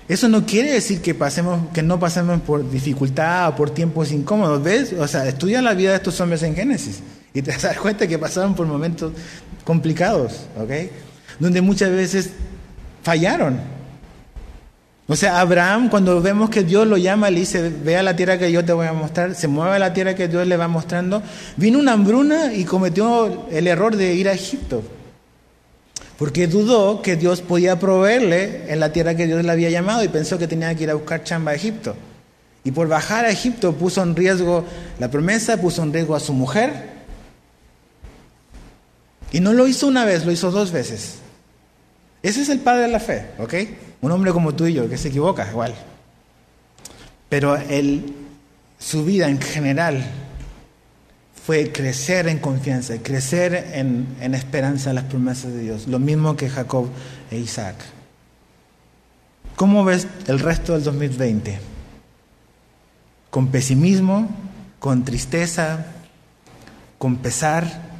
Eso 0.08 0.28
no 0.28 0.44
quiere 0.44 0.72
decir 0.72 1.00
que 1.00 1.14
pasemos, 1.14 1.68
que 1.72 1.82
no 1.82 1.98
pasemos 1.98 2.40
por 2.42 2.68
dificultad 2.70 3.48
o 3.48 3.56
por 3.56 3.70
tiempos 3.70 4.12
incómodos. 4.12 4.62
¿Ves? 4.62 4.92
O 4.92 5.08
sea, 5.08 5.26
estudia 5.26 5.62
la 5.62 5.74
vida 5.74 5.90
de 5.90 5.96
estos 5.96 6.20
hombres 6.20 6.42
en 6.42 6.54
Génesis 6.54 7.00
y 7.32 7.40
te 7.40 7.50
das 7.50 7.78
cuenta 7.78 8.06
que 8.06 8.18
pasaron 8.18 8.54
por 8.54 8.66
momentos 8.66 9.12
complicados, 9.64 10.46
¿ok? 10.58 10.70
Donde 11.38 11.62
muchas 11.62 11.90
veces 11.90 12.30
fallaron. 13.02 13.60
O 15.08 15.16
sea, 15.16 15.40
Abraham, 15.40 15.90
cuando 15.90 16.22
vemos 16.22 16.48
que 16.48 16.62
Dios 16.62 16.86
lo 16.86 16.96
llama, 16.96 17.28
le 17.28 17.40
dice, 17.40 17.68
ve 17.68 17.96
a 17.96 18.02
la 18.02 18.16
tierra 18.16 18.38
que 18.38 18.50
yo 18.50 18.64
te 18.64 18.72
voy 18.72 18.86
a 18.86 18.92
mostrar, 18.92 19.34
se 19.34 19.48
mueve 19.48 19.76
a 19.76 19.78
la 19.78 19.92
tierra 19.92 20.14
que 20.14 20.28
Dios 20.28 20.46
le 20.46 20.56
va 20.56 20.68
mostrando, 20.68 21.22
vino 21.56 21.78
una 21.78 21.92
hambruna 21.92 22.54
y 22.54 22.64
cometió 22.64 23.46
el 23.50 23.66
error 23.66 23.96
de 23.96 24.14
ir 24.14 24.28
a 24.28 24.32
Egipto. 24.32 24.82
Porque 26.16 26.46
dudó 26.46 27.02
que 27.02 27.16
Dios 27.16 27.40
podía 27.40 27.80
proveerle 27.80 28.72
en 28.72 28.78
la 28.78 28.92
tierra 28.92 29.16
que 29.16 29.26
Dios 29.26 29.44
le 29.44 29.50
había 29.50 29.70
llamado 29.70 30.04
y 30.04 30.08
pensó 30.08 30.38
que 30.38 30.46
tenía 30.46 30.74
que 30.74 30.84
ir 30.84 30.90
a 30.90 30.94
buscar 30.94 31.24
chamba 31.24 31.50
a 31.50 31.54
Egipto. 31.56 31.96
Y 32.64 32.70
por 32.70 32.86
bajar 32.86 33.24
a 33.24 33.30
Egipto 33.30 33.72
puso 33.74 34.02
en 34.02 34.14
riesgo 34.14 34.64
la 35.00 35.10
promesa, 35.10 35.60
puso 35.60 35.82
en 35.82 35.92
riesgo 35.92 36.14
a 36.14 36.20
su 36.20 36.32
mujer. 36.32 36.90
Y 39.32 39.40
no 39.40 39.52
lo 39.52 39.66
hizo 39.66 39.88
una 39.88 40.04
vez, 40.04 40.24
lo 40.24 40.30
hizo 40.30 40.52
dos 40.52 40.70
veces. 40.70 41.21
Ese 42.22 42.42
es 42.42 42.48
el 42.48 42.60
padre 42.60 42.82
de 42.82 42.88
la 42.88 43.00
fe, 43.00 43.30
¿ok? 43.38 43.54
Un 44.00 44.12
hombre 44.12 44.32
como 44.32 44.54
tú 44.54 44.66
y 44.66 44.74
yo, 44.74 44.88
que 44.88 44.96
se 44.96 45.08
equivoca, 45.08 45.48
igual. 45.50 45.74
Pero 47.28 47.58
su 48.78 49.04
vida 49.04 49.28
en 49.28 49.40
general 49.40 50.04
fue 51.44 51.72
crecer 51.72 52.28
en 52.28 52.38
confianza, 52.38 52.94
crecer 53.02 53.72
en, 53.74 54.06
en 54.20 54.34
esperanza 54.34 54.90
en 54.90 54.96
las 54.96 55.04
promesas 55.04 55.52
de 55.52 55.60
Dios, 55.60 55.88
lo 55.88 55.98
mismo 55.98 56.36
que 56.36 56.48
Jacob 56.48 56.88
e 57.30 57.38
Isaac. 57.38 57.76
¿Cómo 59.56 59.84
ves 59.84 60.06
el 60.28 60.38
resto 60.38 60.74
del 60.74 60.84
2020? 60.84 61.58
¿Con 63.30 63.48
pesimismo? 63.48 64.28
¿Con 64.78 65.04
tristeza? 65.04 65.86
¿Con 66.98 67.16
pesar? 67.16 67.90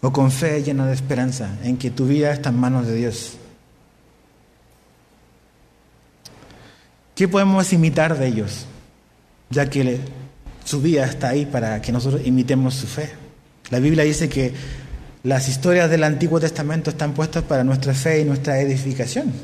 ¿O 0.00 0.12
con 0.12 0.30
fe 0.30 0.62
llena 0.62 0.86
de 0.86 0.94
esperanza 0.94 1.58
en 1.62 1.76
que 1.76 1.90
tu 1.90 2.06
vida 2.06 2.32
está 2.32 2.48
en 2.48 2.56
manos 2.56 2.86
de 2.86 2.94
Dios? 2.94 3.36
¿Qué 7.20 7.28
podemos 7.28 7.70
imitar 7.74 8.16
de 8.16 8.28
ellos? 8.28 8.64
Ya 9.50 9.68
que 9.68 10.00
su 10.64 10.80
vida 10.80 11.04
está 11.04 11.28
ahí 11.28 11.44
para 11.44 11.82
que 11.82 11.92
nosotros 11.92 12.22
imitemos 12.24 12.72
su 12.72 12.86
fe. 12.86 13.10
La 13.68 13.78
Biblia 13.78 14.04
dice 14.04 14.30
que 14.30 14.54
las 15.22 15.46
historias 15.46 15.90
del 15.90 16.04
Antiguo 16.04 16.40
Testamento 16.40 16.88
están 16.88 17.12
puestas 17.12 17.42
para 17.42 17.62
nuestra 17.62 17.92
fe 17.92 18.22
y 18.22 18.24
nuestra 18.24 18.58
edificación. 18.60 19.34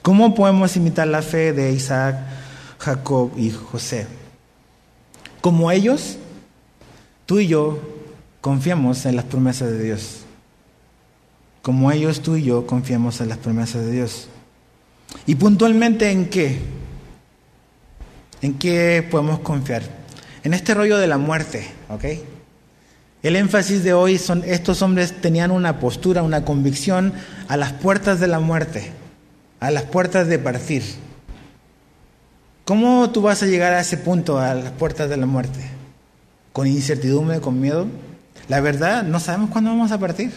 ¿Cómo 0.00 0.34
podemos 0.34 0.74
imitar 0.78 1.06
la 1.08 1.20
fe 1.20 1.52
de 1.52 1.70
Isaac, 1.70 2.16
Jacob 2.78 3.32
y 3.36 3.50
José? 3.50 4.06
Como 5.42 5.70
ellos, 5.70 6.16
tú 7.26 7.40
y 7.40 7.46
yo 7.46 7.78
confiamos 8.40 9.04
en 9.04 9.16
las 9.16 9.26
promesas 9.26 9.70
de 9.70 9.84
Dios. 9.84 10.20
Como 11.60 11.92
ellos, 11.92 12.22
tú 12.22 12.36
y 12.36 12.44
yo 12.44 12.66
confiamos 12.66 13.20
en 13.20 13.28
las 13.28 13.36
promesas 13.36 13.84
de 13.84 13.92
Dios. 13.92 14.28
¿Y 15.26 15.34
puntualmente 15.34 16.10
en 16.10 16.30
qué? 16.30 16.75
¿En 18.42 18.54
qué 18.54 19.06
podemos 19.10 19.40
confiar? 19.40 19.82
En 20.44 20.54
este 20.54 20.74
rollo 20.74 20.98
de 20.98 21.06
la 21.06 21.18
muerte, 21.18 21.66
¿ok? 21.88 22.04
El 23.22 23.34
énfasis 23.34 23.82
de 23.82 23.92
hoy 23.92 24.18
son 24.18 24.44
estos 24.46 24.82
hombres 24.82 25.20
tenían 25.20 25.50
una 25.50 25.80
postura, 25.80 26.22
una 26.22 26.44
convicción 26.44 27.12
a 27.48 27.56
las 27.56 27.72
puertas 27.72 28.20
de 28.20 28.28
la 28.28 28.38
muerte, 28.38 28.92
a 29.58 29.70
las 29.70 29.84
puertas 29.84 30.28
de 30.28 30.38
partir. 30.38 30.84
¿Cómo 32.64 33.10
tú 33.10 33.22
vas 33.22 33.42
a 33.42 33.46
llegar 33.46 33.72
a 33.72 33.80
ese 33.80 33.96
punto, 33.96 34.38
a 34.38 34.54
las 34.54 34.72
puertas 34.72 35.08
de 35.08 35.16
la 35.16 35.26
muerte? 35.26 35.60
¿Con 36.52 36.66
incertidumbre, 36.66 37.40
con 37.40 37.60
miedo? 37.60 37.86
La 38.48 38.60
verdad, 38.60 39.02
no 39.02 39.18
sabemos 39.18 39.50
cuándo 39.50 39.70
vamos 39.70 39.90
a 39.92 39.98
partir. 39.98 40.32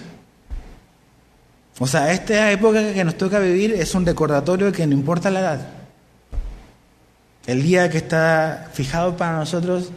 O 1.79 1.87
sea, 1.87 2.11
esta 2.11 2.51
época 2.51 2.93
que 2.93 3.03
nos 3.03 3.17
toca 3.17 3.39
vivir 3.39 3.73
es 3.73 3.93
un 3.93 4.05
recordatorio 4.05 4.71
que 4.71 4.87
no 4.87 4.93
importa 4.93 5.29
la 5.29 5.39
edad. 5.41 5.78
El 7.49 7.63
día 7.63 7.89
que 7.89 7.97
está 7.97 8.69
fijado 8.73 9.17
para 9.17 9.35
nosotros, 9.35 9.89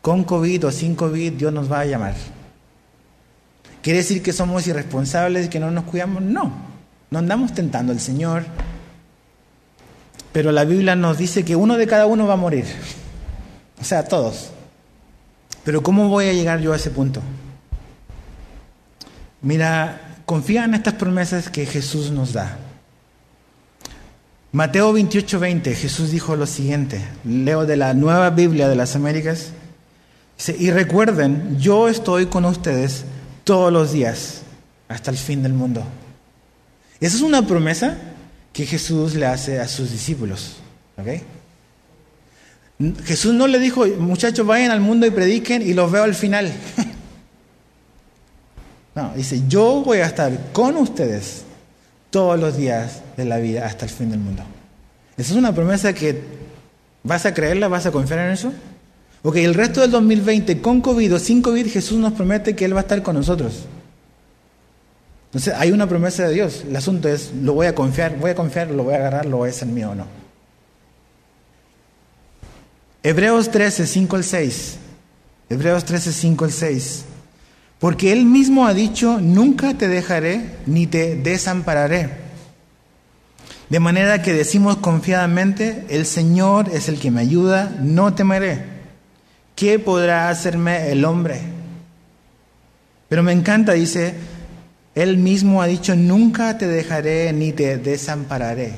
con 0.00 0.22
COVID 0.22 0.66
o 0.66 0.70
sin 0.70 0.94
COVID, 0.94 1.32
Dios 1.32 1.52
nos 1.52 1.70
va 1.70 1.80
a 1.80 1.84
llamar. 1.84 2.14
¿Quiere 3.82 3.98
decir 3.98 4.22
que 4.22 4.32
somos 4.32 4.68
irresponsables 4.68 5.46
y 5.46 5.48
que 5.48 5.58
no 5.58 5.72
nos 5.72 5.82
cuidamos? 5.82 6.22
No, 6.22 6.52
no 7.10 7.18
andamos 7.18 7.52
tentando 7.54 7.92
al 7.92 7.98
Señor. 7.98 8.44
Pero 10.32 10.52
la 10.52 10.64
Biblia 10.64 10.94
nos 10.94 11.18
dice 11.18 11.44
que 11.44 11.56
uno 11.56 11.76
de 11.76 11.88
cada 11.88 12.06
uno 12.06 12.28
va 12.28 12.34
a 12.34 12.36
morir. 12.36 12.66
O 13.80 13.84
sea, 13.84 14.04
todos. 14.04 14.52
Pero 15.64 15.82
¿cómo 15.82 16.08
voy 16.08 16.28
a 16.28 16.34
llegar 16.34 16.60
yo 16.60 16.72
a 16.72 16.76
ese 16.76 16.90
punto? 16.90 17.20
Mira, 19.42 20.20
confía 20.24 20.66
en 20.66 20.74
estas 20.74 20.94
promesas 20.94 21.50
que 21.50 21.66
Jesús 21.66 22.12
nos 22.12 22.32
da. 22.32 22.56
Mateo 24.56 24.94
28, 24.94 25.38
20, 25.38 25.74
Jesús 25.74 26.12
dijo 26.12 26.34
lo 26.34 26.46
siguiente, 26.46 27.04
leo 27.26 27.66
de 27.66 27.76
la 27.76 27.92
nueva 27.92 28.30
Biblia 28.30 28.70
de 28.70 28.74
las 28.74 28.96
Américas, 28.96 29.50
dice, 30.38 30.56
y 30.58 30.70
recuerden, 30.70 31.58
yo 31.60 31.90
estoy 31.90 32.24
con 32.24 32.46
ustedes 32.46 33.04
todos 33.44 33.70
los 33.70 33.92
días 33.92 34.44
hasta 34.88 35.10
el 35.10 35.18
fin 35.18 35.42
del 35.42 35.52
mundo. 35.52 35.84
Esa 37.00 37.16
es 37.16 37.20
una 37.20 37.46
promesa 37.46 37.98
que 38.54 38.64
Jesús 38.64 39.14
le 39.14 39.26
hace 39.26 39.60
a 39.60 39.68
sus 39.68 39.90
discípulos. 39.90 40.56
Jesús 43.04 43.34
no 43.34 43.48
le 43.48 43.58
dijo, 43.58 43.84
muchachos, 43.98 44.46
vayan 44.46 44.70
al 44.70 44.80
mundo 44.80 45.06
y 45.06 45.10
prediquen 45.10 45.60
y 45.60 45.74
los 45.74 45.92
veo 45.92 46.04
al 46.04 46.14
final. 46.14 46.50
no, 48.94 49.12
dice, 49.14 49.42
yo 49.48 49.82
voy 49.84 49.98
a 49.98 50.06
estar 50.06 50.32
con 50.54 50.78
ustedes 50.78 51.44
todos 52.16 52.40
los 52.40 52.56
días 52.56 53.02
de 53.18 53.26
la 53.26 53.36
vida 53.36 53.66
hasta 53.66 53.84
el 53.84 53.90
fin 53.90 54.08
del 54.10 54.20
mundo. 54.20 54.42
Esa 55.18 55.32
es 55.32 55.36
una 55.38 55.54
promesa 55.54 55.92
que 55.92 56.18
vas 57.02 57.26
a 57.26 57.34
creerla, 57.34 57.68
vas 57.68 57.84
a 57.84 57.90
confiar 57.90 58.20
en 58.20 58.30
eso. 58.30 58.54
Ok, 59.22 59.36
el 59.36 59.52
resto 59.52 59.82
del 59.82 59.90
2020, 59.90 60.62
con 60.62 60.80
COVID 60.80 61.16
o 61.16 61.18
sin 61.18 61.42
COVID, 61.42 61.70
Jesús 61.70 61.98
nos 61.98 62.14
promete 62.14 62.56
que 62.56 62.64
Él 62.64 62.74
va 62.74 62.78
a 62.78 62.84
estar 62.84 63.02
con 63.02 63.16
nosotros. 63.16 63.66
Entonces, 65.26 65.52
hay 65.58 65.72
una 65.72 65.86
promesa 65.86 66.26
de 66.26 66.32
Dios. 66.32 66.64
El 66.66 66.74
asunto 66.74 67.06
es, 67.10 67.34
¿lo 67.34 67.52
voy 67.52 67.66
a 67.66 67.74
confiar? 67.74 68.16
¿Voy 68.16 68.30
a 68.30 68.34
confiar? 68.34 68.70
¿Lo 68.70 68.84
voy 68.84 68.94
a 68.94 68.96
agarrar? 68.96 69.26
¿Lo 69.26 69.36
voy 69.36 69.48
a 69.48 69.52
hacer 69.52 69.68
mío 69.68 69.90
o 69.90 69.94
no? 69.94 70.06
Hebreos 73.02 73.50
13, 73.50 73.86
5 73.86 74.16
al 74.16 74.24
6. 74.24 74.76
Hebreos 75.50 75.84
13, 75.84 76.12
5 76.14 76.44
al 76.46 76.52
6. 76.52 77.04
Porque 77.78 78.12
Él 78.12 78.24
mismo 78.24 78.66
ha 78.66 78.74
dicho, 78.74 79.20
nunca 79.20 79.74
te 79.74 79.88
dejaré 79.88 80.56
ni 80.66 80.86
te 80.86 81.16
desampararé. 81.16 82.10
De 83.68 83.80
manera 83.80 84.22
que 84.22 84.32
decimos 84.32 84.76
confiadamente, 84.76 85.84
el 85.88 86.06
Señor 86.06 86.68
es 86.72 86.88
el 86.88 86.98
que 86.98 87.10
me 87.10 87.20
ayuda, 87.20 87.76
no 87.80 88.14
temeré. 88.14 88.64
¿Qué 89.54 89.78
podrá 89.78 90.28
hacerme 90.28 90.90
el 90.90 91.04
hombre? 91.04 91.40
Pero 93.08 93.22
me 93.22 93.32
encanta, 93.32 93.72
dice, 93.72 94.14
Él 94.94 95.18
mismo 95.18 95.60
ha 95.60 95.66
dicho, 95.66 95.96
nunca 95.96 96.56
te 96.58 96.66
dejaré 96.66 97.32
ni 97.32 97.52
te 97.52 97.76
desampararé. 97.76 98.72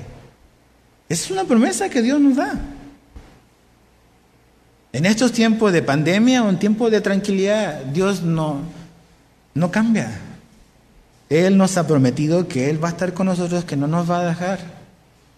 Esa 1.08 1.24
es 1.24 1.30
una 1.30 1.44
promesa 1.44 1.88
que 1.88 2.02
Dios 2.02 2.20
nos 2.20 2.36
da. 2.36 2.58
En 4.92 5.06
estos 5.06 5.32
tiempos 5.32 5.72
de 5.72 5.82
pandemia 5.82 6.42
o 6.42 6.48
en 6.48 6.58
tiempos 6.58 6.90
de 6.90 7.00
tranquilidad, 7.00 7.82
Dios 7.84 8.22
no, 8.22 8.62
no 9.54 9.70
cambia. 9.70 10.10
Él 11.28 11.56
nos 11.56 11.76
ha 11.76 11.86
prometido 11.86 12.48
que 12.48 12.70
Él 12.70 12.82
va 12.82 12.88
a 12.88 12.92
estar 12.92 13.12
con 13.12 13.26
nosotros, 13.26 13.64
que 13.64 13.76
no 13.76 13.86
nos 13.86 14.10
va 14.10 14.20
a 14.20 14.26
dejar 14.26 14.60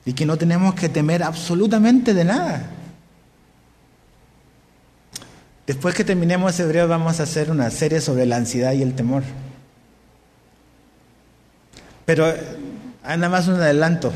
y 0.05 0.13
que 0.13 0.27
no 0.27 0.39
tenemos 0.39 0.75
que 0.75 0.89
temer 0.89 1.23
absolutamente 1.23 2.15
de 2.15 2.25
nada. 2.25 2.71
Después 5.67 5.95
que 5.95 6.05
terminemos 6.05 6.59
Hebreo 6.59 6.89
vamos 6.89 7.21
a 7.21 7.25
hacer 7.25 7.51
una 7.51 7.71
serie 7.71 8.01
sobre 8.01 8.27
la 8.27 8.37
ansiedad 8.37 8.73
y 8.73 8.83
el 8.83 8.95
temor. 8.95 9.23
Pero 12.07 12.35
nada 13.05 13.29
más 13.29 13.47
un 13.47 13.55
adelanto. 13.55 14.13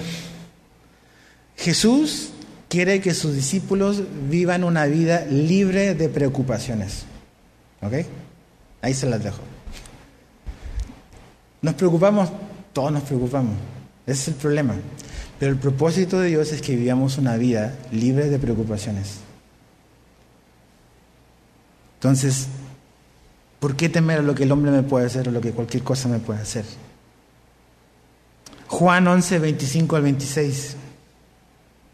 Jesús 1.57 2.31
quiere 2.69 3.01
que 3.01 3.15
sus 3.15 3.35
discípulos 3.35 4.03
vivan 4.29 4.65
una 4.65 4.87
vida 4.87 5.27
libre 5.27 5.95
de 5.95 6.09
preocupaciones. 6.09 7.05
¿Ok? 7.83 7.93
Ahí 8.83 8.95
se 8.95 9.07
las 9.07 9.23
dejo. 9.23 9.54
Nos 11.65 11.73
preocupamos, 11.77 12.29
todos 12.75 12.93
nos 12.93 13.05
preocupamos. 13.05 13.55
Ese 14.07 14.21
es 14.21 14.29
el 14.29 14.35
problema. 14.35 14.75
Pero 15.39 15.51
el 15.51 15.59
propósito 15.59 16.21
de 16.21 16.29
Dios 16.29 16.53
es 16.53 16.61
que 16.61 16.77
vivamos 16.77 17.17
una 17.17 17.39
vida 17.39 17.75
libre 17.91 18.29
de 18.29 18.39
preocupaciones. 18.39 19.21
Entonces, 21.95 22.49
¿por 23.61 23.77
qué 23.77 23.89
temer 23.89 24.19
a 24.19 24.23
lo 24.23 24.35
que 24.35 24.43
el 24.43 24.53
hombre 24.53 24.73
me 24.73 24.83
puede 24.83 25.07
hacer 25.07 25.27
o 25.27 25.33
lo 25.33 25.41
que 25.41 25.53
cualquier 25.53 25.83
cosa 25.83 26.07
me 26.07 26.19
puede 26.19 26.43
hacer? 26.43 26.67
Juan 28.67 29.09
11, 29.09 29.39
25 29.39 29.97
al 29.97 30.03
26. 30.03 30.77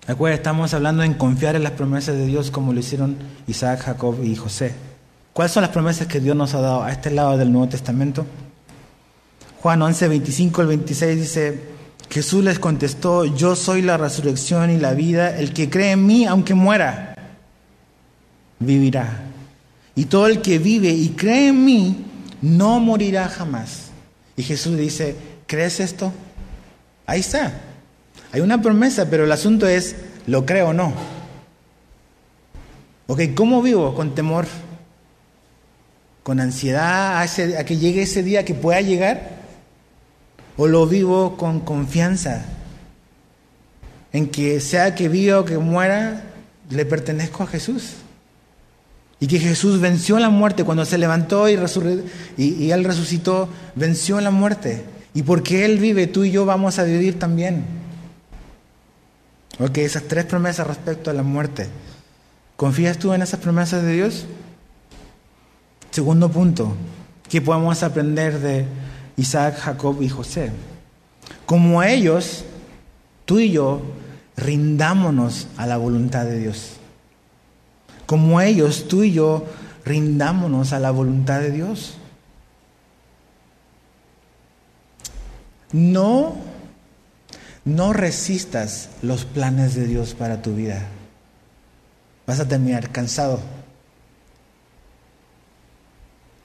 Recuerda, 0.08 0.34
estamos 0.34 0.74
hablando 0.74 1.04
en 1.04 1.14
confiar 1.14 1.54
en 1.54 1.62
las 1.62 1.72
promesas 1.74 2.16
de 2.16 2.26
Dios 2.26 2.50
como 2.50 2.72
lo 2.72 2.80
hicieron 2.80 3.16
Isaac, 3.46 3.82
Jacob 3.82 4.18
y 4.24 4.34
José. 4.34 4.74
¿Cuáles 5.32 5.52
son 5.52 5.60
las 5.60 5.70
promesas 5.70 6.08
que 6.08 6.18
Dios 6.18 6.34
nos 6.34 6.54
ha 6.54 6.60
dado 6.60 6.82
a 6.82 6.90
este 6.90 7.12
lado 7.12 7.38
del 7.38 7.52
Nuevo 7.52 7.68
Testamento? 7.68 8.26
Juan 9.62 9.82
11, 9.82 10.08
25 10.08 10.62
al 10.62 10.66
26 10.68 11.20
dice, 11.20 11.60
Jesús 12.08 12.42
les 12.42 12.58
contestó, 12.58 13.26
yo 13.26 13.54
soy 13.54 13.82
la 13.82 13.98
resurrección 13.98 14.70
y 14.70 14.78
la 14.78 14.94
vida, 14.94 15.36
el 15.38 15.52
que 15.52 15.68
cree 15.68 15.92
en 15.92 16.06
mí, 16.06 16.24
aunque 16.24 16.54
muera, 16.54 17.14
vivirá. 18.58 19.20
Y 19.94 20.06
todo 20.06 20.28
el 20.28 20.40
que 20.40 20.58
vive 20.58 20.88
y 20.88 21.10
cree 21.10 21.48
en 21.48 21.62
mí, 21.62 22.06
no 22.40 22.80
morirá 22.80 23.28
jamás. 23.28 23.90
Y 24.34 24.44
Jesús 24.44 24.78
dice, 24.78 25.14
¿crees 25.46 25.78
esto? 25.78 26.10
Ahí 27.04 27.20
está. 27.20 27.60
Hay 28.32 28.40
una 28.40 28.62
promesa, 28.62 29.10
pero 29.10 29.24
el 29.24 29.32
asunto 29.32 29.66
es, 29.66 29.94
¿lo 30.26 30.46
creo 30.46 30.68
o 30.68 30.72
no? 30.72 30.94
Ok, 33.08 33.20
¿cómo 33.34 33.60
vivo? 33.60 33.94
Con 33.94 34.14
temor, 34.14 34.46
con 36.22 36.40
ansiedad 36.40 37.18
a, 37.18 37.20
a 37.20 37.64
que 37.64 37.76
llegue 37.76 38.02
ese 38.02 38.22
día 38.22 38.46
que 38.46 38.54
pueda 38.54 38.80
llegar 38.80 39.39
o 40.60 40.68
lo 40.68 40.86
vivo 40.86 41.38
con 41.38 41.60
confianza? 41.60 42.44
En 44.12 44.28
que 44.28 44.60
sea 44.60 44.94
que 44.94 45.08
viva 45.08 45.40
o 45.40 45.46
que 45.46 45.56
muera, 45.56 46.24
le 46.68 46.84
pertenezco 46.84 47.44
a 47.44 47.46
Jesús. 47.46 47.94
Y 49.20 49.26
que 49.26 49.38
Jesús 49.38 49.80
venció 49.80 50.18
la 50.18 50.28
muerte 50.28 50.64
cuando 50.64 50.84
se 50.84 50.98
levantó 50.98 51.48
y, 51.48 51.58
y, 52.36 52.70
Él 52.72 52.84
resucitó, 52.84 53.48
venció 53.74 54.20
la 54.20 54.30
muerte. 54.30 54.84
Y 55.14 55.22
porque 55.22 55.64
Él 55.64 55.78
vive, 55.78 56.06
tú 56.06 56.24
y 56.24 56.30
yo 56.30 56.44
vamos 56.44 56.78
a 56.78 56.84
vivir 56.84 57.18
también. 57.18 57.64
Ok, 59.60 59.78
esas 59.78 60.02
tres 60.02 60.26
promesas 60.26 60.66
respecto 60.66 61.10
a 61.10 61.14
la 61.14 61.22
muerte. 61.22 61.68
¿Confías 62.56 62.98
tú 62.98 63.14
en 63.14 63.22
esas 63.22 63.40
promesas 63.40 63.82
de 63.82 63.94
Dios? 63.94 64.26
Segundo 65.90 66.30
punto, 66.30 66.74
¿qué 67.30 67.40
podemos 67.40 67.82
aprender 67.82 68.40
de 68.40 68.66
Isaac, 69.20 69.58
Jacob 69.58 70.00
y 70.02 70.08
José? 70.08 70.50
Como 71.46 71.82
ellos, 71.82 72.44
tú 73.26 73.38
y 73.38 73.50
yo, 73.50 73.82
rindámonos 74.36 75.46
a 75.56 75.66
la 75.66 75.76
voluntad 75.76 76.24
de 76.24 76.38
Dios. 76.38 76.76
Como 78.06 78.40
ellos, 78.40 78.88
tú 78.88 79.02
y 79.02 79.12
yo, 79.12 79.44
rindámonos 79.84 80.72
a 80.72 80.78
la 80.78 80.90
voluntad 80.90 81.40
de 81.40 81.50
Dios. 81.50 81.96
No, 85.72 86.36
no 87.64 87.92
resistas 87.92 88.88
los 89.02 89.24
planes 89.24 89.74
de 89.74 89.86
Dios 89.86 90.14
para 90.14 90.42
tu 90.42 90.54
vida. 90.54 90.86
Vas 92.26 92.40
a 92.40 92.48
terminar 92.48 92.90
cansado. 92.90 93.40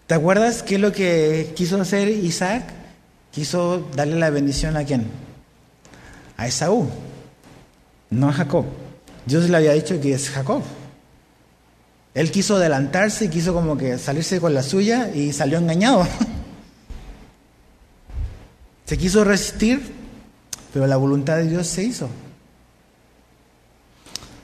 ¿Te 0.07 0.13
acuerdas 0.13 0.61
qué 0.63 0.75
es 0.75 0.81
lo 0.81 0.91
que 0.91 1.53
quiso 1.55 1.81
hacer 1.81 2.09
Isaac? 2.09 2.63
Quiso 3.31 3.89
darle 3.95 4.17
la 4.17 4.29
bendición 4.29 4.77
a 4.77 4.83
quién? 4.83 5.07
A 6.37 6.47
Esaú, 6.47 6.87
no 8.09 8.29
a 8.29 8.33
Jacob. 8.33 8.65
Dios 9.25 9.49
le 9.49 9.57
había 9.57 9.73
dicho 9.73 9.99
que 9.99 10.13
es 10.13 10.29
Jacob. 10.29 10.61
Él 12.13 12.31
quiso 12.31 12.55
adelantarse 12.55 13.29
quiso 13.29 13.53
como 13.53 13.77
que 13.77 13.97
salirse 13.97 14.39
con 14.39 14.53
la 14.53 14.63
suya 14.63 15.11
y 15.13 15.33
salió 15.33 15.57
engañado. 15.57 16.07
Se 18.85 18.97
quiso 18.97 19.23
resistir, 19.23 19.81
pero 20.71 20.85
la 20.85 20.95
voluntad 20.95 21.37
de 21.37 21.49
Dios 21.49 21.65
se 21.65 21.83
hizo. 21.83 22.07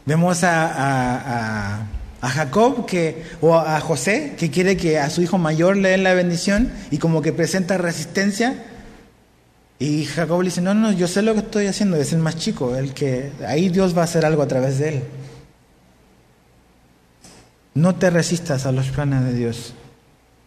Vemos 0.06 0.44
a, 0.44 1.86
Jacob 2.30 2.86
que, 2.86 3.24
o 3.42 3.56
a 3.56 3.80
José 3.80 4.36
que 4.38 4.52
quiere 4.52 4.78
que 4.78 5.00
a 5.00 5.10
su 5.10 5.22
hijo 5.22 5.38
mayor 5.38 5.78
le 5.78 5.90
den 5.90 6.04
la 6.04 6.14
bendición 6.14 6.72
y 6.92 6.98
como 6.98 7.22
que 7.22 7.34
presenta 7.34 7.78
resistencia. 7.78 8.64
Y 9.80 10.06
Jacob 10.06 10.42
le 10.42 10.50
dice, 10.50 10.62
no, 10.62 10.76
no, 10.76 10.92
yo 10.92 11.08
sé 11.08 11.24
lo 11.24 11.34
que 11.34 11.40
estoy 11.40 11.66
haciendo, 11.66 11.98
es 11.98 12.14
el 12.14 12.20
más 12.20 12.38
chico, 12.38 12.76
el 12.76 12.94
que 12.94 13.32
ahí 13.48 13.70
Dios 13.70 13.98
va 13.98 14.02
a 14.02 14.04
hacer 14.04 14.26
algo 14.26 14.44
a 14.44 14.48
través 14.48 14.78
de 14.78 14.90
él. 14.90 15.04
No 17.74 17.96
te 17.96 18.12
resistas 18.12 18.68
a 18.68 18.72
los 18.72 18.90
planes 18.90 19.24
de 19.24 19.34
Dios. 19.34 19.74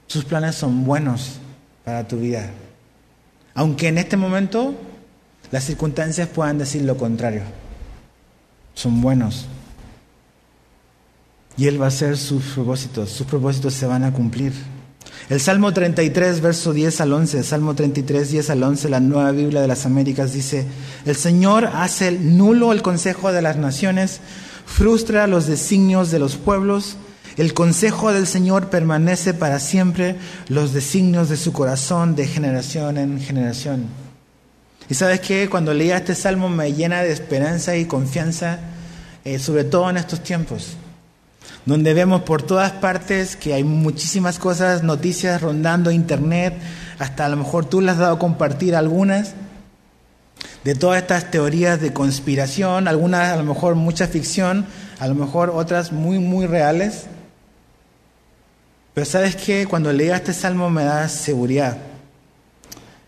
Sus 0.07 0.25
planes 0.25 0.55
son 0.55 0.85
buenos 0.85 1.39
para 1.85 2.07
tu 2.07 2.19
vida. 2.19 2.51
Aunque 3.55 3.89
en 3.89 3.99
este 3.99 4.17
momento 4.17 4.75
las 5.51 5.65
circunstancias 5.65 6.29
puedan 6.29 6.59
decir 6.59 6.83
lo 6.83 6.97
contrario. 6.97 7.43
Son 8.75 9.01
buenos. 9.01 9.47
Y 11.57 11.67
Él 11.67 11.81
va 11.81 11.87
a 11.87 11.89
hacer 11.89 12.17
sus 12.17 12.43
propósitos. 12.43 13.11
Sus 13.11 13.27
propósitos 13.27 13.75
se 13.75 13.87
van 13.87 14.05
a 14.05 14.13
cumplir. 14.13 14.53
El 15.31 15.41
Salmo 15.41 15.73
33, 15.73 16.41
verso 16.43 16.75
10 16.75 17.01
al 17.01 17.13
11, 17.13 17.43
Salmo 17.45 17.75
33, 17.75 18.31
10 18.31 18.51
al 18.51 18.63
11, 18.63 18.89
la 18.91 19.01
nueva 19.01 19.31
Biblia 19.31 19.63
de 19.63 19.69
las 19.69 19.87
Américas 19.87 20.35
dice, 20.35 20.67
el 21.07 21.17
Señor 21.17 21.71
hace 21.73 22.13
nulo 22.13 22.73
el 22.73 22.83
consejo 22.83 23.33
de 23.33 23.41
las 23.41 23.57
naciones, 23.57 24.21
frustra 24.67 25.27
los 25.27 25.47
designios 25.47 26.11
de 26.11 26.19
los 26.19 26.37
pueblos, 26.37 26.97
el 27.39 27.55
consejo 27.55 28.13
del 28.13 28.27
Señor 28.27 28.69
permanece 28.69 29.33
para 29.33 29.61
siempre, 29.61 30.17
los 30.49 30.75
designios 30.75 31.31
de 31.31 31.39
su 31.39 31.55
corazón 31.55 32.17
de 32.17 32.27
generación 32.27 32.99
en 32.99 33.19
generación. 33.19 33.87
Y 34.91 34.95
sabes 34.95 35.21
que 35.21 35.49
cuando 35.49 35.73
leía 35.73 35.97
este 35.97 36.15
salmo 36.15 36.51
me 36.51 36.75
llena 36.75 37.03
de 37.03 37.13
esperanza 37.13 37.77
y 37.77 37.87
confianza, 37.87 38.59
eh, 39.25 39.39
sobre 39.39 39.65
todo 39.65 39.89
en 39.89 39.97
estos 39.97 40.23
tiempos, 40.23 40.77
donde 41.67 41.95
vemos 41.95 42.23
por 42.23 42.43
todas 42.43 42.73
partes 42.73 43.37
que 43.37 43.55
hay 43.55 43.65
muchísimas 43.65 44.39
cosas, 44.39 44.83
noticias 44.83 45.41
rondando 45.41 45.91
internet, 45.91 46.55
hasta 46.99 47.27
a 47.27 47.29
lo 47.29 47.37
mejor 47.37 47.65
tú 47.65 47.81
las 47.81 47.95
has 47.95 48.01
dado 48.01 48.17
a 48.17 48.19
compartir 48.19 48.77
algunas, 48.77 49.35
de 50.65 50.75
todas 50.75 51.03
estas 51.03 51.31
teorías 51.31 51.81
de 51.81 51.93
conspiración, 51.93 52.89
algunas 52.89 53.33
a 53.33 53.37
lo 53.37 53.45
mejor 53.45 53.75
mucha 53.75 54.07
ficción, 54.07 54.67
a 54.99 55.07
lo 55.07 55.15
mejor 55.15 55.51
otras 55.51 55.93
muy, 55.93 56.19
muy 56.19 56.47
reales. 56.47 57.05
Pero 58.95 59.05
sabes 59.05 59.37
que 59.37 59.67
cuando 59.67 59.93
leía 59.93 60.17
este 60.17 60.33
salmo 60.33 60.71
me 60.71 60.85
da 60.85 61.09
seguridad. 61.09 61.79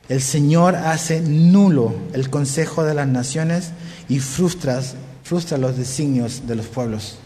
El 0.09 0.21
Señor 0.21 0.77
hace 0.77 1.21
nulo 1.21 1.95
el 2.13 2.31
consejo 2.31 2.85
de 2.85 2.95
las 2.95 3.09
naciones 3.09 3.71
y 4.09 4.21
frustra, 4.21 4.81
frustra 5.25 5.59
los 5.59 5.77
designios 5.77 6.47
de 6.47 6.55
los 6.57 6.67
pueblos. 6.67 7.19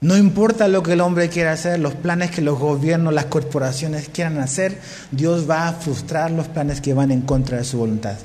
No 0.00 0.16
importa 0.16 0.68
lo 0.68 0.82
que 0.82 0.92
el 0.92 1.00
hombre 1.00 1.28
quiera 1.28 1.52
hacer, 1.52 1.78
los 1.80 1.94
planes 1.94 2.30
que 2.30 2.42
los 2.42 2.58
gobiernos, 2.58 3.14
las 3.14 3.26
corporaciones 3.26 4.08
quieran 4.08 4.38
hacer, 4.38 4.80
Dios 5.10 5.48
va 5.48 5.68
a 5.68 5.72
frustrar 5.72 6.30
los 6.30 6.48
planes 6.48 6.80
que 6.80 6.94
van 6.94 7.10
en 7.10 7.22
contra 7.22 7.58
de 7.58 7.64
su 7.64 7.78
voluntad. 7.78 8.16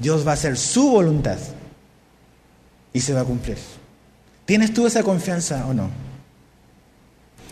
Dios 0.00 0.26
va 0.26 0.30
a 0.30 0.34
hacer 0.34 0.56
su 0.56 0.90
voluntad 0.90 1.38
y 2.92 3.00
se 3.00 3.12
va 3.12 3.20
a 3.20 3.24
cumplir. 3.24 3.58
¿Tienes 4.46 4.72
tú 4.72 4.86
esa 4.86 5.02
confianza 5.02 5.66
o 5.66 5.74
no? 5.74 5.90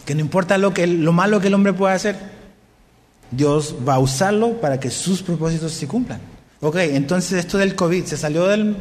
que 0.07 0.14
no 0.14 0.20
importa 0.20 0.57
lo, 0.57 0.72
que, 0.72 0.87
lo 0.87 1.12
malo 1.12 1.41
que 1.41 1.49
el 1.49 1.55
hombre 1.55 1.72
pueda 1.72 1.93
hacer, 1.93 2.16
Dios 3.32 3.74
va 3.87 3.95
a 3.95 3.99
usarlo 3.99 4.61
para 4.61 4.78
que 4.78 4.89
sus 4.89 5.20
propósitos 5.20 5.72
se 5.72 5.89
cumplan. 5.89 6.20
Ok, 6.61 6.76
entonces 6.76 7.41
esto 7.41 7.59
del 7.59 7.74
COVID 7.74 8.05
se 8.05 8.16
salió 8.16 8.47
del... 8.47 8.76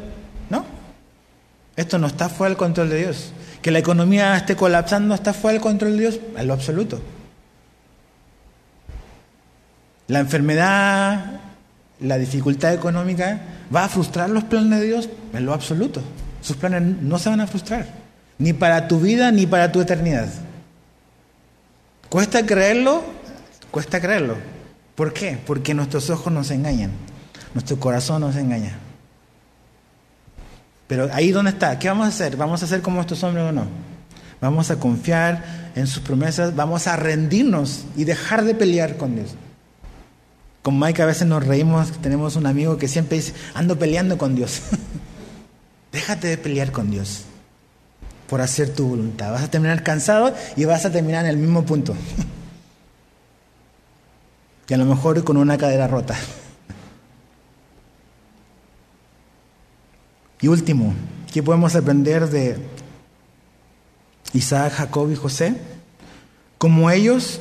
Esto 1.75 1.97
no 1.97 2.07
está 2.07 2.29
fuera 2.29 2.49
del 2.49 2.57
control 2.57 2.89
de 2.89 2.99
Dios. 2.99 3.31
Que 3.61 3.71
la 3.71 3.79
economía 3.79 4.37
esté 4.37 4.55
colapsando 4.55 5.13
está 5.13 5.33
fuera 5.33 5.53
del 5.53 5.61
control 5.61 5.93
de 5.93 5.99
Dios, 5.99 6.19
en 6.37 6.47
lo 6.47 6.53
absoluto. 6.53 7.01
La 10.07 10.19
enfermedad, 10.19 11.39
la 11.99 12.17
dificultad 12.17 12.73
económica 12.73 13.41
va 13.73 13.85
a 13.85 13.89
frustrar 13.89 14.29
los 14.29 14.43
planes 14.43 14.79
de 14.79 14.85
Dios 14.85 15.09
en 15.33 15.45
lo 15.45 15.53
absoluto. 15.53 16.01
Sus 16.41 16.57
planes 16.57 16.81
no 17.01 17.17
se 17.17 17.29
van 17.29 17.41
a 17.41 17.47
frustrar, 17.47 17.87
ni 18.37 18.53
para 18.53 18.87
tu 18.87 18.99
vida 18.99 19.31
ni 19.31 19.47
para 19.47 19.71
tu 19.71 19.81
eternidad. 19.81 20.29
¿Cuesta 22.07 22.45
creerlo? 22.45 23.03
Cuesta 23.71 23.99
creerlo. 23.99 24.37
¿Por 24.93 25.11
qué? 25.11 25.39
Porque 25.45 25.73
nuestros 25.73 26.09
ojos 26.09 26.31
nos 26.31 26.51
engañan, 26.51 26.91
nuestro 27.53 27.79
corazón 27.79 28.21
nos 28.21 28.35
engaña. 28.35 28.77
Pero 30.87 31.09
ahí 31.13 31.31
donde 31.31 31.51
está, 31.51 31.79
¿qué 31.79 31.87
vamos 31.87 32.05
a 32.05 32.09
hacer? 32.09 32.37
¿Vamos 32.37 32.61
a 32.61 32.65
hacer 32.65 32.81
como 32.81 33.01
estos 33.01 33.23
hombres 33.23 33.45
o 33.45 33.51
no? 33.51 33.65
Vamos 34.41 34.69
a 34.69 34.79
confiar 34.79 35.71
en 35.75 35.87
sus 35.87 36.03
promesas, 36.03 36.55
vamos 36.55 36.87
a 36.87 36.95
rendirnos 36.95 37.85
y 37.95 38.03
dejar 38.03 38.43
de 38.43 38.53
pelear 38.53 38.97
con 38.97 39.15
Dios. 39.15 39.31
Con 40.61 40.79
Mike 40.79 41.01
a 41.01 41.05
veces 41.05 41.27
nos 41.27 41.45
reímos, 41.45 41.91
tenemos 42.01 42.35
un 42.35 42.45
amigo 42.45 42.77
que 42.77 42.87
siempre 42.87 43.17
dice, 43.17 43.33
ando 43.53 43.77
peleando 43.77 44.17
con 44.17 44.35
Dios. 44.35 44.61
Déjate 45.91 46.27
de 46.27 46.37
pelear 46.37 46.71
con 46.71 46.91
Dios 46.91 47.23
por 48.27 48.41
hacer 48.41 48.73
tu 48.73 48.87
voluntad. 48.87 49.31
Vas 49.31 49.43
a 49.43 49.51
terminar 49.51 49.83
cansado 49.83 50.33
y 50.55 50.65
vas 50.65 50.85
a 50.85 50.91
terminar 50.91 51.25
en 51.25 51.31
el 51.31 51.37
mismo 51.37 51.65
punto. 51.65 51.95
y 54.67 54.73
a 54.73 54.77
lo 54.77 54.85
mejor 54.85 55.23
con 55.23 55.37
una 55.37 55.57
cadera 55.57 55.87
rota. 55.87 56.15
Y 60.45 60.47
último, 60.47 60.93
¿qué 61.33 61.41
podemos 61.41 61.75
aprender 61.75 62.29
de 62.29 62.55
Isaac, 64.31 64.73
Jacob 64.73 65.11
y 65.11 65.15
José? 65.15 65.55
Como 66.59 66.91
ellos, 66.91 67.39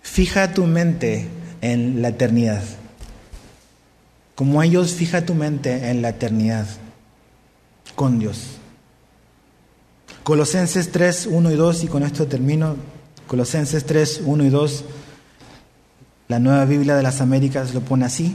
fija 0.00 0.54
tu 0.54 0.64
mente 0.64 1.28
en 1.60 2.00
la 2.00 2.08
eternidad. 2.08 2.62
Como 4.34 4.62
ellos, 4.62 4.94
fija 4.94 5.26
tu 5.26 5.34
mente 5.34 5.90
en 5.90 6.00
la 6.00 6.08
eternidad 6.08 6.66
con 7.94 8.18
Dios. 8.18 8.46
Colosenses 10.22 10.90
3, 10.90 11.26
1 11.30 11.50
y 11.50 11.54
2, 11.54 11.84
y 11.84 11.86
con 11.88 12.02
esto 12.02 12.26
termino. 12.26 12.76
Colosenses 13.26 13.84
3, 13.84 14.22
1 14.24 14.42
y 14.42 14.48
2, 14.48 14.84
la 16.28 16.38
nueva 16.38 16.64
Biblia 16.64 16.96
de 16.96 17.02
las 17.02 17.20
Américas 17.20 17.74
lo 17.74 17.82
pone 17.82 18.06
así. 18.06 18.34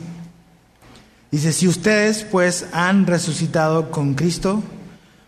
Dice, 1.32 1.54
si 1.54 1.68
ustedes 1.68 2.24
pues 2.24 2.66
han 2.74 3.08
resucitado 3.08 3.90
con 3.90 4.16
Cristo, 4.16 4.62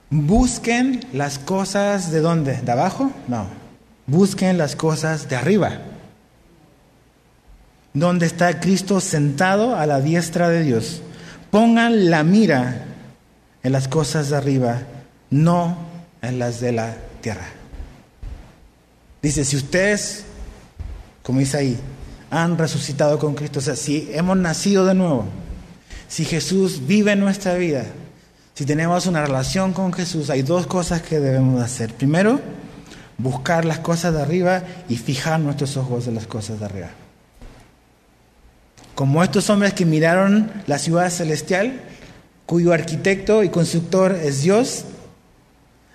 busquen 0.10 1.06
las 1.14 1.40
cosas 1.40 2.12
de 2.12 2.20
dónde? 2.20 2.58
¿De 2.62 2.72
abajo? 2.72 3.12
No. 3.28 3.48
Busquen 4.06 4.58
las 4.58 4.76
cosas 4.76 5.30
de 5.30 5.38
arriba. 5.38 5.80
donde 7.94 8.26
está 8.26 8.60
Cristo 8.60 9.00
sentado 9.00 9.76
a 9.76 9.86
la 9.86 10.02
diestra 10.02 10.50
de 10.50 10.64
Dios. 10.64 11.02
Pongan 11.52 12.10
la 12.10 12.24
mira 12.24 12.86
en 13.62 13.72
las 13.72 13.88
cosas 13.88 14.30
de 14.30 14.38
arriba, 14.38 14.82
no 15.30 15.78
en 16.22 16.40
las 16.40 16.60
de 16.60 16.72
la 16.72 16.96
tierra. 17.22 17.46
Dice, 19.22 19.46
si 19.46 19.56
ustedes, 19.56 20.26
como 21.22 21.40
dice 21.40 21.58
ahí, 21.58 21.80
han 22.32 22.58
resucitado 22.58 23.20
con 23.20 23.36
Cristo, 23.36 23.60
o 23.60 23.62
sea, 23.62 23.76
si 23.76 24.10
hemos 24.12 24.38
nacido 24.38 24.86
de 24.86 24.96
nuevo, 24.96 25.26
si 26.14 26.26
Jesús 26.26 26.86
vive 26.86 27.14
en 27.14 27.22
nuestra 27.22 27.56
vida, 27.56 27.86
si 28.54 28.68
tenemos 28.68 29.08
una 29.08 29.26
relación 29.26 29.74
con 29.74 29.92
Jesús, 29.92 30.30
hay 30.30 30.44
dos 30.44 30.68
cosas 30.68 31.02
que 31.02 31.20
debemos 31.20 31.60
hacer. 31.60 31.92
Primero, 31.92 32.40
buscar 33.18 33.66
las 33.66 33.80
cosas 33.80 34.14
de 34.14 34.22
arriba 34.22 34.62
y 34.88 34.98
fijar 34.98 35.40
nuestros 35.40 35.76
ojos 35.76 36.06
en 36.06 36.14
las 36.14 36.28
cosas 36.28 36.60
de 36.60 36.66
arriba. 36.66 36.90
Como 38.94 39.24
estos 39.24 39.50
hombres 39.50 39.74
que 39.74 39.88
miraron 39.88 40.52
la 40.68 40.78
ciudad 40.78 41.10
celestial, 41.10 41.82
cuyo 42.46 42.74
arquitecto 42.74 43.42
y 43.42 43.50
constructor 43.50 44.12
es 44.12 44.44
Dios, 44.44 44.86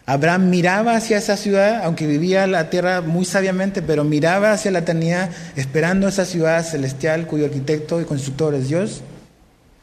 Abraham 0.05 0.51
miraba 0.51 0.97
hacia 0.97 1.19
esa 1.19 1.37
ciudad, 1.37 1.85
aunque 1.85 2.09
vivía 2.09 2.49
la 2.49 2.71
tierra 2.71 3.03
muy 3.03 3.25
sabiamente, 3.25 3.83
pero 3.83 4.03
miraba 4.03 4.51
hacia 4.51 4.73
la 4.73 4.81
eternidad, 4.81 5.31
esperando 5.55 6.09
esa 6.09 6.25
ciudad 6.25 6.65
celestial 6.65 7.29
cuyo 7.29 7.45
arquitecto 7.45 8.01
y 8.01 8.05
constructor 8.05 8.57
es 8.57 8.67
Dios. 8.67 9.03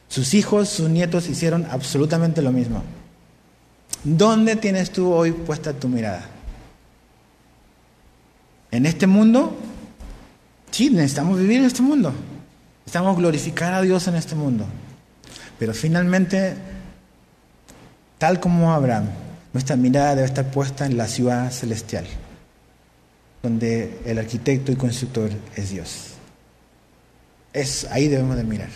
Sus 0.08 0.34
hijos, 0.34 0.68
sus 0.68 0.88
nietos 0.88 1.28
hicieron 1.28 1.66
absolutamente 1.70 2.42
lo 2.42 2.52
mismo. 2.52 2.82
¿Dónde 4.04 4.56
tienes 4.56 4.90
tú 4.92 5.12
hoy 5.12 5.32
puesta 5.32 5.72
tu 5.72 5.88
mirada? 5.88 6.24
¿En 8.70 8.86
este 8.86 9.06
mundo? 9.06 9.56
Sí, 10.70 10.90
necesitamos 10.90 11.38
vivir 11.38 11.58
en 11.58 11.64
este 11.64 11.82
mundo. 11.82 12.12
Necesitamos 12.80 13.16
glorificar 13.16 13.74
a 13.74 13.82
Dios 13.82 14.06
en 14.06 14.14
este 14.14 14.34
mundo. 14.34 14.64
Pero 15.58 15.74
finalmente, 15.74 16.54
tal 18.18 18.38
como 18.38 18.72
Abraham, 18.72 19.06
nuestra 19.52 19.76
mirada 19.76 20.14
debe 20.14 20.26
estar 20.26 20.50
puesta 20.50 20.86
en 20.86 20.96
la 20.96 21.08
ciudad 21.08 21.50
celestial, 21.50 22.04
donde 23.42 24.00
el 24.04 24.18
arquitecto 24.18 24.70
y 24.70 24.76
constructor 24.76 25.30
es 25.56 25.70
Dios. 25.70 26.10
Es, 27.52 27.86
ahí 27.90 28.08
debemos 28.08 28.36
de 28.36 28.44
mirar. 28.44 28.68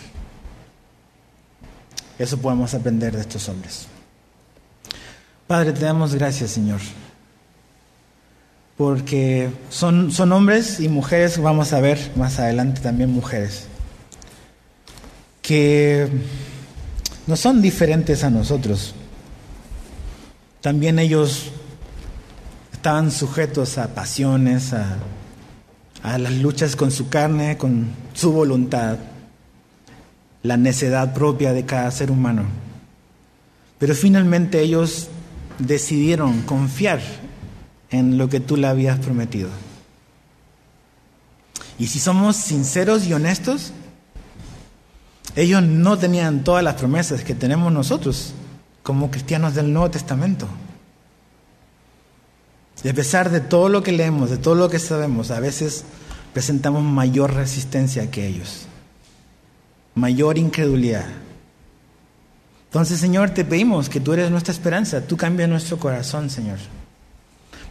Eso 2.21 2.37
podemos 2.37 2.73
aprender 2.73 3.15
de 3.15 3.21
estos 3.21 3.47
hombres. 3.49 3.87
Padre, 5.47 5.73
te 5.73 5.85
damos 5.85 6.15
gracias, 6.15 6.51
Señor, 6.51 6.79
porque 8.77 9.49
son, 9.69 10.11
son 10.11 10.31
hombres 10.31 10.79
y 10.79 10.87
mujeres, 10.87 11.41
vamos 11.41 11.73
a 11.73 11.81
ver 11.81 12.11
más 12.15 12.39
adelante 12.39 12.79
también 12.79 13.11
mujeres, 13.11 13.65
que 15.41 16.07
no 17.27 17.35
son 17.35 17.61
diferentes 17.61 18.23
a 18.23 18.29
nosotros 18.29 18.95
también 20.61 20.99
ellos 20.99 21.47
estaban 22.71 23.09
sujetos 23.09 23.79
a 23.79 23.95
pasiones, 23.95 24.73
a, 24.73 24.97
las 26.03 26.33
luchas 26.33 26.75
con 26.75 26.91
su 26.91 27.09
carne, 27.09 27.57
con 27.57 27.87
su 28.13 28.31
voluntad, 28.31 28.97
la 30.43 30.57
necedad 30.57 31.13
propia 31.13 31.53
de 31.53 31.65
cada 31.65 31.89
ser 31.91 32.11
humano. 32.11 32.43
Pero 33.79 33.95
finalmente 33.95 34.61
ellos 34.61 35.09
decidieron 35.59 36.41
confiar 36.41 37.01
en 37.89 38.17
lo 38.17 38.29
que 38.29 38.39
tú 38.39 38.57
le 38.57 38.67
habías 38.67 38.99
prometido. 38.99 39.49
Y 41.77 41.87
si 41.87 41.99
somos 41.99 42.35
sinceros 42.35 43.07
y 43.07 43.13
honestos, 43.13 43.73
ellos 45.35 45.63
no 45.63 45.97
tenían 45.97 46.43
todas 46.43 46.63
las 46.63 46.75
promesas 46.75 47.23
que 47.23 47.35
tenemos 47.35 47.71
nosotros 47.71 48.33
como 48.83 49.11
cristianos 49.11 49.55
del 49.55 49.71
Nuevo 49.71 49.91
Testamento. 49.91 50.47
Y 52.83 52.89
a 52.89 52.93
pesar 52.93 53.29
de 53.29 53.41
todo 53.41 53.69
lo 53.69 53.83
que 53.83 53.91
leemos, 53.91 54.29
de 54.29 54.37
todo 54.37 54.55
lo 54.55 54.69
que 54.69 54.79
sabemos, 54.79 55.31
a 55.31 55.39
veces 55.39 55.85
presentamos 56.33 56.83
mayor 56.83 57.33
resistencia 57.33 58.09
que 58.09 58.27
ellos, 58.27 58.65
mayor 59.95 60.37
incredulidad. 60.37 61.05
Entonces, 62.65 62.99
Señor, 62.99 63.31
te 63.31 63.43
pedimos 63.43 63.89
que 63.89 63.99
tú 63.99 64.13
eres 64.13 64.31
nuestra 64.31 64.53
esperanza, 64.53 65.01
tú 65.05 65.17
cambias 65.17 65.49
nuestro 65.49 65.77
corazón, 65.77 66.29
Señor. 66.29 66.59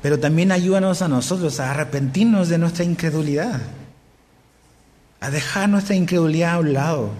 Pero 0.02 0.18
también 0.18 0.52
ayúdanos 0.52 1.02
a 1.02 1.08
nosotros 1.08 1.60
a 1.60 1.70
arrepentirnos 1.70 2.48
de 2.48 2.58
nuestra 2.58 2.84
incredulidad, 2.84 3.60
a 5.20 5.30
dejar 5.30 5.68
nuestra 5.68 5.94
incredulidad 5.94 6.54
a 6.54 6.58
un 6.58 6.72
lado 6.72 7.10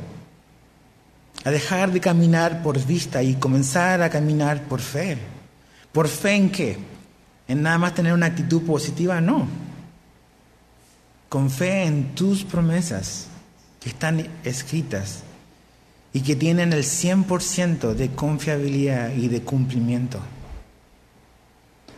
a 1.45 1.51
dejar 1.51 1.91
de 1.93 2.01
caminar 2.01 2.63
por 2.63 2.85
vista 2.85 3.23
y 3.23 3.35
comenzar 3.35 4.03
a 4.03 4.11
caminar 4.11 4.63
por 4.65 4.81
fe. 4.81 5.17
¿Por 5.93 6.09
fe 6.09 6.35
en 6.35 6.51
qué? 6.51 6.79
¿En 7.49 7.63
nada 7.63 7.79
más 7.79 7.95
tener 7.95 8.13
una 8.13 8.27
actitud 8.27 8.63
positiva? 8.63 9.21
No. 9.21 9.49
Con 11.29 11.51
fe 11.51 11.85
en 11.85 12.15
tus 12.15 12.45
promesas 12.45 13.27
que 13.81 13.89
están 13.89 14.29
escritas 14.45 15.23
y 16.13 16.21
que 16.21 16.37
tienen 16.37 16.73
el 16.73 16.85
100% 16.85 17.95
de 17.95 18.11
confiabilidad 18.11 19.13
y 19.15 19.29
de 19.29 19.43
cumplimiento. 19.43 20.21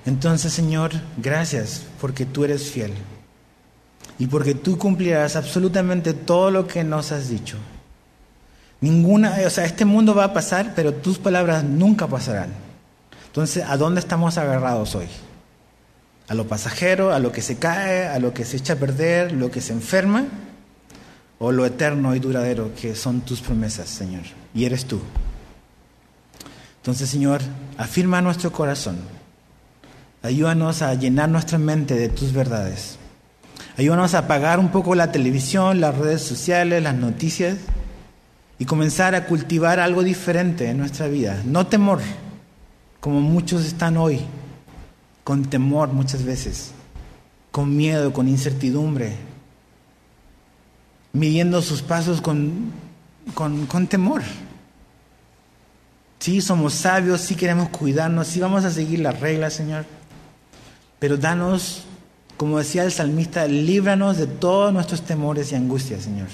Entonces, 0.05 0.53
Señor, 0.53 0.93
gracias 1.17 1.83
porque 2.01 2.27
tú 2.27 2.45
eres 2.45 2.71
fiel 2.71 2.93
y 4.19 4.27
porque 4.27 4.55
tú 4.55 4.79
cumplirás 4.79 5.37
absolutamente 5.37 6.13
todo 6.13 6.51
lo 6.51 6.67
que 6.67 6.85
nos 6.85 7.13
has 7.13 7.29
dicho. 7.29 7.57
Ninguna, 8.81 9.37
o 9.47 9.51
sea, 9.51 9.65
este 9.65 9.85
mundo 9.85 10.15
va 10.15 10.25
a 10.25 10.33
pasar, 10.33 10.73
pero 10.75 10.93
tus 10.93 11.19
palabras 11.19 11.63
nunca 11.63 12.09
pasarán. 12.09 12.51
Entonces, 13.27 13.65
¿a 13.67 13.77
dónde 13.77 14.01
estamos 14.01 14.39
agarrados 14.39 14.95
hoy? 14.95 15.07
¿A 16.29 16.35
lo 16.35 16.47
pasajero, 16.49 17.13
a 17.13 17.19
lo 17.19 17.31
que 17.31 17.43
se 17.43 17.59
cae, 17.59 18.09
a 18.09 18.19
lo 18.19 18.35
que 18.35 18.45
se 18.45 18.57
echa 18.57 18.75
a 18.75 18.77
perder, 18.77 19.33
lo 19.33 19.51
que 19.51 19.61
se 19.61 19.73
enferma? 19.73 20.27
¿O 21.45 21.51
lo 21.51 21.67
eterno 21.67 22.15
y 22.15 22.21
duradero 22.21 22.71
que 22.81 22.95
son 22.95 23.23
tus 23.23 23.41
promesas, 23.41 23.89
Señor? 23.89 24.23
Y 24.55 24.65
eres 24.65 24.85
tú. 24.85 25.01
Entonces, 26.77 27.11
Señor, 27.11 27.41
afirma 27.77 28.23
nuestro 28.23 28.53
corazón. 28.53 28.99
Ayúdanos 30.23 30.83
a 30.83 30.95
llenar 30.95 31.29
nuestra 31.29 31.59
mente 31.59 31.97
de 31.97 32.09
tus 32.09 32.33
verdades. 32.33 32.97
Ayúdanos 33.77 34.15
a 34.15 34.19
apagar 34.19 34.61
un 34.61 34.69
poco 34.69 34.95
la 34.95 35.11
televisión, 35.11 35.81
las 35.81 35.99
redes 35.99 36.23
sociales, 36.23 36.81
las 36.81 36.95
noticias 36.95 37.59
y 38.61 38.65
comenzar 38.65 39.17
a 39.17 39.27
cultivar 39.27 39.81
algo 39.81 40.05
diferente 40.05 40.71
en 40.71 40.79
nuestra 40.79 41.09
vida. 41.09 41.43
No 41.45 41.67
temor, 41.67 41.99
como 43.01 43.21
muchos 43.21 43.65
están 43.65 43.97
hoy, 43.97 44.21
con 45.25 45.47
temor 45.47 45.89
muchas 45.89 46.25
veces, 46.25 46.71
con 47.51 47.77
miedo, 47.77 48.13
con 48.13 48.29
incertidumbre, 48.29 49.32
midiendo 51.13 51.63
sus 51.63 51.83
pasos 51.83 52.21
con, 52.21 52.73
con, 53.35 53.67
con 53.67 53.87
temor. 53.87 54.23
Sí, 56.19 56.41
somos 56.41 56.75
sabios, 56.75 57.21
sí 57.21 57.35
queremos 57.35 57.69
cuidarnos, 57.71 58.29
sí 58.29 58.41
vamos 58.41 58.65
a 58.65 58.71
seguir 58.71 59.01
las 59.01 59.19
reglas, 59.21 59.55
Señor. 59.55 59.85
Pero 60.99 61.17
danos, 61.17 61.83
como 62.37 62.59
decía 62.59 62.85
el 62.85 62.93
salmista, 62.93 63.47
líbranos 63.47 64.19
de 64.19 64.29
todos 64.29 64.73
nuestros 64.73 65.03
temores 65.03 65.51
y 65.51 65.57
angustias, 65.57 66.05
Señor. 66.05 66.29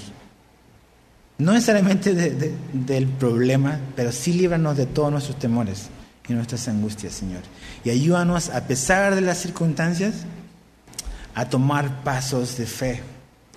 No 1.39 1.53
necesariamente 1.53 2.13
del 2.13 3.07
problema, 3.07 3.79
pero 3.95 4.11
sí 4.11 4.33
líbranos 4.33 4.77
de 4.77 4.85
todos 4.85 5.11
nuestros 5.11 5.39
temores 5.39 5.89
y 6.27 6.33
nuestras 6.33 6.67
angustias, 6.67 7.13
Señor. 7.13 7.41
Y 7.83 7.89
ayúdanos, 7.89 8.49
a 8.49 8.67
pesar 8.67 9.15
de 9.15 9.21
las 9.21 9.39
circunstancias, 9.39 10.25
a 11.33 11.49
tomar 11.49 12.03
pasos 12.03 12.57
de 12.57 12.65
fe 12.65 13.01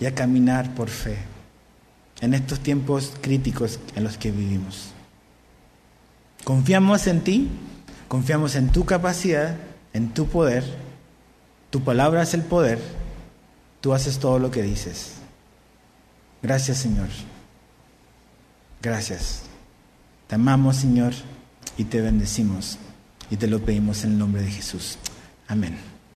y 0.02 0.06
a 0.06 0.16
caminar 0.16 0.74
por 0.74 0.88
fe 0.90 1.16
en 2.20 2.34
estos 2.34 2.58
tiempos 2.58 3.12
críticos 3.20 3.78
en 3.94 4.02
los 4.02 4.18
que 4.18 4.32
vivimos. 4.32 4.90
Confiamos 6.42 7.06
en 7.06 7.20
ti, 7.20 7.48
confiamos 8.08 8.56
en 8.56 8.72
tu 8.72 8.84
capacidad, 8.84 9.56
en 9.92 10.12
tu 10.12 10.26
poder. 10.26 10.64
Tu 11.70 11.84
palabra 11.84 12.22
es 12.22 12.34
el 12.34 12.42
poder. 12.42 12.80
Tú 13.80 13.94
haces 13.94 14.18
todo 14.18 14.40
lo 14.40 14.50
que 14.50 14.62
dices. 14.62 15.12
Gracias, 16.42 16.78
Señor. 16.78 17.08
Gracias. 18.82 19.42
Te 20.26 20.34
amamos, 20.34 20.78
Señor, 20.78 21.12
y 21.78 21.84
te 21.84 22.00
bendecimos. 22.00 22.76
Y 23.30 23.36
te 23.36 23.46
lo 23.46 23.60
pedimos 23.60 24.02
en 24.02 24.12
el 24.12 24.18
nombre 24.18 24.42
de 24.42 24.50
Jesús. 24.50 24.98
Amén. 25.46 25.91